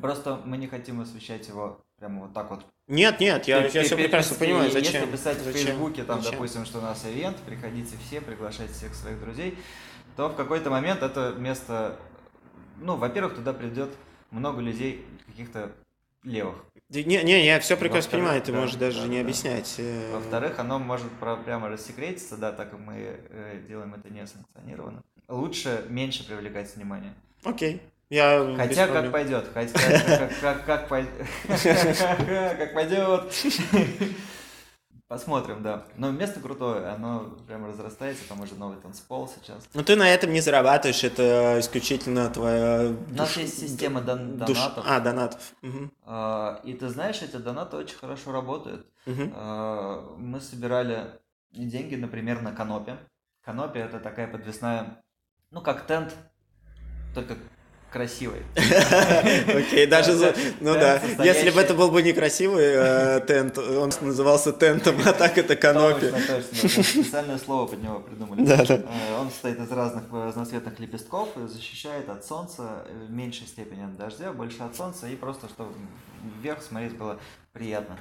[0.00, 2.64] Просто мы не хотим освещать его прямо вот так вот.
[2.86, 5.02] Нет, нет, я, я все прекрасно понимаю, зачем.
[5.02, 5.66] Если писать в Зачем?
[5.66, 6.32] Фейсбуке, там, Зачем?
[6.32, 9.58] допустим, что у нас ивент, приходите все, приглашайте всех своих друзей,
[10.16, 11.96] то в какой-то момент это место,
[12.80, 13.90] ну, во-первых, туда придет
[14.30, 15.72] много людей каких-то
[16.22, 16.64] левых.
[16.88, 19.22] Не, не, я все прекрасно понимаю, ты да, можешь даже да, не да.
[19.22, 19.74] объяснять.
[19.78, 22.94] э, Во-вторых, оно может про- прямо рассекретиться, да, так как мы
[23.30, 25.02] э, делаем это несанкционированно.
[25.28, 27.14] Лучше меньше привлекать внимание.
[27.44, 27.80] Окей.
[28.10, 30.88] Я Хотя как пойдет, хотя как, как, как,
[32.58, 33.32] как пойдет.
[35.12, 35.84] Посмотрим, да.
[35.98, 39.58] Но место крутое, оно прям разрастается, там уже новый танцпол сейчас.
[39.74, 42.94] Но ты на этом не зарабатываешь, это исключительно твоя...
[43.10, 44.84] У нас есть система дон- душ- донатов.
[44.88, 45.40] А, донатов.
[45.60, 45.92] Мгм.
[46.06, 48.86] А, И ты знаешь, эти донаты очень хорошо работают.
[49.04, 49.34] Мгм.
[49.36, 51.20] А, Мы собирали
[51.52, 52.96] деньги, например, на канопе.
[53.44, 55.04] Канопе это такая подвесная,
[55.50, 56.16] ну как тент,
[57.14, 57.36] только
[57.92, 58.42] красивый.
[58.56, 60.34] Окей, даже за...
[60.60, 65.36] Ну да, если бы это был бы некрасивый э, тент, он назывался тентом, а так
[65.36, 66.06] это канопи.
[66.52, 68.42] Специальное слово под него придумали.
[68.48, 73.46] Э, Он состоит из разных э, разноцветных лепестков и защищает от солнца э, в меньшей
[73.46, 75.72] степени от дождя, больше от солнца, и просто чтобы
[76.40, 77.18] вверх смотреть было
[77.52, 77.98] приятно.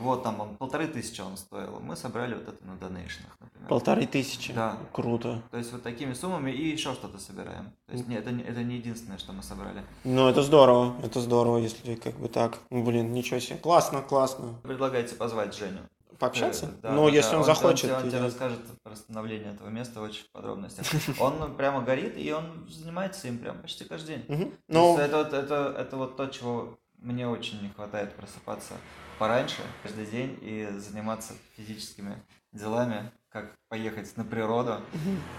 [0.00, 1.80] Вот там он полторы тысячи он стоил.
[1.80, 3.68] Мы собрали вот это на донейшенах, например.
[3.68, 4.52] Полторы тысячи.
[4.52, 4.76] Да.
[4.92, 5.42] Круто.
[5.50, 7.72] То есть вот такими суммами и еще что-то собираем.
[7.86, 9.82] То есть не, это, не- это не единственное, что мы собрали.
[10.04, 12.58] Ну, это здорово, это здорово, если как бы так.
[12.70, 13.58] Блин, ничего себе.
[13.58, 14.54] Классно, классно.
[14.62, 15.80] Предлагайте позвать Женю.
[16.18, 16.66] Пообщаться?
[16.66, 17.90] Э, да, ну, да, если он, захочет.
[17.90, 20.86] Он, тебе- он тебе расскажет про становление этого места очень в подробностях.
[21.20, 24.54] Он прямо горит, и он занимается им прям почти каждый день.
[24.68, 28.74] Есть это, это, это вот то, чего мне очень не хватает просыпаться
[29.22, 32.20] пораньше, каждый день, и заниматься физическими
[32.50, 34.80] делами, как поехать на природу,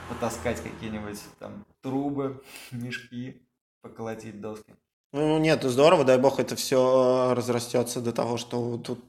[0.08, 3.46] потаскать какие-нибудь там трубы, мешки,
[3.82, 4.74] поколотить доски.
[5.12, 9.04] ну, нет, здорово, дай бог это все разрастется до того, что тут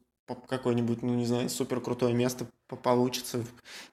[0.49, 3.45] какое-нибудь, ну, не знаю, супер крутое место по- получится,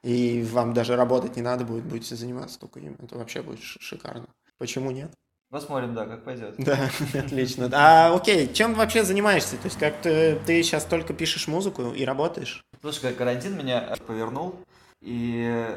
[0.02, 2.96] и вам даже работать не надо будет, будете заниматься только им.
[2.98, 4.28] Это вообще будет шикарно.
[4.58, 5.14] Почему нет?
[5.52, 6.56] Посмотрим, да, как пойдет.
[6.58, 7.70] Да, отлично.
[7.74, 9.58] А, окей, чем вообще занимаешься?
[9.58, 12.64] То есть как ты, ты сейчас только пишешь музыку и работаешь?
[12.80, 14.56] Слушай, как карантин меня повернул,
[15.02, 15.68] и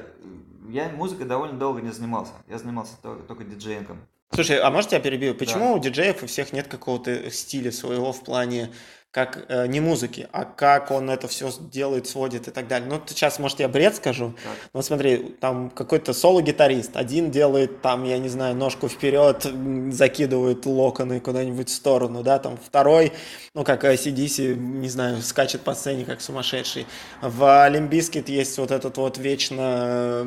[0.68, 2.32] я музыкой довольно долго не занимался.
[2.48, 3.98] Я занимался то- только диджеингом.
[4.32, 5.34] Слушай, а может я перебью?
[5.34, 8.70] Почему у диджеев у всех нет какого-то стиля своего в плане
[9.14, 12.88] как э, не музыки, а как он это все делает, сводит и так далее.
[12.90, 14.34] Ну, сейчас, может, я бред скажу.
[14.42, 14.70] Так.
[14.72, 16.96] Ну, смотри, там какой-то соло-гитарист.
[16.96, 19.46] Один делает там, я не знаю, ножку вперед,
[19.92, 23.12] закидывает локоны куда-нибудь в сторону, да, там второй,
[23.54, 26.84] ну, как AC/DC, не знаю, скачет по сцене, как сумасшедший.
[27.22, 30.24] В Limp Bizkit есть вот этот вот вечно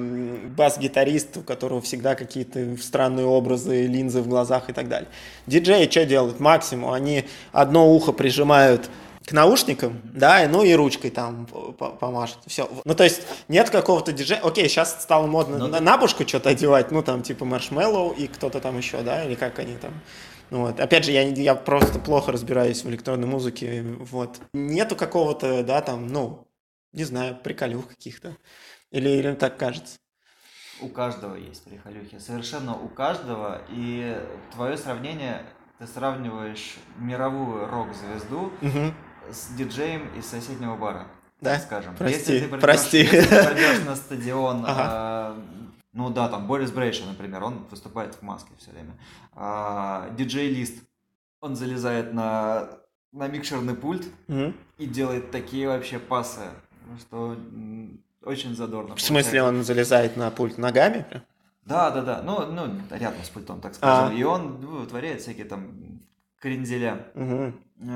[0.56, 5.10] бас-гитарист, у которого всегда какие-то странные образы, линзы в глазах и так далее.
[5.46, 6.40] Диджеи что делают?
[6.40, 8.77] Максимум, они одно ухо прижимают
[9.26, 12.40] к наушникам, да, и, ну и ручкой там по- по- помашут.
[12.46, 12.70] Все.
[12.86, 14.40] Ну, то есть нет какого-то диджея.
[14.42, 18.28] Окей, сейчас стало модно Ну, на, на бушку что-то одевать, ну, там, типа маршмеллоу и
[18.28, 19.94] кто-то там еще, да, или как они там.
[20.50, 20.80] Ну, вот.
[20.80, 24.40] Опять же, я, я просто плохо разбираюсь в электронной музыке, вот.
[24.54, 26.48] Нету какого-то, да, там, ну,
[26.94, 28.38] не знаю, приколюх каких-то.
[28.92, 29.98] Или, или так кажется.
[30.80, 33.62] У каждого есть прихолюхи, совершенно у каждого.
[33.70, 34.18] И
[34.54, 35.42] твое сравнение,
[35.80, 38.94] ты сравниваешь мировую рок-звезду Мгм.
[39.32, 41.08] с диджеем из соседнего бара,
[41.42, 41.60] Да?
[41.60, 41.96] скажем.
[41.96, 42.98] Прости, если ты придешь, прости.
[43.00, 44.76] если ты придешь на стадион, Ага.
[44.78, 45.44] а,
[45.94, 48.94] ну да, там Борис Брейша, например, он выступает в маске все время.
[49.36, 50.76] А, диджей Лист,
[51.42, 52.70] он залезает на,
[53.12, 54.56] на микшерный пульт Мгм.
[54.78, 56.42] и делает такие вообще пасы,
[57.00, 57.38] что
[58.24, 58.96] очень задорно.
[58.96, 59.58] В смысле, получается.
[59.60, 61.06] он залезает на пульт ногами?
[61.68, 62.22] Да, да, да.
[62.24, 64.16] Ну, ну, рядом с пультом, так скажем.
[64.16, 64.20] А.
[64.20, 66.02] И он ну, вытворяет всякие там
[66.40, 67.12] кренделя.
[67.14, 67.52] Э,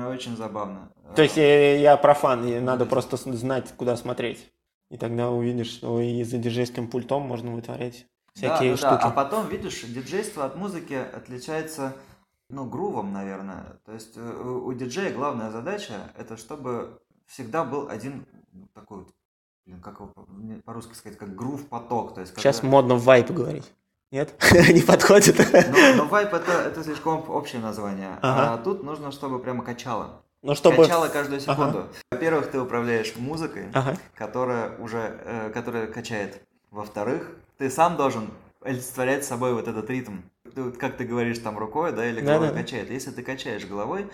[0.06, 0.92] Очень забавно.
[1.16, 2.90] То есть я, я профан, и надо Да.
[2.90, 4.52] просто знать, куда смотреть.
[4.90, 8.88] И тогда увидишь, что и за диджейским пультом можно вытворять Да, всякие да, да.
[8.88, 9.04] штуки.
[9.04, 11.94] А потом, видишь, диджейство от музыки отличается,
[12.50, 13.80] ну, грувом, наверное.
[13.86, 18.98] То есть э, у у диджея главная задача это чтобы всегда был один ну, такой
[18.98, 19.14] вот,
[19.82, 20.00] как
[20.64, 22.14] по-русски сказать, как грув поток.
[22.14, 23.72] То есть, Сейчас когда- модно вайп говорить.
[24.10, 24.34] Нет?
[24.52, 25.38] Не подходит?
[25.38, 28.18] но, но вайп это, это слишком общее название.
[28.20, 28.54] Ага.
[28.54, 30.22] А тут нужно, чтобы прямо качало.
[30.42, 30.76] Ну, чтобы...
[30.82, 31.86] Качало каждую секунду.
[32.10, 33.96] Во-первых, ты управляешь музыкой, Ага.
[34.14, 36.42] которая уже, э, которая качает.
[36.70, 38.28] Во-вторых, ты сам должен
[38.60, 40.18] олицетворять собой вот этот ритм.
[40.54, 42.60] Ты как ты говоришь там рукой, да, или головой да, да.
[42.60, 42.90] качает.
[42.90, 44.10] Если ты качаешь головой,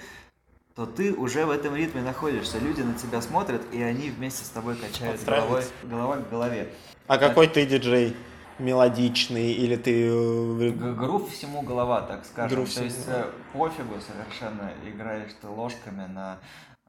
[0.78, 2.60] то ты уже в этом ритме находишься.
[2.60, 6.72] Люди на тебя смотрят, и они вместе с тобой качают головой, голова к голове.
[7.08, 8.16] А какой ты диджей?
[8.60, 10.08] мелодичный, или ты...
[10.08, 12.56] э, Грув всему голова, так скажем.
[12.56, 16.38] Грув То есть э, пофигу совершенно играешь ты ложками на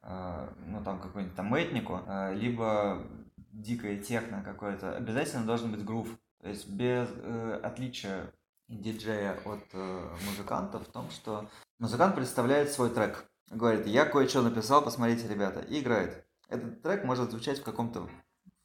[0.01, 3.03] э, ну там какую-нибудь там этнику, э, либо
[3.51, 4.95] дикое техно какое-то.
[4.97, 6.07] Обязательно должен быть грув.
[6.41, 8.31] То есть без э, отличия
[8.67, 13.28] диджея от э, музыканта в том, что музыкант представляет свой трек.
[13.49, 16.25] Говорит, я кое-что написал, посмотрите, ребята, и играет.
[16.49, 18.09] Этот трек может звучать в каком-то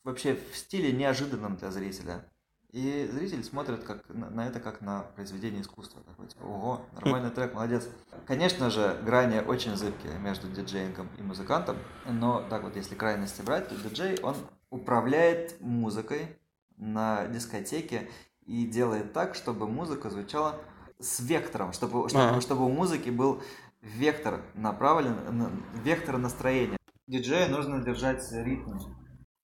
[0.05, 2.25] вообще в стиле неожиданном для зрителя.
[2.71, 6.03] И зритель смотрит как на, на это как на произведение искусства.
[6.03, 7.89] Такой, типа, ого, нормальный трек, молодец.
[8.27, 13.69] Конечно же, грани очень зыбкие между диджеингом и музыкантом, но так вот, если крайности брать,
[13.69, 14.35] то диджей, он
[14.71, 16.37] управляет музыкой
[16.77, 18.11] на дискотеке
[18.45, 20.61] и делает так, чтобы музыка звучала
[20.99, 23.43] с вектором, чтобы, чтобы, чтобы у музыки был
[23.85, 26.77] вектор направлен, на- вектор настроения.
[27.07, 28.79] Диджею нужно держать ритм.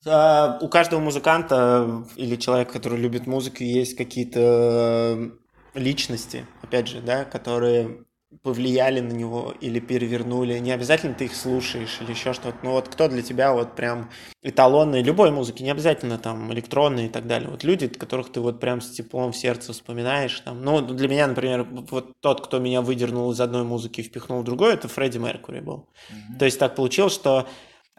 [0.07, 5.31] А, У каждого музыканта или человека, который любит музыку, есть какие-то э,
[5.75, 8.05] личности, опять же, да, которые
[8.43, 10.59] повлияли на него или перевернули.
[10.59, 12.57] Не обязательно ты их слушаешь или еще что-то.
[12.63, 14.11] Ну вот кто для тебя вот прям
[14.43, 17.51] эталонный любой музыки, не обязательно там электронные и так далее.
[17.51, 20.39] Вот люди, которых ты вот прям с теплом в сердце вспоминаешь.
[20.41, 20.63] Там.
[20.63, 24.45] Ну, для меня, например, вот тот, кто меня выдернул из одной музыки и впихнул в
[24.45, 25.89] другую, это Фредди Меркури был.
[26.11, 26.39] Мгм.
[26.39, 27.49] То есть так получилось, что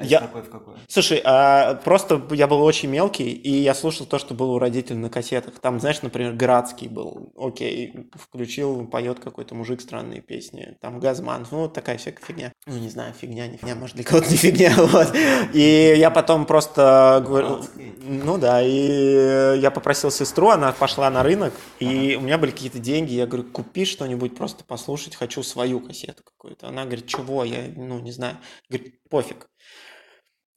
[0.02, 0.76] А я- какой в какой?
[0.88, 4.98] Слушай, а просто я был очень мелкий, и я слушал то, что было у родителей
[5.00, 5.60] на кассетах.
[5.60, 7.32] Там, знаешь, например, Градский был.
[7.38, 10.78] Окей, включил, поет какой-то мужик странные песни.
[10.82, 12.54] Там Газман, ну, такая всякая фигня.
[12.66, 15.14] Ну, не знаю, фигня, не фигня, может, для кого-то не фигня, вот.
[15.54, 17.24] И я потом просто.
[17.28, 17.94] Градский.
[18.04, 22.80] Ну да, и я попросил сестру, она пошла на рынок, и у меня были какие-то
[22.80, 26.68] деньги, я говорю, купи что-нибудь просто послушать, хочу свою кассету какую-то.
[26.68, 28.38] Она говорит, чего, я, ну, не знаю.
[28.70, 29.48] Говорит, пофиг.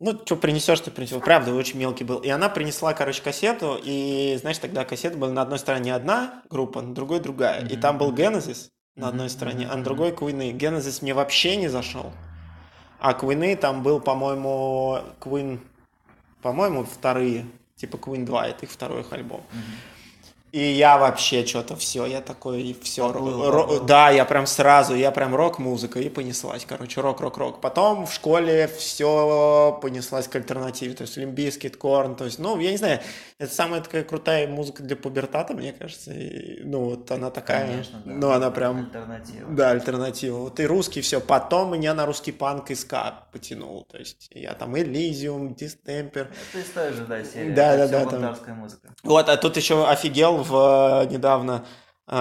[0.05, 1.23] Ну, что принесешь, ты принесешь.
[1.23, 2.19] Правда, очень мелкий был.
[2.19, 6.83] И она принесла, короче, кассету, и, знаешь, тогда кассеты были на одной стороне одна группа,
[6.83, 7.63] на другой другая.
[7.63, 7.81] И Мгм.
[7.81, 10.59] там был Genesis на одной стороне, а на другой Queen.
[10.59, 12.13] Genesis мне вообще не зашел.
[13.01, 15.59] А Queen там был, по-моему, Queen,
[16.43, 17.47] по-моему, вторые.
[17.77, 19.41] Типа Queen 2, это их второй их альбом.
[19.53, 19.63] Мгм.
[20.55, 23.13] И я вообще что-то все, я такой, и все.
[23.13, 23.81] Поплыл, поплыл.
[23.81, 27.61] Да, я прям сразу, я прям рок-музыка и понеслась, короче, рок-рок-рок.
[27.61, 32.57] Потом в школе все понеслась к альтернативе, то есть Limp Bizkit, Korn, то есть, ну,
[32.61, 33.01] я не знаю,
[33.41, 38.01] это самая такая крутая музыка для пубертата, мне кажется, и, ну, вот она такая, Конечно,
[38.05, 38.13] да.
[38.13, 39.51] ну, она прям, Альтернатива.
[39.51, 40.39] да, альтернатива.
[40.39, 41.21] Вот и русский все.
[41.21, 43.89] Потом меня на русский панк и ска потянул.
[43.91, 46.29] То есть я там Elysium, Distemper.
[46.53, 47.51] Это из той же, да, серии.
[47.51, 48.57] Да, да, да, там.
[48.59, 48.95] музыка.
[49.03, 51.65] Вот, а тут еще офигел в недавно
[52.07, 52.15] э,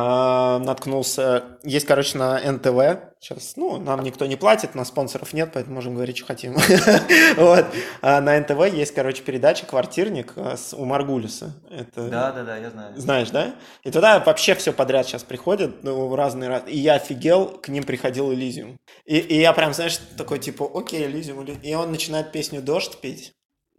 [0.64, 1.44] наткнулся.
[1.64, 3.10] Есть, короче, на НТВ.
[3.20, 6.56] Сейчас, ну, нам никто не платит, на спонсоров нет, поэтому можем говорить, что хотим.
[7.38, 7.66] Вот.
[8.02, 11.54] А На НТВ есть, короче, передача «Квартирник» э, с- у Маргулиса.
[11.70, 12.10] Это...
[12.10, 12.94] Да, да, да, я знаю.
[13.00, 13.56] Знаешь, да?
[13.84, 16.64] И туда вообще все подряд сейчас приходят, ну, разные раз.
[16.68, 18.78] И я офигел, к ним приходил Элизиум.
[19.06, 21.42] И, и я прям, знаешь, такой типа, окей, Элизиум.
[21.46, 21.60] Эли-».
[21.62, 23.34] И он начинает песню «Дождь» петь.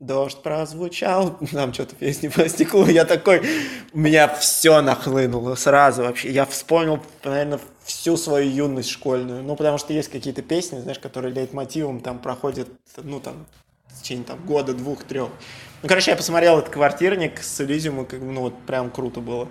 [0.06, 2.86] Дождь прозвучал, там что-то песни по стеклу.
[2.86, 3.42] Я такой,
[3.92, 6.30] у меня все нахлынуло сразу вообще.
[6.30, 9.42] Я вспомнил, наверное, всю свою юность школьную.
[9.42, 13.46] Ну, потому что есть какие-то песни, знаешь, которые лейтмотивом там проходят, ну, там,
[13.88, 15.28] в течение там года, двух, трех.
[15.82, 19.48] Ну, короче, я посмотрел этот квартирник с Элизиумом, как ну, вот прям круто было.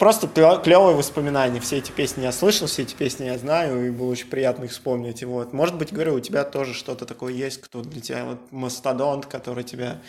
[0.00, 1.60] Просто клевые воспоминания.
[1.60, 4.70] Все эти песни я слышал, все эти песни я знаю, и было очень приятно их
[4.70, 5.20] вспомнить.
[5.20, 8.50] И вот, может быть, говорю, у тебя тоже что-то такое есть, кто для тебя вот
[8.50, 10.00] мастодонт, который тебя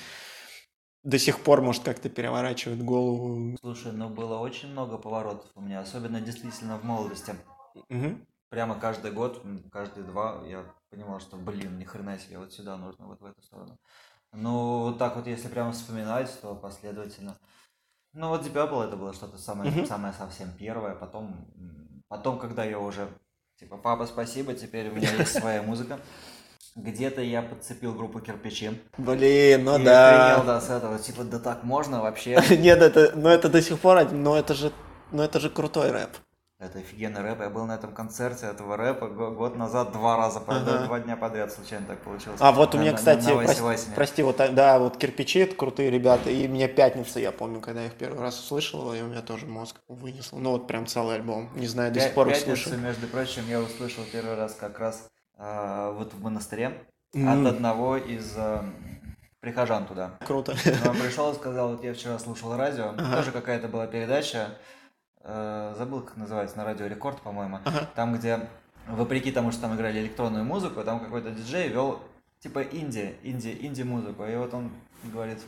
[1.03, 3.57] до сих пор, может, как-то переворачивает голову.
[3.59, 7.35] Слушай, ну было очень много поворотов у меня, особенно действительно в молодости.
[7.89, 8.25] Мгм.
[8.47, 13.07] Прямо каждый год, каждые два, я понимал, что, блин, ни хрена себе, вот сюда нужно,
[13.07, 13.77] вот в эту сторону.
[14.31, 17.35] Ну, вот так вот, если прямо вспоминать, то последовательно.
[18.13, 19.85] Ну, вот Deep Purple это было что-то самое, Мгм.
[19.85, 20.95] самое совсем первое.
[20.95, 21.45] Потом,
[22.09, 23.07] потом, когда я уже,
[23.59, 25.99] типа, папа, спасибо, теперь у меня есть своя музыка.
[26.75, 28.81] Где-то я подцепил группу Кирпичи.
[28.97, 30.31] Блин, ну и да.
[30.33, 30.99] охренел, да, с этого.
[30.99, 32.41] Типа, да так можно вообще?
[32.49, 34.71] Нет, это, ну это до сих пор, но это же,
[35.11, 36.09] ну это же крутой рэп.
[36.61, 37.39] Это офигенный рэп.
[37.41, 40.85] Я был на этом концерте этого рэпа го- год назад два раза, Ага.
[40.85, 42.37] два дня подряд случайно так получилось.
[42.39, 43.95] А вот у На- меня, на- кстати, на прос- Васе-Васине.
[43.95, 47.81] прости, вот, а, да, вот кирпичи, это крутые ребята, и меня пятница, я помню, когда
[47.81, 50.37] я их первый раз услышал, и у меня тоже мозг вынесло.
[50.37, 52.79] Ну вот прям целый альбом, не знаю, до сих пор Пятницу, слушаю.
[52.79, 55.07] между прочим, я услышал первый раз как раз
[55.39, 56.77] а, вот в монастыре
[57.15, 57.27] М.
[57.47, 58.63] от одного из а,
[59.39, 60.11] прихожан туда.
[60.27, 60.51] Круто.
[60.87, 63.15] Он пришел и сказал, вот я вчера слушал радио, Ага.
[63.17, 64.49] тоже какая-то была передача,
[65.23, 67.89] э, забыл, как называется, на радио Рекорд, по-моему, Ага.
[67.95, 68.47] там, где,
[68.87, 71.99] вопреки тому, что там играли электронную музыку, там какой-то диджей вел,
[72.39, 74.71] типа, инди, инди, инди-музыку, и вот он
[75.03, 75.39] говорит,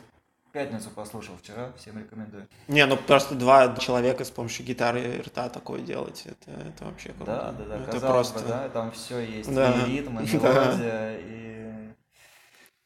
[0.54, 2.46] пятницу послушал вчера, всем рекомендую.
[2.68, 7.08] Не, ну просто два человека с помощью гитары и рта такое делать, это, это вообще
[7.10, 7.26] круто.
[7.26, 8.48] Да, да, да, Это казалось просто...
[8.48, 9.72] бы, да, там все есть, Да.
[9.72, 11.92] и ритм, и мелодия, и,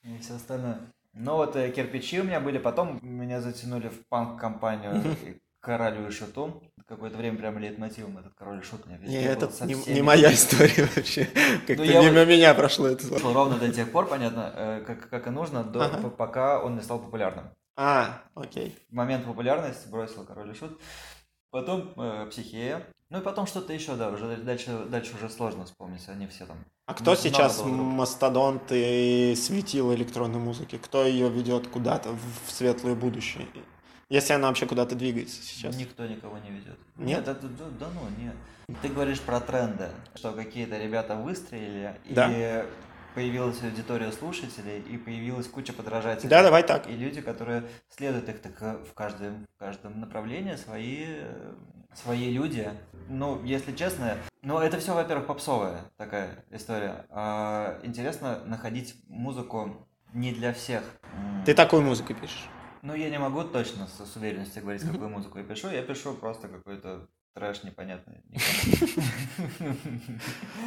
[0.03, 0.80] и все остальное.
[1.12, 5.03] Ну вот э, кирпичи у меня были, потом меня затянули в панк-компанию
[5.69, 6.62] Королю и Шуту.
[6.87, 10.01] Какое-то время прям лейтмотивом этот Король и Шут у меня везде Не, это не, не
[10.01, 11.27] моя история вообще.
[11.66, 13.05] Как-то я мимо вот- меня прошло это.
[13.05, 16.09] Слушал ровно до тех пор, понятно, э, как, как и нужно, до, Ага.
[16.09, 17.51] пока он не стал популярным.
[17.77, 18.75] А, окей.
[18.89, 20.81] В момент популярности бросил Король и Шут.
[21.51, 22.87] Потом э, Психея.
[23.11, 26.57] Ну и потом что-то еще, да, уже дальше, дальше уже сложно вспомнить, они все там.
[26.87, 30.79] А кто Много сейчас мастодонт и светило электронной музыки?
[30.79, 32.16] Кто ее ведет куда-то
[32.47, 33.47] в светлое будущее?
[34.09, 35.77] Если она вообще куда-то двигается сейчас.
[35.77, 36.79] Никто никого не ведет.
[36.97, 37.25] Нет?
[37.25, 38.35] да, да, да, да ну нет.
[38.81, 42.31] Ты говоришь про тренды, что какие-то ребята выстрелили, Да.
[42.31, 42.65] и
[43.15, 46.31] появилась аудитория слушателей, и появилась куча подражателей.
[46.31, 46.89] Да, давай так.
[46.89, 51.55] И люди, которые следуют их так э, в каждом, в каждом направлении, свои, э,
[51.95, 52.71] свои люди.
[53.09, 57.07] Ну, если честно, ну, это все, во-первых, попсовая такая история.
[57.11, 60.83] А интересно находить музыку не для всех.
[61.45, 62.49] Ты такую музыку пишешь?
[62.83, 65.68] Ну, я не могу точно с, с уверенностью говорить, какую музыку я пишу.
[65.70, 68.22] Я пишу просто какой-то трэш непонятный.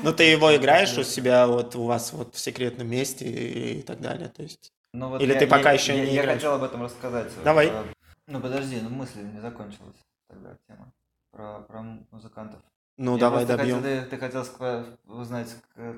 [0.04, 4.00] Ну, ты его играешь у себя, вот у вас вот в секретном месте и, так
[4.02, 4.72] далее, то есть...
[4.94, 6.40] Ну, вот Или я- ты пока я- еще я- не Я играешь?
[6.42, 7.32] хотел об этом рассказать.
[7.44, 7.68] Давай.
[7.68, 7.84] Э,
[8.28, 9.96] Ну, подожди, ну мысль не закончилась
[10.28, 10.92] тогда тема
[11.32, 11.82] про, про
[12.12, 12.60] музыкантов.
[12.98, 14.04] Ну, Я давай просто хотел- добьем.
[14.04, 14.46] ты, ты хотел
[15.08, 15.56] узнать,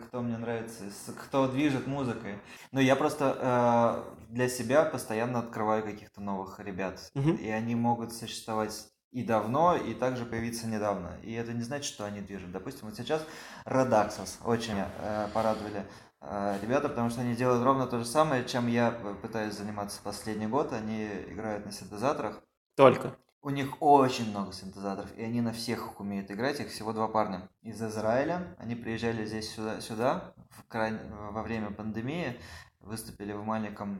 [0.07, 0.83] кто мне нравится,
[1.25, 2.37] кто движет музыкой.
[2.71, 6.99] Ну, я просто э, для себя постоянно открываю каких-то новых ребят.
[7.13, 7.35] Мгм.
[7.35, 11.11] И они могут существовать и давно, и также появиться недавно.
[11.23, 12.51] И это не значит, что они движут.
[12.51, 13.23] Допустим, вот сейчас
[13.65, 15.85] Redaksus очень э, порадовали
[16.21, 19.99] э, ребята, потому что они делают ровно то же самое, чем я э, пытаюсь заниматься
[20.03, 20.73] последний год.
[20.73, 22.41] Они играют на синтезаторах.
[22.75, 23.15] Только.
[23.43, 26.61] У них очень много синтезаторов, и они на всех умеют играть.
[26.61, 28.55] Их всего два парня из Израиля.
[28.57, 30.97] Они приезжали здесь сюда, сюда в край-
[31.29, 32.39] во время пандемии,
[32.79, 33.99] выступили в маленьком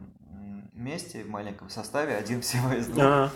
[0.72, 3.04] месте, в маленьком составе, один всего из двух.
[3.04, 3.32] А,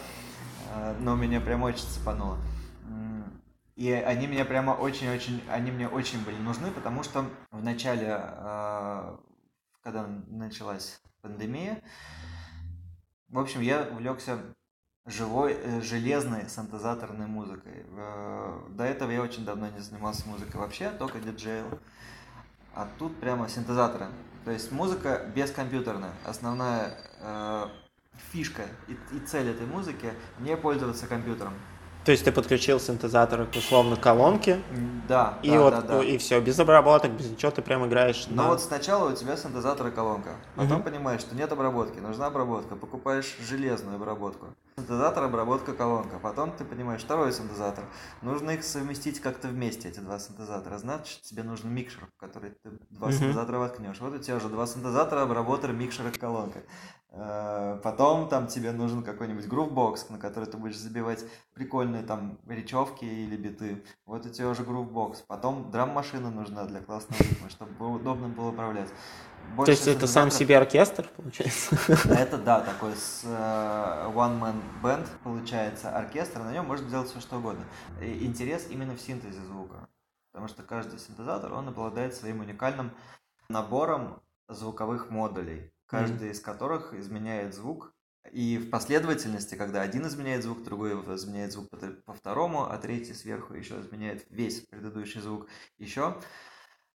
[0.74, 2.38] А, но меня прям очень цепануло.
[3.76, 9.20] И они меня прямо очень-очень, они мне очень были нужны, потому что в начале, а,
[9.84, 11.84] когда началась пандемия,
[13.28, 14.39] в общем, я увлекся
[15.08, 17.86] живой, э, железной синтезаторной музыкой.
[17.97, 21.68] Э, До этого я очень давно не занимался музыкой вообще, только диджейл.
[22.76, 24.08] А тут прямо синтезаторы.
[24.45, 26.12] То есть музыка бескомпьютерная.
[26.26, 27.68] Основная э,
[28.32, 31.53] фишка и, и цель этой музыки не пользоваться компьютером.
[32.08, 34.62] То есть ты подключил синтезатор к условно колонке,
[35.10, 36.03] Да, и да, вот да, да.
[36.05, 38.47] и все, без обработок, без ничего, ты прям играешь Но на...
[38.47, 40.30] вот сначала у тебя синтезатор и колонка.
[40.55, 40.84] Потом Мгм.
[40.84, 42.78] понимаешь, что нет обработки, нужна обработка.
[42.78, 44.55] Покупаешь железную обработку.
[44.78, 46.18] Синтезатор, обработка, колонка.
[46.22, 47.84] Потом ты понимаешь, второй синтезатор.
[48.22, 50.78] Нужно их совместить как-то вместе, эти два синтезатора.
[50.78, 53.18] Значит, тебе нужен микшер, в который ты два Мгм.
[53.18, 53.99] синтезатора воткнешь.
[53.99, 56.60] Вот у тебя уже два синтезатора, обработер, микшер и колонка.
[57.12, 63.05] Э, Потом там тебе нужен какой-нибудь грувбокс, на который ты будешь забивать прикольные там речевки
[63.05, 63.84] или биты.
[64.05, 65.22] Вот у тебя уже грувбокс.
[65.22, 68.89] Потом драм-машина нужна для классного ритма, чтобы удобно было управлять.
[68.89, 71.78] То Больше есть это сам себе оркестр, получается?
[72.10, 77.22] Это да, такой с э, one man band получается оркестр, на нем можно делать все
[77.22, 77.64] что угодно.
[78.01, 79.88] И интерес именно в синтезе звука,
[80.32, 82.91] потому что каждый синтезатор он обладает своим уникальным
[83.47, 87.93] набором звуковых модулей, каждый из которых изменяет звук.
[88.31, 91.69] И в последовательности, когда один изменяет звук, другой изменяет звук
[92.05, 95.47] по, второму, а третий сверху еще изменяет весь предыдущий звук
[95.79, 96.17] еще.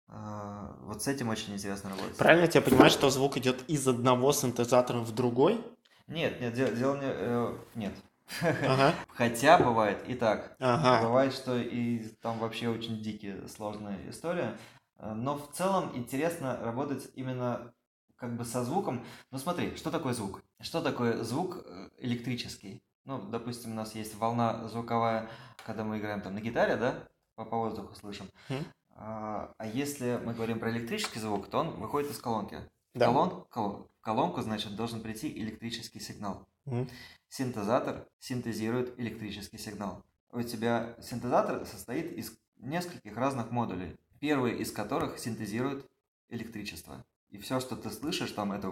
[0.09, 2.17] Э, Вот с этим очень интересно работать.
[2.17, 5.63] Правильно я тебя понимаю, что звук идет из одного синтезатора в другой?
[6.07, 7.05] Нет, нет, дело, дело не...
[7.07, 7.93] э, нет.
[8.41, 10.55] Ага, Хотя бывает и так.
[10.59, 11.05] ага.
[11.07, 14.57] Бывает, что и там вообще очень дикие, сложная история.
[14.97, 17.73] Э, Но в целом интересно работать именно
[18.21, 19.03] как бы со звуком.
[19.31, 20.43] Ну смотри, что такое звук?
[20.59, 22.83] Что такое звук э, электрический?
[23.03, 25.27] Ну, допустим, у нас есть волна звуковая,
[25.65, 28.29] когда мы играем там на гитаре, да, по, по воздуху слышим.
[28.47, 28.65] Мгм.
[28.91, 32.59] А, а если мы говорим про электрический звук, то он выходит из колонки.
[32.93, 33.07] Да.
[33.07, 36.47] колон- кол- колонку, значит, должен прийти электрический сигнал.
[36.65, 36.87] Мгм.
[37.27, 40.03] Синтезатор синтезирует электрический сигнал.
[40.29, 45.89] У тебя синтезатор состоит из нескольких разных модулей, первый из которых синтезирует
[46.29, 47.03] электричество.
[47.31, 48.69] И все, что ты слышишь, там это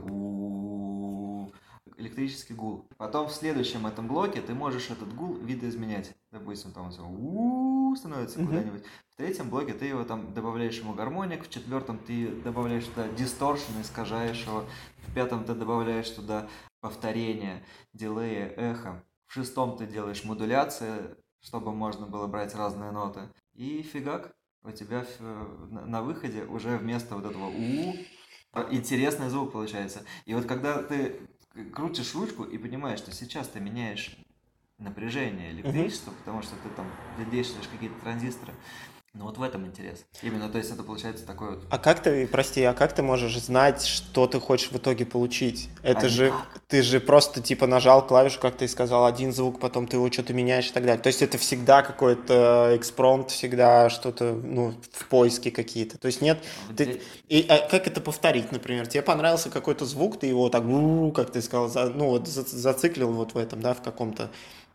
[1.97, 2.87] электрический гул.
[2.97, 6.13] Потом в следующем этом блоке ты можешь этот гул видоизменять.
[6.31, 8.83] Допустим, там всё у становится куда-нибудь.
[9.09, 13.81] В третьем блоке ты его там добавляешь ему гармоник, в четвертом ты добавляешь туда дисторшн,
[13.81, 14.65] искажаешь его,
[15.07, 16.47] в пятом ты добавляешь туда
[16.81, 19.03] повторение, дилеи, эхо.
[19.25, 23.21] В шестом ты делаешь модуляции, чтобы можно было брать разные ноты.
[23.53, 24.33] И фигак,
[24.63, 25.05] у тебя
[25.69, 27.95] на выходе уже вместо вот этого у
[28.71, 30.03] интересный звук получается.
[30.25, 31.19] И вот когда ты
[31.73, 34.17] крутишь ручку и понимаешь, что сейчас ты меняешь
[34.77, 36.17] напряжение электричество, uh-huh.
[36.19, 36.87] потому что ты там
[37.31, 38.53] действуешь какие-то транзисторы,
[39.13, 40.05] ну вот в этом интерес.
[40.21, 41.65] Именно, то есть это получается такой вот...
[41.71, 45.69] А как ты, прости, а как ты можешь знать, что ты хочешь в итоге получить?
[45.81, 46.61] Это а же, никак.
[46.67, 50.35] ты же просто типа нажал клавишу, как ты сказал, один звук, потом ты его что-то
[50.35, 51.01] меняешь и так далее.
[51.01, 55.97] То есть это всегда какой-то экспромт, всегда что-то, ну, в поиске какие-то.
[55.97, 56.37] То есть нет...
[56.69, 57.01] А ты...
[57.29, 58.85] И а как это повторить, например?
[58.85, 60.63] Тебе понравился какой-то звук, ты его так,
[61.15, 61.89] как ты сказал, за...
[61.89, 64.29] ну вот зациклил вот в этом, да, в каком-то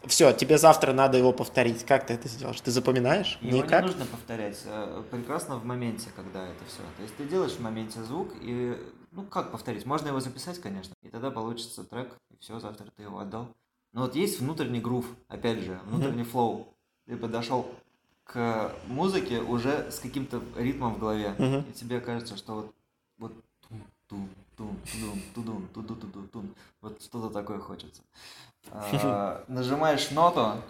[0.07, 1.84] все, тебе завтра надо его повторить.
[1.84, 2.61] Как ты это сделаешь?
[2.61, 3.38] Ты запоминаешь?
[3.40, 3.82] Его Никак?
[3.82, 4.62] не нужно повторять.
[5.11, 6.82] Прекрасно в моменте, когда это все.
[6.96, 8.76] То есть ты делаешь в моменте звук и...
[9.12, 9.86] Ну, как повторить?
[9.86, 13.46] Можно его записать, конечно, и тогда получится трек, и все, завтра ты его отдал.
[13.92, 16.74] Но вот есть внутренний грув, опять же, внутренний флоу.
[17.07, 17.70] Ты подошел
[18.24, 21.36] к музыке уже с каким-то ритмом в голове.
[21.68, 22.74] И тебе кажется, что вот,
[23.18, 23.32] вот
[23.68, 26.55] тум, тум, тум, тудум, тудум, туду, туду, тум.
[26.80, 28.02] Вот что-то такое хочется.
[28.71, 30.62] А, нажимаешь ноту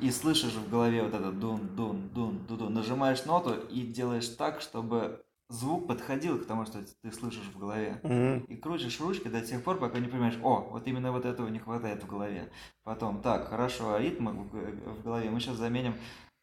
[0.00, 2.74] и слышишь в голове вот этот дун, дун, дун, дун, дун.
[2.74, 8.00] Нажимаешь ноту и делаешь так, чтобы звук подходил к тому, что ты слышишь в голове.
[8.48, 11.58] И крутишь ручкой до тех пор, пока не понимаешь, о, вот именно вот этого не
[11.58, 12.50] хватает в голове.
[12.84, 15.94] Потом, так, хорошо, а ритм в голове мы сейчас заменим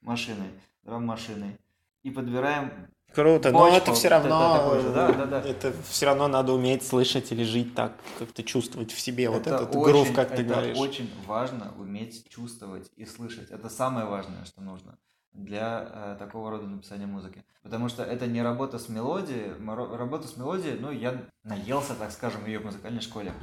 [0.02, 0.50] машиной,
[0.84, 1.58] драм-машиной.
[2.04, 2.72] И подбираем
[3.16, 5.42] Круто, но это все равно, это, да, да, да.
[5.42, 9.48] это все равно надо уметь слышать или жить так, как-то чувствовать в себе это вот
[9.48, 10.78] этот очень, грув, как ты это говоришь.
[10.78, 13.50] очень важно уметь чувствовать и слышать.
[13.52, 14.98] Это самое важное, что нужно
[15.32, 17.46] для э, такого рода написания музыки.
[17.64, 19.54] Потому что это не работа с мелодией.
[19.96, 23.34] Работа с мелодией, ну, я наелся, так скажем, ее в музыкальной школе.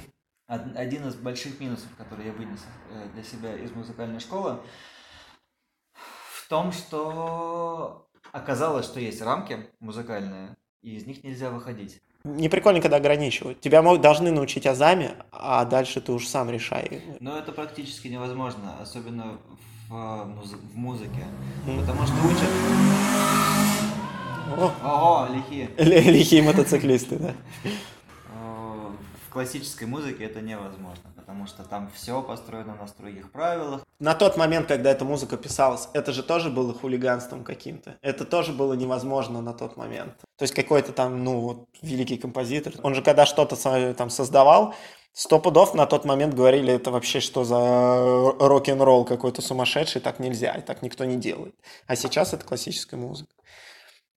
[0.46, 2.60] Один из больших минусов, который я вынес
[2.90, 4.60] э, для себя из музыкальной школы,
[5.92, 12.00] в том, что Оказалось, что есть рамки музыкальные, и из них нельзя выходить.
[12.24, 13.60] Не прикольно, когда ограничивают.
[13.60, 17.02] Тебя могут, должны научить азами, а дальше ты уж сам решай.
[17.20, 19.38] Но это практически невозможно, особенно
[19.88, 21.24] в, муз- в музыке.
[21.66, 21.80] Mm.
[21.80, 22.48] Потому что учат...
[24.58, 24.72] О.
[24.82, 25.70] Ого, лихие.
[25.78, 27.34] Лихие мотоциклисты, да.
[29.28, 33.84] В классической музыке это невозможно потому что там все построено на строгих правилах.
[33.98, 37.96] На тот момент, когда эта музыка писалась, это же тоже было хулиганством каким-то.
[38.00, 40.12] Это тоже было невозможно на тот момент.
[40.36, 43.56] То есть какой-то там, ну, вот, великий композитор, он же когда что-то
[43.94, 44.74] там создавал,
[45.12, 47.56] Сто пудов на тот момент говорили, это вообще что за
[48.38, 51.54] рок-н-ролл какой-то сумасшедший, так нельзя, и так никто не делает.
[51.86, 53.32] А сейчас это классическая музыка.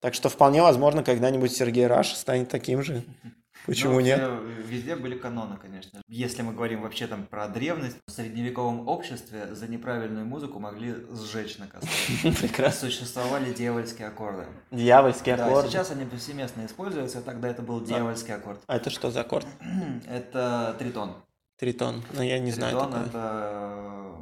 [0.00, 3.02] Так что вполне возможно, когда-нибудь Сергей Раш станет таким же.
[3.70, 4.20] Почему ну, нет?
[4.66, 6.02] Везде были каноны, конечно.
[6.08, 11.56] Если мы говорим вообще там про древность, в средневековом обществе за неправильную музыку могли сжечь
[11.58, 12.32] на костре.
[12.40, 12.88] Прекрасно.
[12.88, 14.46] Существовали дьявольские аккорды.
[14.72, 15.62] Дьявольские аккорды?
[15.62, 18.58] Да, сейчас они повсеместно используются, а тогда это был дьявольский аккорд.
[18.66, 19.46] А это что за аккорд?
[20.08, 21.14] это тритон.
[21.56, 24.16] Тритон, но я не знаю Тритон это,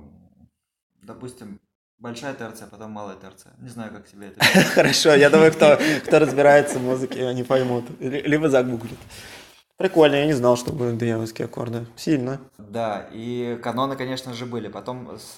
[1.01, 1.59] допустим,
[2.01, 3.53] Большая терция, потом малая терция.
[3.59, 4.45] Не знаю, как тебе это.
[4.75, 5.77] Хорошо, я думаю, кто,
[6.07, 7.87] кто разбирается в музыке, они поймут.
[7.99, 8.99] Либо загуглят.
[9.79, 11.87] Прикольно, я не знал, что были дьявольские аккорды.
[11.97, 12.41] Сильно.
[12.59, 14.67] Да, и каноны, конечно же, были.
[14.67, 15.37] Потом, с,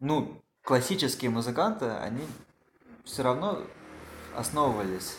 [0.00, 2.22] ну, классические музыканты, они
[3.04, 3.58] все равно
[4.34, 5.18] основывались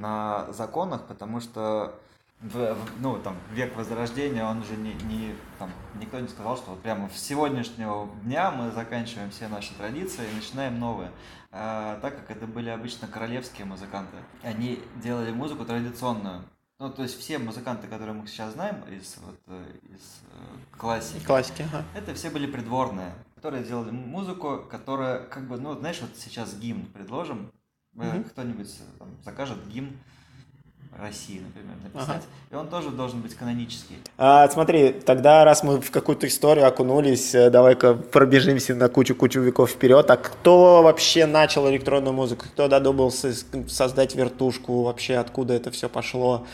[0.00, 1.94] на законах, потому что
[2.40, 5.70] в, ну, там, век Возрождения, он же не, не, там,
[6.00, 10.34] никто не сказал, что вот прямо с сегодняшнего дня мы заканчиваем все наши традиции и
[10.34, 11.12] начинаем новые.
[11.52, 16.42] А, так как это были обычно королевские музыканты, они делали музыку традиционную.
[16.80, 21.24] Ну, то есть все музыканты, которые мы сейчас знаем из, вот, э, из э, классики,
[21.24, 21.84] классики ага.
[21.92, 26.86] это все были придворные, которые делали музыку, которая, как бы, ну, знаешь, вот сейчас гимн
[26.86, 27.50] предложим,
[27.96, 28.22] угу.
[28.30, 29.98] кто-нибудь там, закажет гимн,
[30.96, 32.08] России, например, написать.
[32.08, 32.22] Ага.
[32.50, 33.96] И он тоже должен быть канонический.
[34.16, 39.70] А, смотри, тогда раз мы в какую-то историю окунулись, э, давай-ка пробежимся на кучу-кучу веков
[39.70, 40.10] вперед.
[40.10, 42.46] А кто вообще начал электронную музыку?
[42.52, 43.32] Кто додумался
[43.68, 44.82] создать вертушку?
[44.82, 46.46] Вообще откуда это все пошло?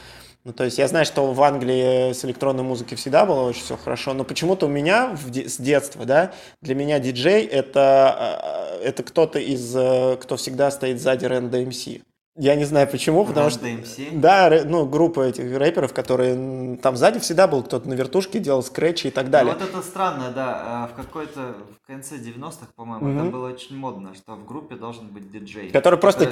[0.45, 3.79] Ну, то есть я знаю, что в Англии с электронной музыкой всегда было очень все
[3.79, 8.85] хорошо, но почему-то у меня в де- с детства, да, для меня диджей это, э,
[8.89, 12.03] это кто-то из, э, кто всегда стоит сзади Рен DMC.
[12.37, 13.65] Я не знаю почему, потому что...
[13.65, 14.19] DMC?
[14.19, 16.77] Да, ну, группа этих рэперов, которые...
[16.79, 19.55] Там сзади всегда был кто-то на вертушке, делал скретчи и так Ну, далее.
[19.55, 20.63] вот это странно, да.
[20.67, 21.55] а, В какой-то
[21.85, 23.19] в конце 90-х, по-моему, Мгм.
[23.21, 25.71] это было очень модно, что в группе должен быть диджей.
[25.71, 26.29] Который просто...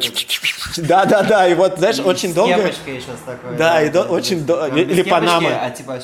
[0.78, 2.54] Да-да-да, и вот, знаешь, И очень с долго...
[2.56, 3.56] кепочкой сейчас такой.
[3.56, 5.50] Да, и очень до- без или Панама.
[5.62, 6.00] А типа,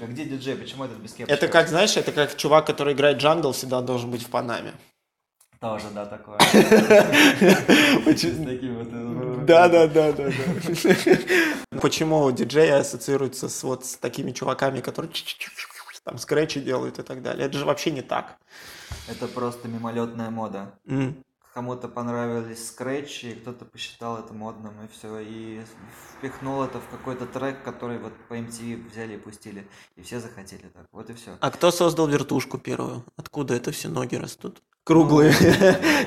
[0.00, 0.56] а где диджей?
[0.56, 1.32] Почему этот без кепочки?
[1.32, 4.72] Это как, знаешь, это как чувак, который играет джангл, всегда должен быть в Панаме.
[5.60, 6.36] Тоже, да, такое.
[8.06, 11.80] Очень- С таким вот, э, Да, да, да, да, да.
[11.80, 15.10] Почему диджеи ассоциируются с вот с такими чуваками, которые
[16.04, 17.46] там скретчи делают и так далее?
[17.46, 18.36] Это же вообще не так.
[19.08, 20.74] Это просто мимолетная мода.
[21.58, 25.60] Кому-то понравились скретчи, и кто-то посчитал это модным, и все, и
[26.14, 30.68] впихнул это в какой-то трек, который вот по MTV взяли и пустили, и все захотели
[30.68, 31.36] так, вот и все.
[31.40, 33.02] А кто создал вертушку первую?
[33.16, 34.62] Откуда это все ноги растут?
[34.84, 35.32] Круглые,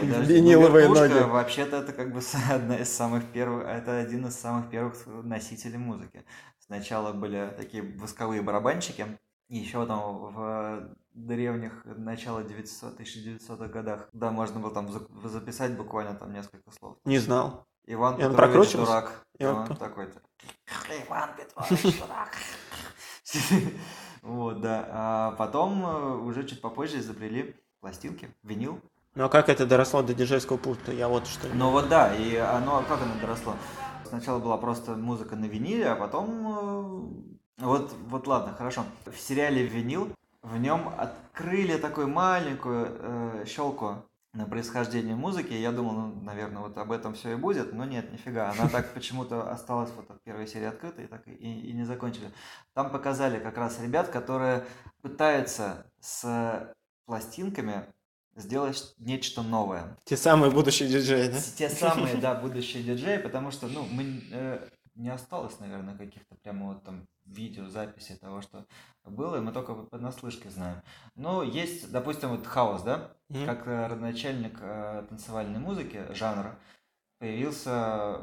[0.02, 1.20] Ну, виниловые ноги.
[1.30, 6.24] Вообще-то это как бы одна из самых первых, это один из самых первых носителей музыки.
[6.60, 14.32] Сначала были такие восковые барабанщики, и еще там в древних начала 900 1900-х годах, да,
[14.32, 16.97] можно было там за- записать буквально там несколько слов.
[17.05, 17.66] Не знал.
[17.88, 19.26] Иван И Петрович дурак.
[19.39, 20.22] И он такой-то.
[21.07, 22.30] Иван Петрович дурак.
[24.22, 24.88] Вот, да.
[24.91, 28.80] А потом э, уже чуть попозже изобрели пластинки, винил.
[29.16, 30.91] Ну а как это доросло до диджейского пульта?
[30.91, 31.47] Я вот что...
[31.53, 33.55] Ну вот да, и оно, как оно доросло?
[34.05, 37.26] Сначала была просто музыка на виниле, а потом...
[37.57, 38.86] э, Вот, вот ладно, хорошо.
[39.05, 40.09] В сериале «Винил»
[40.42, 45.54] в нем открыли такую маленькую э, щелку на происхождение музыки.
[45.54, 48.52] Я думал, ну, наверное, вот об этом все и будет, но нет, нифига.
[48.52, 52.32] Она так почему-то осталась вот от первой серии открытой, так и, и не закончили.
[52.74, 54.66] Там показали как раз ребят, которые
[55.02, 56.74] пытаются с
[57.06, 57.86] пластинками
[58.36, 59.98] сделать нечто новое.
[60.06, 61.39] Те самые будущие диджеи, да?
[61.58, 66.68] Те самые, да, будущие диджеи, потому что, ну, мы, э, не осталось, наверное, каких-то прямо
[66.68, 68.66] вот там видеозаписей того, что
[69.06, 70.82] было, и мы только понаслышке знаем.
[71.16, 73.46] Но есть, допустим, вот хаос, да, Мгм.
[73.46, 76.60] как э, родоначальник э, танцевальной музыки, жанра,
[77.20, 78.22] появился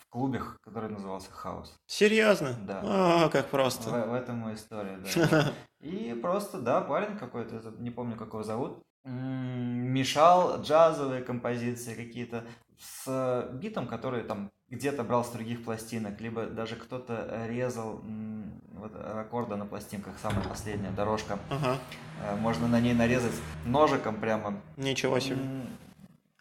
[0.00, 1.76] в клубе, который назывался хаос.
[1.86, 2.56] Серьезно?
[2.62, 2.80] Да.
[2.84, 3.90] А, как В, просто.
[3.90, 5.52] в этом и история, да.
[5.80, 12.44] И просто, да, парень какой-то, не помню, как его зовут, мешал джазовые композиции какие-то
[12.78, 18.92] с битом, который там где-то брал с других пластинок, либо даже кто-то резал м, вот
[18.96, 21.38] аккорды на пластинках, самая последняя дорожка.
[21.50, 21.78] Ага,
[22.22, 23.34] Э, Можно на ней нарезать
[23.66, 25.36] ножиком прямо ничего себе.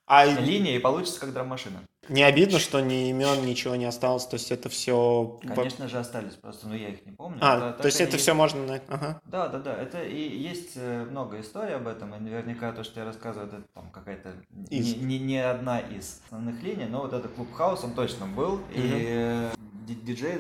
[0.07, 1.80] А линия, и получится как драм-машина.
[2.09, 5.39] Не обидно, что ни имен, ничего не осталось, то есть это все...
[5.47, 7.37] Конечно же остались просто, но я их не помню.
[7.41, 8.65] А, то есть это и все можно...
[8.65, 9.21] на- Ага.
[9.25, 9.75] Да, да, да.
[9.75, 13.61] Это и есть э, много историй об этом, и наверняка то, что я рассказываю, это
[13.73, 14.95] там какая-то не, Из.
[14.97, 18.59] не, не одна из основных линий, но вот этот клуб хаус, он точно был.
[18.73, 19.51] И э,
[19.87, 20.39] ди- диджей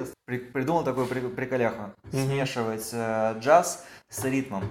[0.53, 1.91] придумал такую при- приколяху.
[2.11, 2.25] Мгм.
[2.25, 4.63] Смешивать э, джаз с ритмом.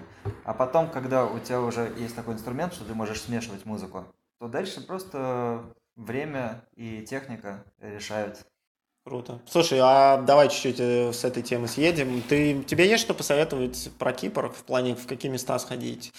[0.44, 4.04] А потом, когда у тебя уже есть такой инструмент, что ты можешь смешивать музыку,
[4.40, 5.64] то дальше просто
[5.96, 8.44] время и техника решают.
[9.04, 9.40] Круто.
[9.46, 12.22] Слушай, а давай чуть-чуть э, с этой темы съедем.
[12.22, 16.14] Ты, тебе есть что посоветовать про Кипр в плане, в какие места сходить?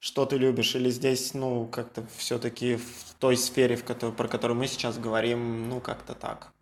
[0.00, 0.74] Что ты любишь?
[0.74, 5.68] Или здесь, ну, как-то все-таки в той сфере, в которой, про которую мы сейчас говорим,
[5.68, 6.52] ну, как-то так?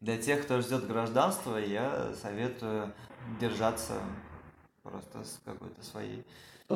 [0.00, 2.92] Для тех, кто ждет гражданства, я советую
[3.40, 4.00] держаться
[4.82, 6.24] просто с какой-то своей,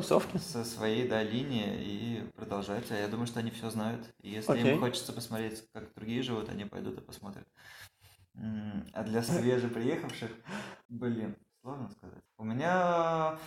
[0.01, 0.37] Тусовки?
[0.37, 2.91] со своей да, линии и продолжать.
[2.91, 4.05] А я думаю, что они все знают.
[4.21, 4.73] И если Окей.
[4.73, 7.47] им хочется посмотреть, как другие живут, они пойдут и посмотрят.
[8.93, 10.31] А для свежеприехавших,
[10.89, 12.21] блин, сложно сказать.
[12.37, 13.37] У меня,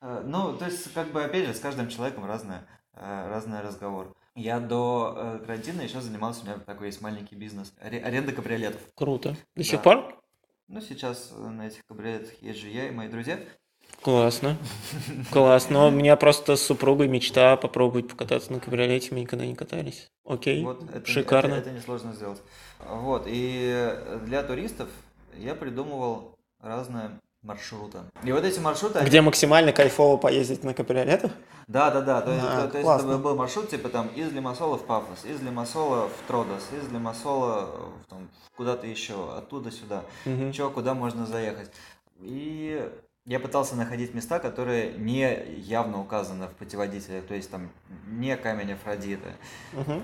[0.00, 4.14] э, ну, то есть, как бы, опять же, с каждым человеком разное, э, разный разговор.
[4.36, 8.80] Я до э, карантина еще занимался, у меня такой есть маленький бизнес, аре- аренда кабриолетов.
[8.94, 9.30] Круто.
[9.30, 9.62] До Да.
[9.64, 10.22] сих пор?
[10.68, 13.40] Ну, сейчас на этих кабриолетах езжу я и мои друзья.
[14.02, 14.56] Классно.
[15.32, 15.86] Классно.
[15.86, 20.08] У меня просто с супругой мечта попробовать покататься на кабриолете, мы никогда не катались.
[20.24, 21.54] Окей, Вот, это, шикарно.
[21.54, 22.40] Это, это несложно сделать.
[22.88, 23.92] Вот, и
[24.26, 24.88] для туристов
[25.36, 27.10] я придумывал разные
[27.42, 27.98] маршруты.
[28.24, 28.98] И вот эти маршруты...
[29.00, 31.32] они- Где максимально кайфово поездить на кабриолетах?
[31.66, 32.20] Да, да, да.
[32.20, 35.24] То, есть- А, то- то есть это был маршрут, типа там из Лимассола в Пафос,
[35.24, 37.66] из Лимассола в Тродос, из Лимассола
[38.04, 40.02] в, там, куда-то еще, оттуда сюда.
[40.24, 40.52] Мгм.
[40.52, 41.70] Чё, куда можно заехать.
[42.20, 42.88] И
[43.26, 47.70] я пытался находить места, которые не явно указаны в путеводителе, то есть там
[48.06, 49.34] не камень Афродиты
[49.72, 50.00] э,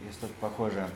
[0.00, 0.88] и что-то похожее.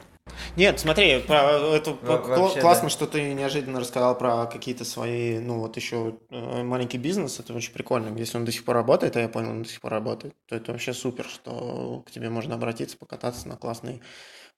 [0.56, 2.88] Нет, смотри, про- это вообще, классно, да.
[2.90, 7.72] что ты неожиданно рассказал про какие-то свои, ну вот еще э, маленький бизнес, это очень
[7.72, 8.16] прикольно.
[8.16, 10.56] Если он до сих пор работает, а я понял, он до сих пор работает, то
[10.56, 14.00] это вообще супер, что к тебе можно обратиться, покататься на классной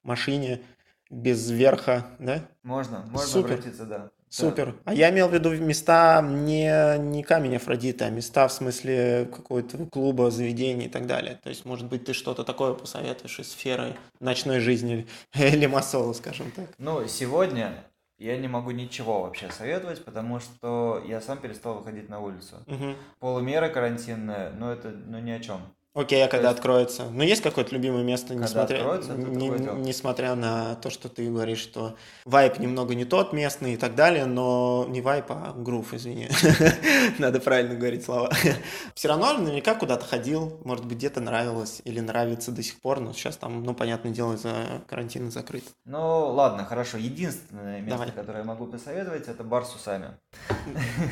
[0.03, 0.61] машине
[1.09, 2.47] без верха, да?
[2.63, 3.53] Можно, можно Супер.
[3.53, 4.11] обратиться, да.
[4.29, 4.75] Супер.
[4.83, 9.85] А я имел в виду места не, не камень Афродиты, а места в смысле какого-то
[9.85, 11.39] клуба, заведения и так далее.
[11.43, 16.51] То есть, может быть, ты что-то такое посоветуешь из сферы ночной жизни или массово, скажем
[16.51, 16.69] так.
[16.77, 17.85] Ну, сегодня
[18.17, 22.55] я не могу ничего вообще советовать, потому что я сам перестал выходить на улицу.
[22.65, 22.95] Мгм.
[23.19, 25.61] Полумера карантинная, но это ну ни о чем.
[25.95, 27.05] Окей, а когда есть- откроется?
[27.09, 28.79] Ну, есть какое-то любимое место, Когда несмотря,
[29.15, 31.95] не- несмотря на то, что ты говоришь, что
[32.25, 36.27] вайп немного не тот местный и так далее, но не вайп, а грув, извини.
[37.17, 38.29] Надо правильно говорить слова.
[38.93, 43.13] Все равно наверняка куда-то ходил, может быть, где-то нравилось или нравится до сих пор, но
[43.13, 44.53] сейчас там, ну, понятное дело, из-за
[44.87, 45.63] карантина закрыт.
[45.85, 46.97] Ну, ладно, хорошо.
[46.97, 48.11] Единственное место, Давай.
[48.11, 50.09] которое я могу посоветовать, это бар с усами.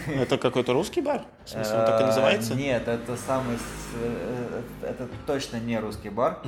[0.07, 1.23] Это какой-то русский бар?
[1.45, 2.53] В смысле, он так и Э, называется?
[2.55, 3.57] Нет, это самый...
[4.81, 6.41] с- Это точно не русский бар.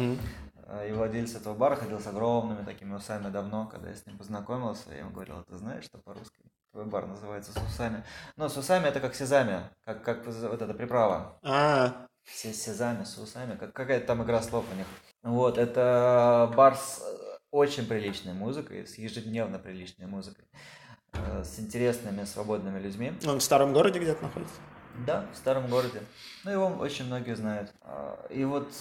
[0.67, 4.17] Э, И владелец этого бара ходил с огромными такими усами давно, когда я с ним
[4.17, 6.39] познакомился, я ему говорил, ты знаешь, что по-русски
[6.71, 8.03] твой бар называется с усами?
[8.35, 11.37] Ну, с усами это как сезами, как, как вот эта приправа.
[11.43, 14.87] А, Се- Сезами с усами, как, какая-то там игра слов у них.
[15.21, 20.45] Вот, это бар с э, очень приличной музыкой, с ежедневно приличной музыкой,
[21.13, 23.13] э, с интересными, свободными людьми.
[23.27, 24.55] он в старом городе где-то находится?
[25.05, 26.01] Да, в старом городе.
[26.43, 27.73] Ну, его очень многие знают.
[27.81, 28.71] А, И вот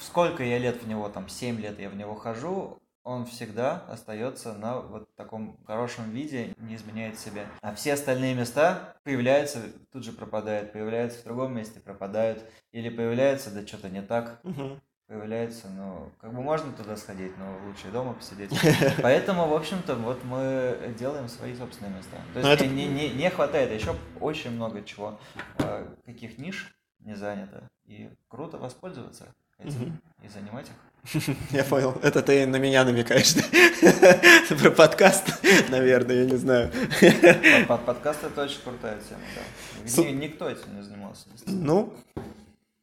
[0.00, 4.52] сколько я лет в него, там, 7 лет я в него хожу, он всегда остается
[4.54, 7.46] на вот таком хорошем виде, не изменяет себе.
[7.62, 9.60] А все остальные места появляются,
[9.92, 12.42] тут же пропадают, появляются в другом месте, пропадают.
[12.72, 14.80] Или появляются, да что-то не так, Мгм.
[15.08, 18.50] Появляется, ну, как бы можно туда сходить, но лучше дома посидеть.
[19.02, 22.16] Поэтому, в общем-то, вот мы делаем свои собственные места.
[22.34, 25.18] То есть это- не, не, не хватает, еще очень много чего,
[25.58, 27.68] э, каких ниш не занято.
[27.86, 31.36] И круто воспользоваться этим и занимать их.
[31.52, 31.96] Я понял.
[32.02, 33.34] Это ты на меня намекаешь.
[34.60, 36.72] Про подкаст, наверное, я не знаю.
[37.00, 40.10] Под, под- подкаст это очень крутая тема, да.
[40.10, 41.28] Никто этим не занимался.
[41.46, 41.94] Ну,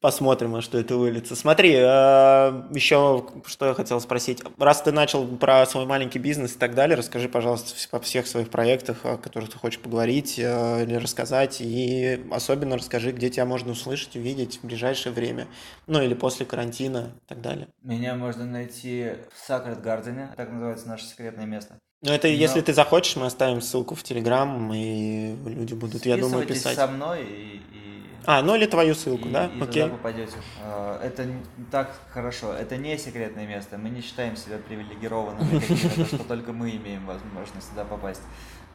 [0.03, 1.34] посмотрим, во что это выльется.
[1.34, 4.43] Смотри, еще что я хотел спросить.
[4.57, 8.49] Раз ты начал про свой маленький бизнес и так далее, расскажи, пожалуйста, по всех своих
[8.49, 11.61] проектах, о которых ты хочешь поговорить э, или рассказать.
[11.61, 15.47] И особенно расскажи, где тебя можно услышать, увидеть в ближайшее время.
[15.88, 17.69] Ну, или после карантина и так далее.
[17.81, 21.77] Меня можно найти в Sacred Garden, так называется наше секретное место.
[22.01, 26.17] Но это Но- если ты захочешь, мы оставим ссылку в Телеграм, и люди будут, я
[26.17, 26.75] думаю, писать.
[26.75, 29.47] со мной и, и А, ну или твою ссылку, и, да?
[29.47, 29.83] и Окей.
[29.83, 30.37] туда попадете.
[30.61, 31.27] А, Это
[31.71, 32.53] так хорошо.
[32.53, 33.77] Это не секретное место.
[33.77, 38.21] Мы не считаем себя привилегированными что только мы имеем возможность сюда попасть.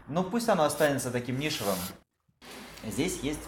[0.08, 1.76] Ну, пусть оно останется таким нишевым.
[2.84, 3.40] Здесь есть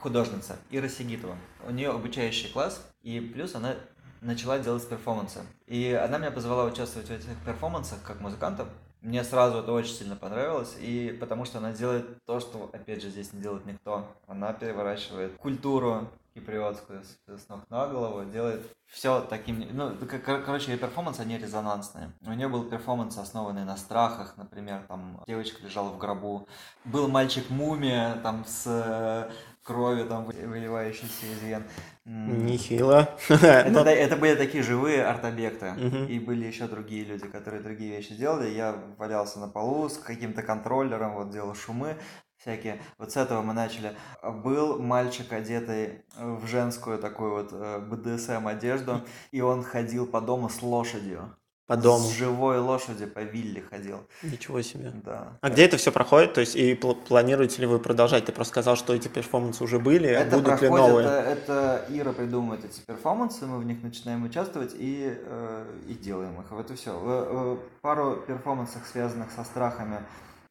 [0.00, 1.36] художница Ира Сигитова.
[1.66, 3.74] У нее обучающий класс, и плюс она
[4.20, 5.40] начала делать перформансы.
[5.66, 8.68] И она меня позвала участвовать в этих перформансах как музыкантом.
[9.00, 13.10] Мне сразу это очень сильно понравилось, и потому что она делает то, что, опять же,
[13.10, 14.08] здесь не делает никто.
[14.26, 19.64] Она переворачивает культуру киприотскую с, ног на голову, делает все таким...
[19.72, 22.12] Ну, кор- короче, ее перформансы, они резонансные.
[22.26, 26.48] У нее был перформанс, основанный на страхах, например, там девочка лежала в гробу.
[26.84, 29.30] Был мальчик-мумия, там, с
[29.68, 31.64] кровью, там, вы- выливающейся из вен.
[32.06, 33.14] Нехило.
[33.28, 35.72] это, да- это были такие живые арт-объекты.
[35.72, 36.06] Мгм.
[36.06, 38.48] И были еще другие люди, которые другие вещи делали.
[38.48, 41.96] Я валялся на полу с каким-то контроллером, вот делал шумы
[42.38, 42.80] всякие.
[42.98, 43.92] Вот с этого мы начали.
[44.22, 50.48] Был мальчик, одетый в женскую такую вот э, БДСМ одежду, и он ходил по дому
[50.48, 51.36] с лошадью.
[51.68, 52.02] По дому.
[52.02, 53.98] С живой лошадью по вилле ходил.
[54.22, 54.90] Ничего себе.
[55.04, 55.28] Да.
[55.42, 56.32] А где это все проходит?
[56.32, 58.24] То есть и пл- планируете ли вы продолжать?
[58.24, 61.08] Ты просто сказал, что эти перформансы уже были, Это будут ли проходит, новые?
[61.08, 66.40] э, это Ира придумывает эти перформансы, мы в них начинаем участвовать и, э, и делаем
[66.40, 66.50] их.
[66.50, 67.58] Вот и все.
[67.82, 69.98] Пару перформансов, связанных со страхами,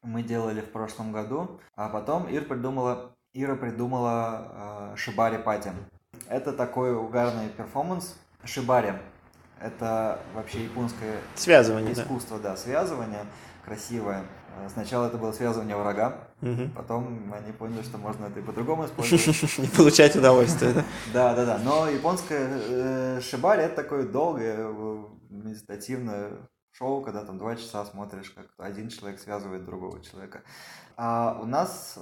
[0.04, 5.72] мы делали в прошлом году, а потом Ира придумала, Ира придумала э, Шибари Party.
[6.30, 8.16] Это такой угарный перформанс.
[8.44, 8.94] Шибари–
[9.62, 12.02] это вообще японское Связывание, да.
[12.04, 13.26] искусство, да, связывание
[13.66, 14.24] красивое.
[14.60, 16.72] Э, Сначала это было связывание врага, Мгм.
[16.72, 19.26] потом они поняли, что можно это и по-другому использовать.
[19.60, 20.84] Не получать удовольствие, да?
[21.14, 21.58] Да, да, да.
[21.64, 26.32] Но японское э, шибари это такое долгое э, медитативное
[26.72, 30.42] шоу, когда там два часа смотришь, как один человек связывает другого человека.
[30.96, 31.98] А у нас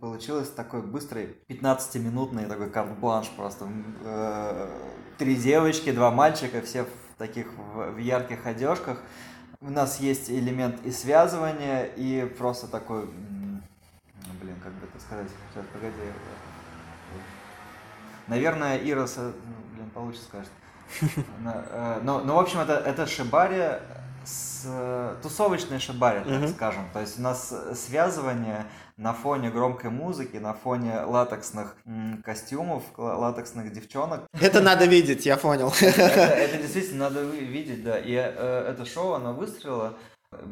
[0.00, 3.68] получилось такой быстрый 15-минутный такой карт-бланш просто.
[4.04, 4.68] Э,
[5.18, 6.88] Три девочки, два мальчика, все в
[7.18, 8.98] таких в, ярких одежках.
[9.60, 13.06] У нас есть элемент и связывания, и просто такой...
[14.40, 15.26] Блин, как бы это сказать?
[15.52, 15.94] Сейчас, погоди.
[18.28, 20.50] Наверное, Ира, со- ну, блин, получше скажет.
[21.40, 23.80] На- э, Ну, ну, в общем, это, это шибари,
[24.24, 26.84] с э, тусовочной шибари, так скажем.
[26.92, 28.66] То есть у нас связывание
[28.98, 34.26] на фоне громкой музыки, на фоне латексных м, костюмов, ла- латексных девчонок.
[34.32, 35.72] Это надо видеть, я понял.
[35.80, 37.98] Это, это действительно надо видеть, да.
[37.98, 39.94] И э, это шоу, оно выстрелило.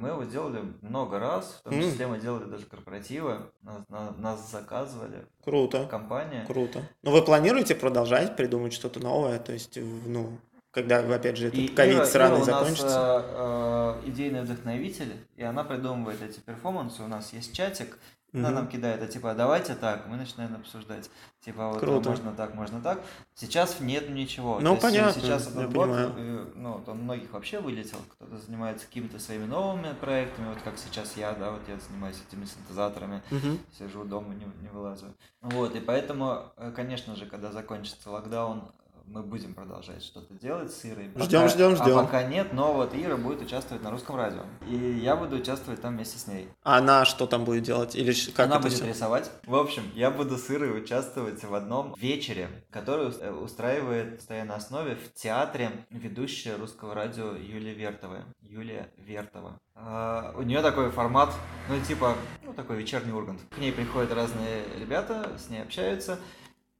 [0.01, 4.51] Мы его делали много раз, в том числе мы делали даже корпоративы, нас, на- нас
[4.51, 6.45] заказывали Круто, компания.
[6.47, 6.81] круто.
[7.03, 9.39] Но вы планируете продолжать придумать что-то новое?
[9.39, 10.39] То есть, ну,
[10.71, 13.25] когда, опять же, этот ковид сраный у нас, закончится?
[13.27, 17.03] э, э, идейный вдохновитель, и она придумывает эти перформансы.
[17.03, 17.99] У нас есть чатик,
[18.33, 18.55] она Мгм.
[18.55, 21.09] нам кидает, а типа, давайте так, мы начинаем обсуждать.
[21.41, 22.09] Типа, вот Круто.
[22.11, 23.01] можно так, можно так.
[23.35, 24.59] Сейчас нет ничего.
[24.61, 26.13] Ну, То есть, э, понятно, Сейчас я этот год, понимаю.
[26.17, 31.17] э, ну, там многих вообще вылетел, кто-то занимается какими-то своими новыми проектами, вот как сейчас
[31.17, 33.59] я, да, вот я занимаюсь этими синтезаторами, Мгм.
[33.79, 35.07] сижу дома, не, не вылазу.
[35.41, 38.65] Вот, и поэтому, э, конечно же, когда закончится локдаун,
[39.07, 41.05] мы будем продолжать что-то делать с Ирой.
[41.17, 41.99] Ждем, Пока- ждем, ждем.
[41.99, 44.43] А пока нет, но вот Ира будет участвовать на русском радио.
[44.69, 46.49] И я буду участвовать там вместе с ней.
[46.63, 47.95] А она что там будет делать?
[47.95, 48.87] Или как Она будет всё?
[48.87, 49.31] рисовать.
[49.47, 54.55] В общем, я буду с Ирой участвовать в одном вечере, который э, устраивает на постоянной
[54.57, 58.25] основе в театре ведущая русского радио Юлия Вертова.
[58.43, 59.59] Юлия Вертова.
[59.75, 61.31] А, у нее такой формат,
[61.69, 63.41] ну типа, ну такой вечерний ургант.
[63.51, 66.19] К ней приходят разные ребята, с ней общаются.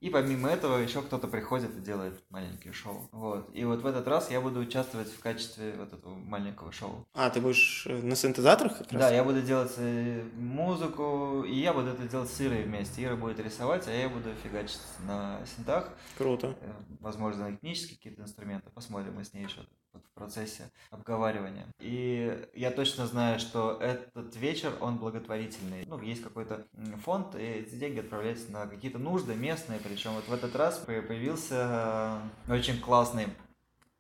[0.07, 3.09] И помимо этого еще кто-то приходит и делает маленькие шоу.
[3.11, 3.51] Вот.
[3.53, 7.05] И вот в этот раз я буду участвовать в качестве вот этого маленького шоу.
[7.13, 9.03] А, ты будешь э, на синтезаторах как раз?
[9.03, 13.03] Да, я буду делать э, музыку, и я буду это делать с Ирой вместе.
[13.03, 15.91] Ира будет рисовать, а я буду фигачить на синтах.
[16.17, 16.57] Круто.
[16.61, 18.71] Э, Возможно, на технические какие-то инструменты.
[18.71, 19.67] Посмотрим, мы с ней еще
[19.97, 21.67] вот в процессе обговаривания.
[21.81, 25.85] И я точно знаю, что этот вечер, он благотворительный.
[25.87, 26.65] Ну, есть какой-то
[27.05, 29.81] фонд, и эти деньги отправляются на какие-то нужды местные.
[29.81, 33.27] Причем вот в этот раз по- появился э, очень классный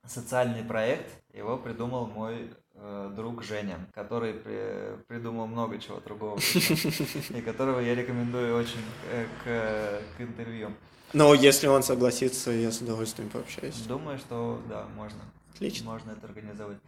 [0.07, 1.13] социальный проект.
[1.35, 7.95] Его придумал мой э, друг Женя, который при- придумал много чего другого, и которого я
[7.95, 10.71] рекомендую очень э, к, к интервью.
[11.13, 13.77] Но если он согласится, я с удовольствием пообщаюсь.
[13.83, 15.21] Думаю, что да, можно.
[15.57, 15.91] Отлично.
[15.91, 16.79] Можно это организовать.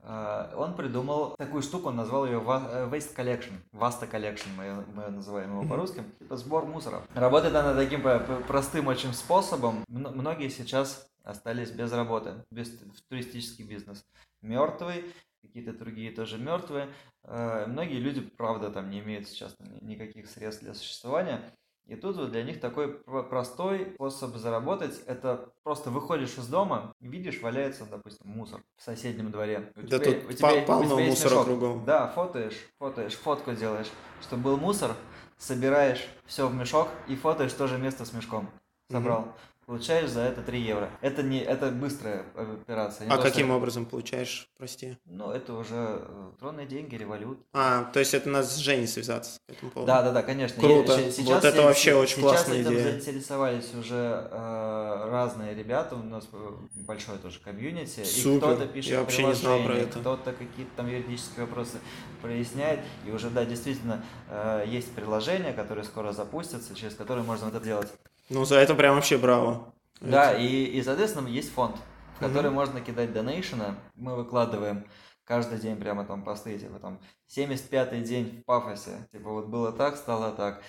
[0.00, 3.52] А, Он придумал такую штуку, он назвал ее Waste Collection.
[3.72, 6.02] Vasta Collection, мы, мы называем его по-русски.
[6.18, 7.02] Типа сбор мусора.
[7.14, 8.02] Работает она таким
[8.46, 9.84] простым очень способом.
[9.88, 14.04] Многие сейчас остались без работы, без в туристический бизнес.
[14.42, 15.04] Мертвый,
[15.42, 16.88] какие-то другие тоже мертвые.
[17.24, 21.40] Э, Многие люди, правда, там не имеют сейчас ни- никаких средств для существования.
[21.86, 26.92] И тут вот для них такой про- простой способ заработать, это просто выходишь из дома,
[27.00, 29.72] видишь, валяется, допустим, мусор в соседнем дворе.
[29.76, 31.44] У Да тебя- тут у тебя- пол- у полно тебя есть мусора мешок.
[31.46, 31.84] кругом.
[31.84, 33.86] Да, фотоешь, фотоешь, фотку делаешь,
[34.20, 34.96] чтобы был мусор,
[35.38, 38.48] собираешь все в мешок и фотоешь тоже место с мешком.
[38.90, 39.28] Собрал.
[39.66, 40.88] Получаешь за это 3 евро.
[41.00, 43.04] Это не, это быстрая операция.
[43.06, 44.96] не А то, что- каким образом получаешь, прости?
[45.06, 47.40] Ну, это уже э, электронные деньги, револют.
[47.52, 49.88] А, то есть это надо с Женей связаться по этому поводу?
[49.88, 50.60] Да, да, да, конечно.
[50.62, 50.92] Круто.
[50.92, 52.82] Я- щ- Вот это се- вообще се- очень сейчас классная идея.
[52.92, 56.50] заинтересовались уже э, разные ребята, у нас э,
[56.86, 58.04] большое тоже комьюнити.
[58.04, 58.36] Супер.
[58.36, 59.98] И кто-то пишет Я вообще не знал про это.
[59.98, 61.78] кто-то какие-то там юридические вопросы
[62.22, 62.80] проясняет.
[63.04, 67.88] И уже, да, действительно, э, есть приложение, которое скоро запустится, через которое можно это делать.
[68.28, 69.72] Ну, за это прям вообще браво.
[70.00, 71.76] Да, Это- и, и, соответственно, есть фонд,
[72.16, 72.54] в который Мгм.
[72.54, 73.76] можно кидать донейшены.
[73.94, 74.84] Мы выкладываем
[75.24, 79.96] каждый день прямо там посты, типа там 75-й день в пафосе, типа вот было так,
[79.96, 80.62] стало так.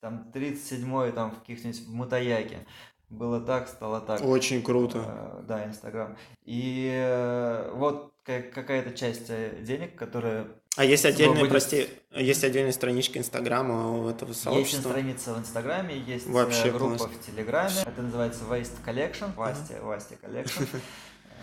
[0.00, 2.66] Там 37-й там в каких-нибудь в Мутаяке.
[3.10, 4.22] Было так, стало так.
[4.24, 5.04] Очень круто.
[5.06, 6.16] Э, Да, Инстаграм.
[6.44, 12.42] И э, вот ка- какая-то часть э, денег, которая А есть отдельная, будет- прости, есть
[12.42, 14.90] отдельная страничка Инстаграма у этого Есть сообщества?
[14.90, 17.10] страница в Инстаграме, есть э, Вообще группа класс.
[17.12, 17.74] в Телеграме.
[17.86, 19.34] Это называется Waste Collection.
[19.36, 20.66] Васти, Васти Collection.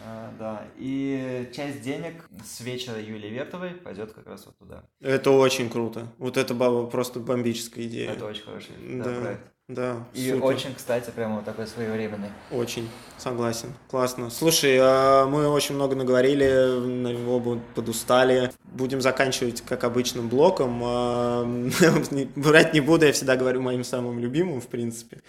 [0.03, 0.65] Э, Да.
[0.77, 4.83] И часть денег с вечера Юлии Вертовой пойдет как раз вот туда.
[4.99, 6.07] Это очень круто.
[6.17, 6.55] Вот это
[6.87, 8.09] просто бомбическая идея.
[8.13, 9.21] Это очень хороший да, Да.
[9.21, 9.50] проект.
[9.73, 10.43] Да, И супер.
[10.43, 12.27] очень, кстати, прямо вот такой своевременный.
[12.51, 13.71] Очень, согласен.
[13.89, 14.29] Классно.
[14.29, 18.51] Слушай, а мы очень много наговорили, на- оба подустали.
[18.65, 20.81] Будем заканчивать, как обычным, блоком.
[20.83, 21.45] А,
[22.11, 25.19] не- Врать не буду, я всегда говорю моим самым любимым, в принципе.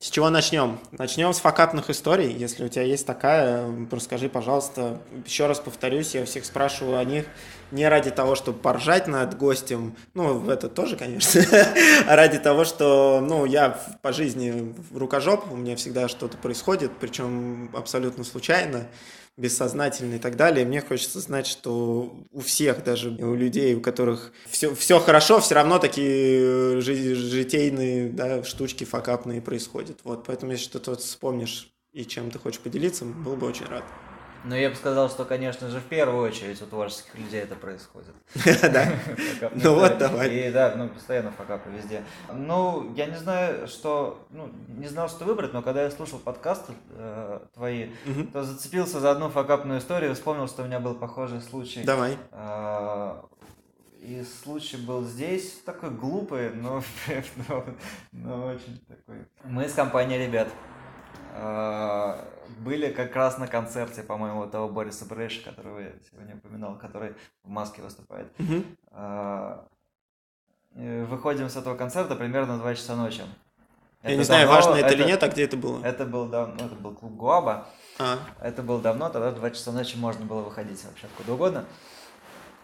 [0.00, 0.78] С чего начнем?
[0.92, 2.30] Начнем с факапных историй.
[2.32, 5.00] Если у тебя есть такая, расскажи, пожалуйста.
[5.26, 7.24] Еще раз повторюсь, я всех спрашиваю о них
[7.70, 11.42] не ради того, чтобы поржать над гостем, ну, это тоже, конечно,
[12.06, 17.70] а ради того, что, ну, я по жизни рукожоп, у меня всегда что-то происходит, причем
[17.74, 18.86] абсолютно случайно,
[19.36, 20.66] бессознательно и так далее.
[20.66, 25.54] Мне хочется знать, что у всех, даже у людей, у которых все, все хорошо, все
[25.54, 30.00] равно такие жи- житейные да, штучки факапные происходят.
[30.02, 33.84] Вот, поэтому если что-то вспомнишь и чем ты хочешь поделиться, был бы очень рад.
[34.44, 38.14] Ну, я бы сказал, что, конечно же, в первую очередь у творческих людей это происходит.
[38.68, 38.92] Да.
[39.54, 40.28] Ну вот, давай.
[40.30, 42.02] И да, ну, постоянно факапы везде.
[42.32, 44.26] Ну, я не знаю, что...
[44.30, 47.90] Ну, не знал, что выбрать, но когда я слушал подкасты э, твои,
[48.32, 51.82] то зацепился за одну факапную историю, вспомнил, что у меня был похожий случай.
[51.84, 52.16] Давай.
[52.32, 53.24] А,
[54.00, 56.82] и случай был здесь, такой глупый, но,
[57.48, 57.64] но,
[58.12, 59.24] но очень такой.
[59.44, 60.48] Мы с компанией ребят
[62.58, 67.14] были как раз на концерте, по-моему, того Бориса Брэша, которого я сегодня упоминал, который
[67.44, 68.32] в Маске выступает.
[68.38, 68.64] Угу.
[71.06, 73.22] Выходим с этого концерта примерно в 2 часа ночи.
[74.02, 75.84] Я это не знаю, давно, важно это, это или нет, а где это было?
[75.84, 77.66] Это был давно, это был клуб Гуаба.
[77.98, 78.18] А.
[78.40, 81.64] Это было давно, тогда в 2 часа ночи можно было выходить вообще откуда угодно.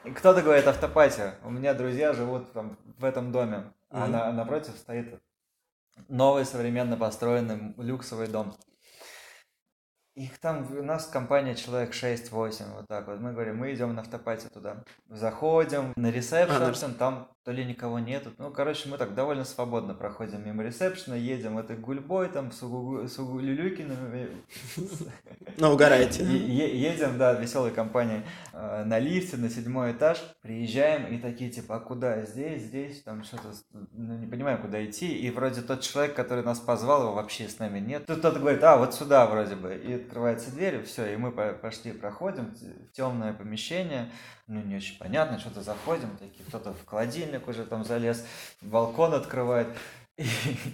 [0.05, 1.35] И кто-то говорит автопатия.
[1.43, 3.71] У меня друзья живут там в этом доме, mm-hmm.
[3.91, 5.21] а на, напротив стоит
[6.09, 8.55] новый современно построенный люксовый дом.
[10.15, 13.19] Их там, у нас компания человек 6-8, вот так вот.
[13.19, 14.85] Мы говорим, мы идем на автопате туда.
[15.09, 18.33] Заходим на ресепшн, а, там то ли никого нету.
[18.39, 23.07] Ну, короче, мы так довольно свободно проходим мимо ресепшена, едем этой гульбой, там, с, угу,
[23.07, 24.29] с угулюлюкиными.
[25.57, 26.25] Ну, угораете.
[26.25, 28.23] Едем, да, веселой компанией
[28.53, 32.25] э, на лифте на седьмой этаж, приезжаем и такие, типа, а куда?
[32.25, 33.53] Здесь, здесь, там что-то,
[33.93, 35.17] ну, не понимаем, куда идти.
[35.17, 38.07] И вроде тот человек, который нас позвал, его вообще с нами нет.
[38.07, 39.75] Тут кто-то говорит, а, вот сюда вроде бы.
[39.75, 44.11] И открывается дверь, все, и мы пошли, проходим в темное помещение,
[44.47, 48.25] ну, не очень понятно, что-то заходим, такие, кто-то в холодильник уже там залез,
[48.61, 49.69] балкон открывает,
[50.17, 50.27] и,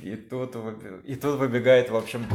[0.02, 0.56] и, тут,
[1.05, 2.26] и тут выбегает, в общем,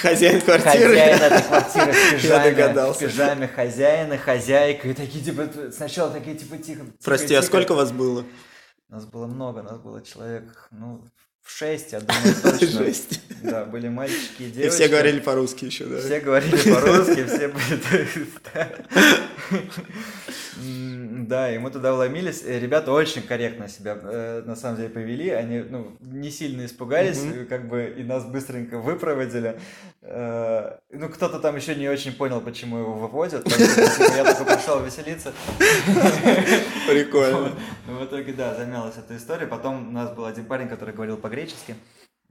[0.00, 0.88] Хозяин квартиры.
[0.88, 4.88] Хозяин этой квартиры в пижаме, в пижаме хозяина, хозяйка.
[4.88, 6.86] И такие, типа, сначала такие, типа, тихо.
[7.04, 7.40] Прости, тихо.
[7.40, 8.24] а сколько вас было?
[8.88, 11.04] Нас было много, нас было человек, ну,
[11.42, 12.66] в шесть, я думаю, точно.
[12.84, 13.20] Шесть.
[13.42, 14.66] Да, были мальчики и девочки.
[14.66, 16.00] И все говорили по-русски еще, да?
[16.00, 18.28] Все говорили по-русски, все были...
[21.28, 22.42] Да, и мы туда вломились.
[22.44, 25.30] Ребята очень корректно себя э, на самом деле повели.
[25.30, 29.60] Они ну, не сильно испугались, как бы и нас быстренько выпроводили.
[30.02, 33.46] Э, ну, кто-то там еще не очень понял, почему его выводят.
[33.48, 35.32] Я только пришел веселиться.
[36.88, 37.52] Прикольно.
[37.86, 39.46] В итоге, да, замялась эта история.
[39.46, 41.76] Потом у нас был один парень, который говорил по-гречески.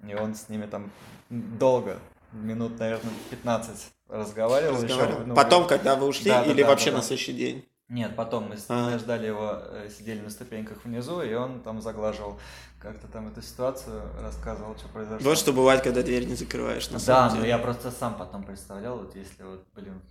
[0.08, 0.92] И он с ними там
[1.30, 1.98] долго,
[2.32, 4.76] минут, наверное, 15 разговаривал.
[4.76, 5.20] разговаривал.
[5.20, 7.66] Еще, ну, Потом, когда вы ушли, да, или да, вообще да, на следующий день?
[7.90, 8.98] Нет, потом мы а.
[8.98, 12.38] ждали его, э, сидели на ступеньках внизу, и он там заглаживал
[12.80, 15.30] как-то там эту ситуацию, рассказывал, что произошло.
[15.30, 18.98] Вот что бывает, когда дверь не закрываешь, на Да, но я просто сам потом представлял,
[18.98, 20.02] вот если вот, блин,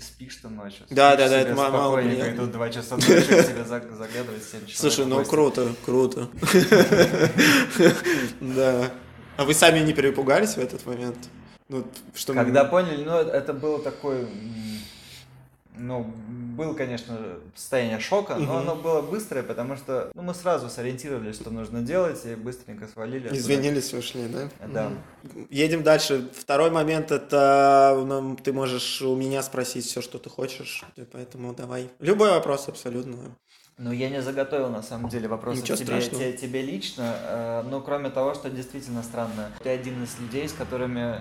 [0.00, 2.44] спишь ты ночью, да, да, да, это мало приятно.
[2.44, 4.76] Тут два часа ночи к тебе заглядывает 7 человек.
[4.76, 6.28] Слушай, ну круто, круто.
[8.40, 8.90] Да.
[9.36, 11.16] А вы сами не перепугались в этот момент?
[11.70, 11.84] Ну,
[12.14, 14.26] что Когда поняли, ну, это было такой
[15.80, 16.04] ну,
[16.56, 17.16] был, конечно,
[17.54, 22.20] состояние шока, но оно было быстрое, потому что ну, мы сразу сориентировались, что нужно делать,
[22.26, 23.28] и быстренько свалили.
[23.34, 24.50] Извинились, ушли, да?
[24.66, 24.92] Да.
[25.48, 26.28] Едем дальше.
[26.34, 31.88] Второй момент это ну, ты можешь у меня спросить все, что ты хочешь, поэтому давай.
[32.00, 33.16] Любой вопрос абсолютно.
[33.78, 38.10] Ну, я не заготовил, на самом деле, вопросы тебе, тебе, тебе лично, э, но кроме
[38.10, 39.50] того, что действительно странно.
[39.62, 41.18] Ты один из людей, с которыми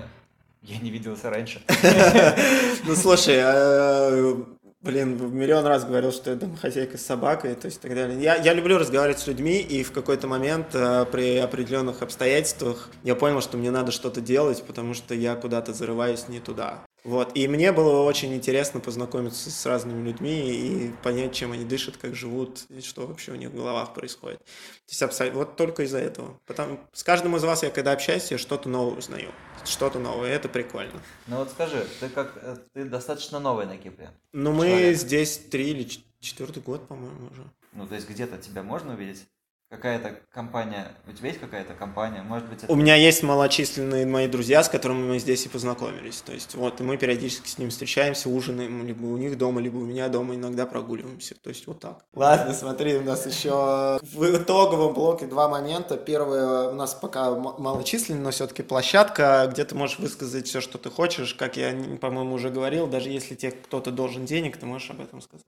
[0.61, 1.61] я не виделся раньше.
[2.85, 4.35] Ну, слушай, а,
[4.81, 8.19] блин, миллион раз говорил, что я домохозяйка с собакой, то есть так далее.
[8.21, 13.15] Я, я люблю разговаривать с людьми, и в какой-то момент а, при определенных обстоятельствах я
[13.15, 16.85] понял, что мне надо что-то делать, потому что я куда-то зарываюсь не туда.
[17.03, 17.35] Вот.
[17.35, 22.15] И мне было очень интересно познакомиться с разными людьми и понять, чем они дышат, как
[22.15, 24.39] живут, и что вообще у них в головах происходит.
[24.39, 26.39] То есть абсолютно, вот только из-за этого.
[26.45, 29.31] Потому с каждым из вас я когда общаюсь, я что-то новое узнаю.
[29.65, 31.01] Что-то новое, это прикольно.
[31.27, 34.11] Ну вот скажи, ты как э, ты достаточно новый на Кипре.
[34.33, 35.87] Ну мы здесь три или
[36.19, 37.43] четвертый год, по-моему, уже.
[37.73, 39.25] Ну, то есть где-то тебя можно увидеть?
[39.69, 42.71] Какая-то компания, у тебя есть какая-то компания, может быть это...
[42.71, 46.81] У меня есть малочисленные мои друзья, с которыми мы здесь и познакомились, то есть вот,
[46.81, 50.35] и мы периодически с ними встречаемся, ужинаем, либо у них дома, либо у меня дома,
[50.35, 52.03] иногда прогуливаемся, то есть вот так.
[52.13, 55.97] Ладно, смотри, у нас еще в итоговом блоке два момента.
[55.97, 60.89] Первое, у нас пока малочисленная, но все-таки площадка, где ты можешь высказать все, что ты
[60.89, 65.01] хочешь, как я, по-моему, уже говорил, даже если тебе кто-то должен денег, ты можешь об
[65.01, 65.45] этом сказать.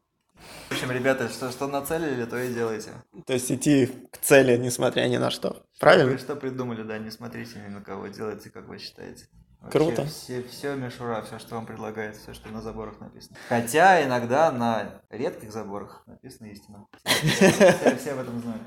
[0.70, 2.92] В общем, ребята, что, что нацелили, то и делайте.
[3.26, 5.66] То есть идти к цели, несмотря ни на что.
[5.80, 6.12] Правильно?
[6.12, 9.28] Вы что придумали, да, не смотрите ни на кого, делайте, как вы считаете.
[9.62, 10.06] Вообще Круто.
[10.06, 13.38] Все, все мишура, все, что вам предлагается, все, что на заборах написано.
[13.48, 16.88] Хотя иногда на редких заборах написана истина.
[17.06, 18.64] Все, все, все об этом знают.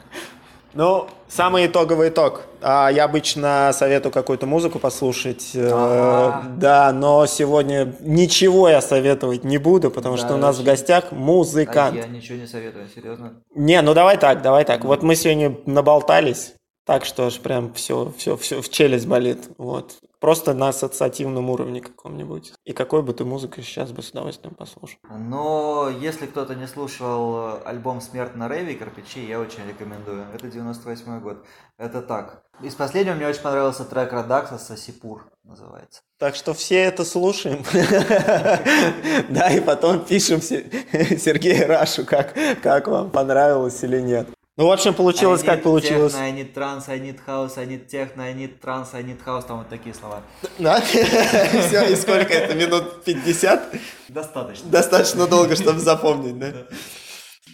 [0.74, 2.42] Ну, самый итоговый итог.
[2.60, 5.50] А, я обычно советую какую-то музыку послушать.
[5.54, 6.42] э, А.
[6.56, 11.04] Да, но сегодня ничего я советовать не буду, потому что Да, у нас в гостях
[11.10, 11.94] А музыкант.
[11.96, 13.34] я ничего не советую, серьезно.
[13.54, 14.84] Не, ну давай так, давай так.
[14.84, 19.48] Вот мы сегодня наболтались, так что аж прям все, все, все в челюсть болит.
[19.58, 19.96] Вот.
[20.20, 22.52] Просто на ассоциативном уровне каком-нибудь.
[22.64, 24.98] И какой бы ты музыку сейчас бы с удовольствием послушал?
[25.10, 30.24] Но если кто-то не слушал альбом «Смерть на рейве» Кирпичи, я очень рекомендую.
[30.34, 31.44] Это 98 год.
[31.76, 32.42] Это так.
[32.62, 36.00] Из последнего мне очень понравился трек Радакса «Сосипур» называется.
[36.18, 37.62] Так что все это слушаем.
[39.28, 40.64] Да, и потом пишем Се-
[41.18, 44.28] Сергею Рашу, как вам понравилось или нет.
[44.56, 46.14] Ну, в общем, получилось, I как need получилось.
[46.14, 49.18] Techno, I need транс, I need house, I need техно, I need транс, I need
[49.24, 49.46] house.
[49.48, 50.22] Там вот такие слова.
[50.58, 50.80] Да?
[50.82, 52.54] Все, и сколько это?
[52.54, 53.74] Минут 50?
[54.10, 54.70] Достаточно.
[54.70, 56.52] Достаточно долго, чтобы запомнить, да?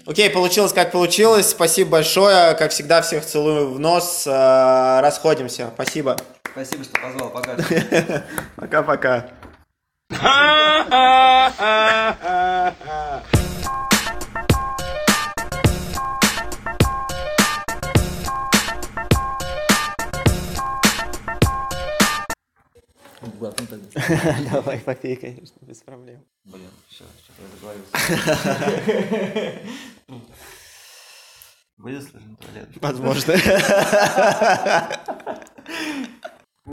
[0.07, 1.49] Окей, получилось как получилось.
[1.51, 2.55] Спасибо большое.
[2.55, 4.27] Как всегда, всех целую в нос.
[4.27, 5.71] Э, Расходимся.
[5.75, 6.17] Спасибо.
[6.53, 7.31] Спасибо, что позвал.
[7.31, 7.57] Пока.
[8.57, 9.31] Пока-пока.
[24.53, 26.23] Давай, попей, конечно, без проблем.
[26.45, 27.91] Блин, все, что-то я заговорился.
[31.79, 32.69] Будет слышно туалет?
[32.81, 33.33] Возможно.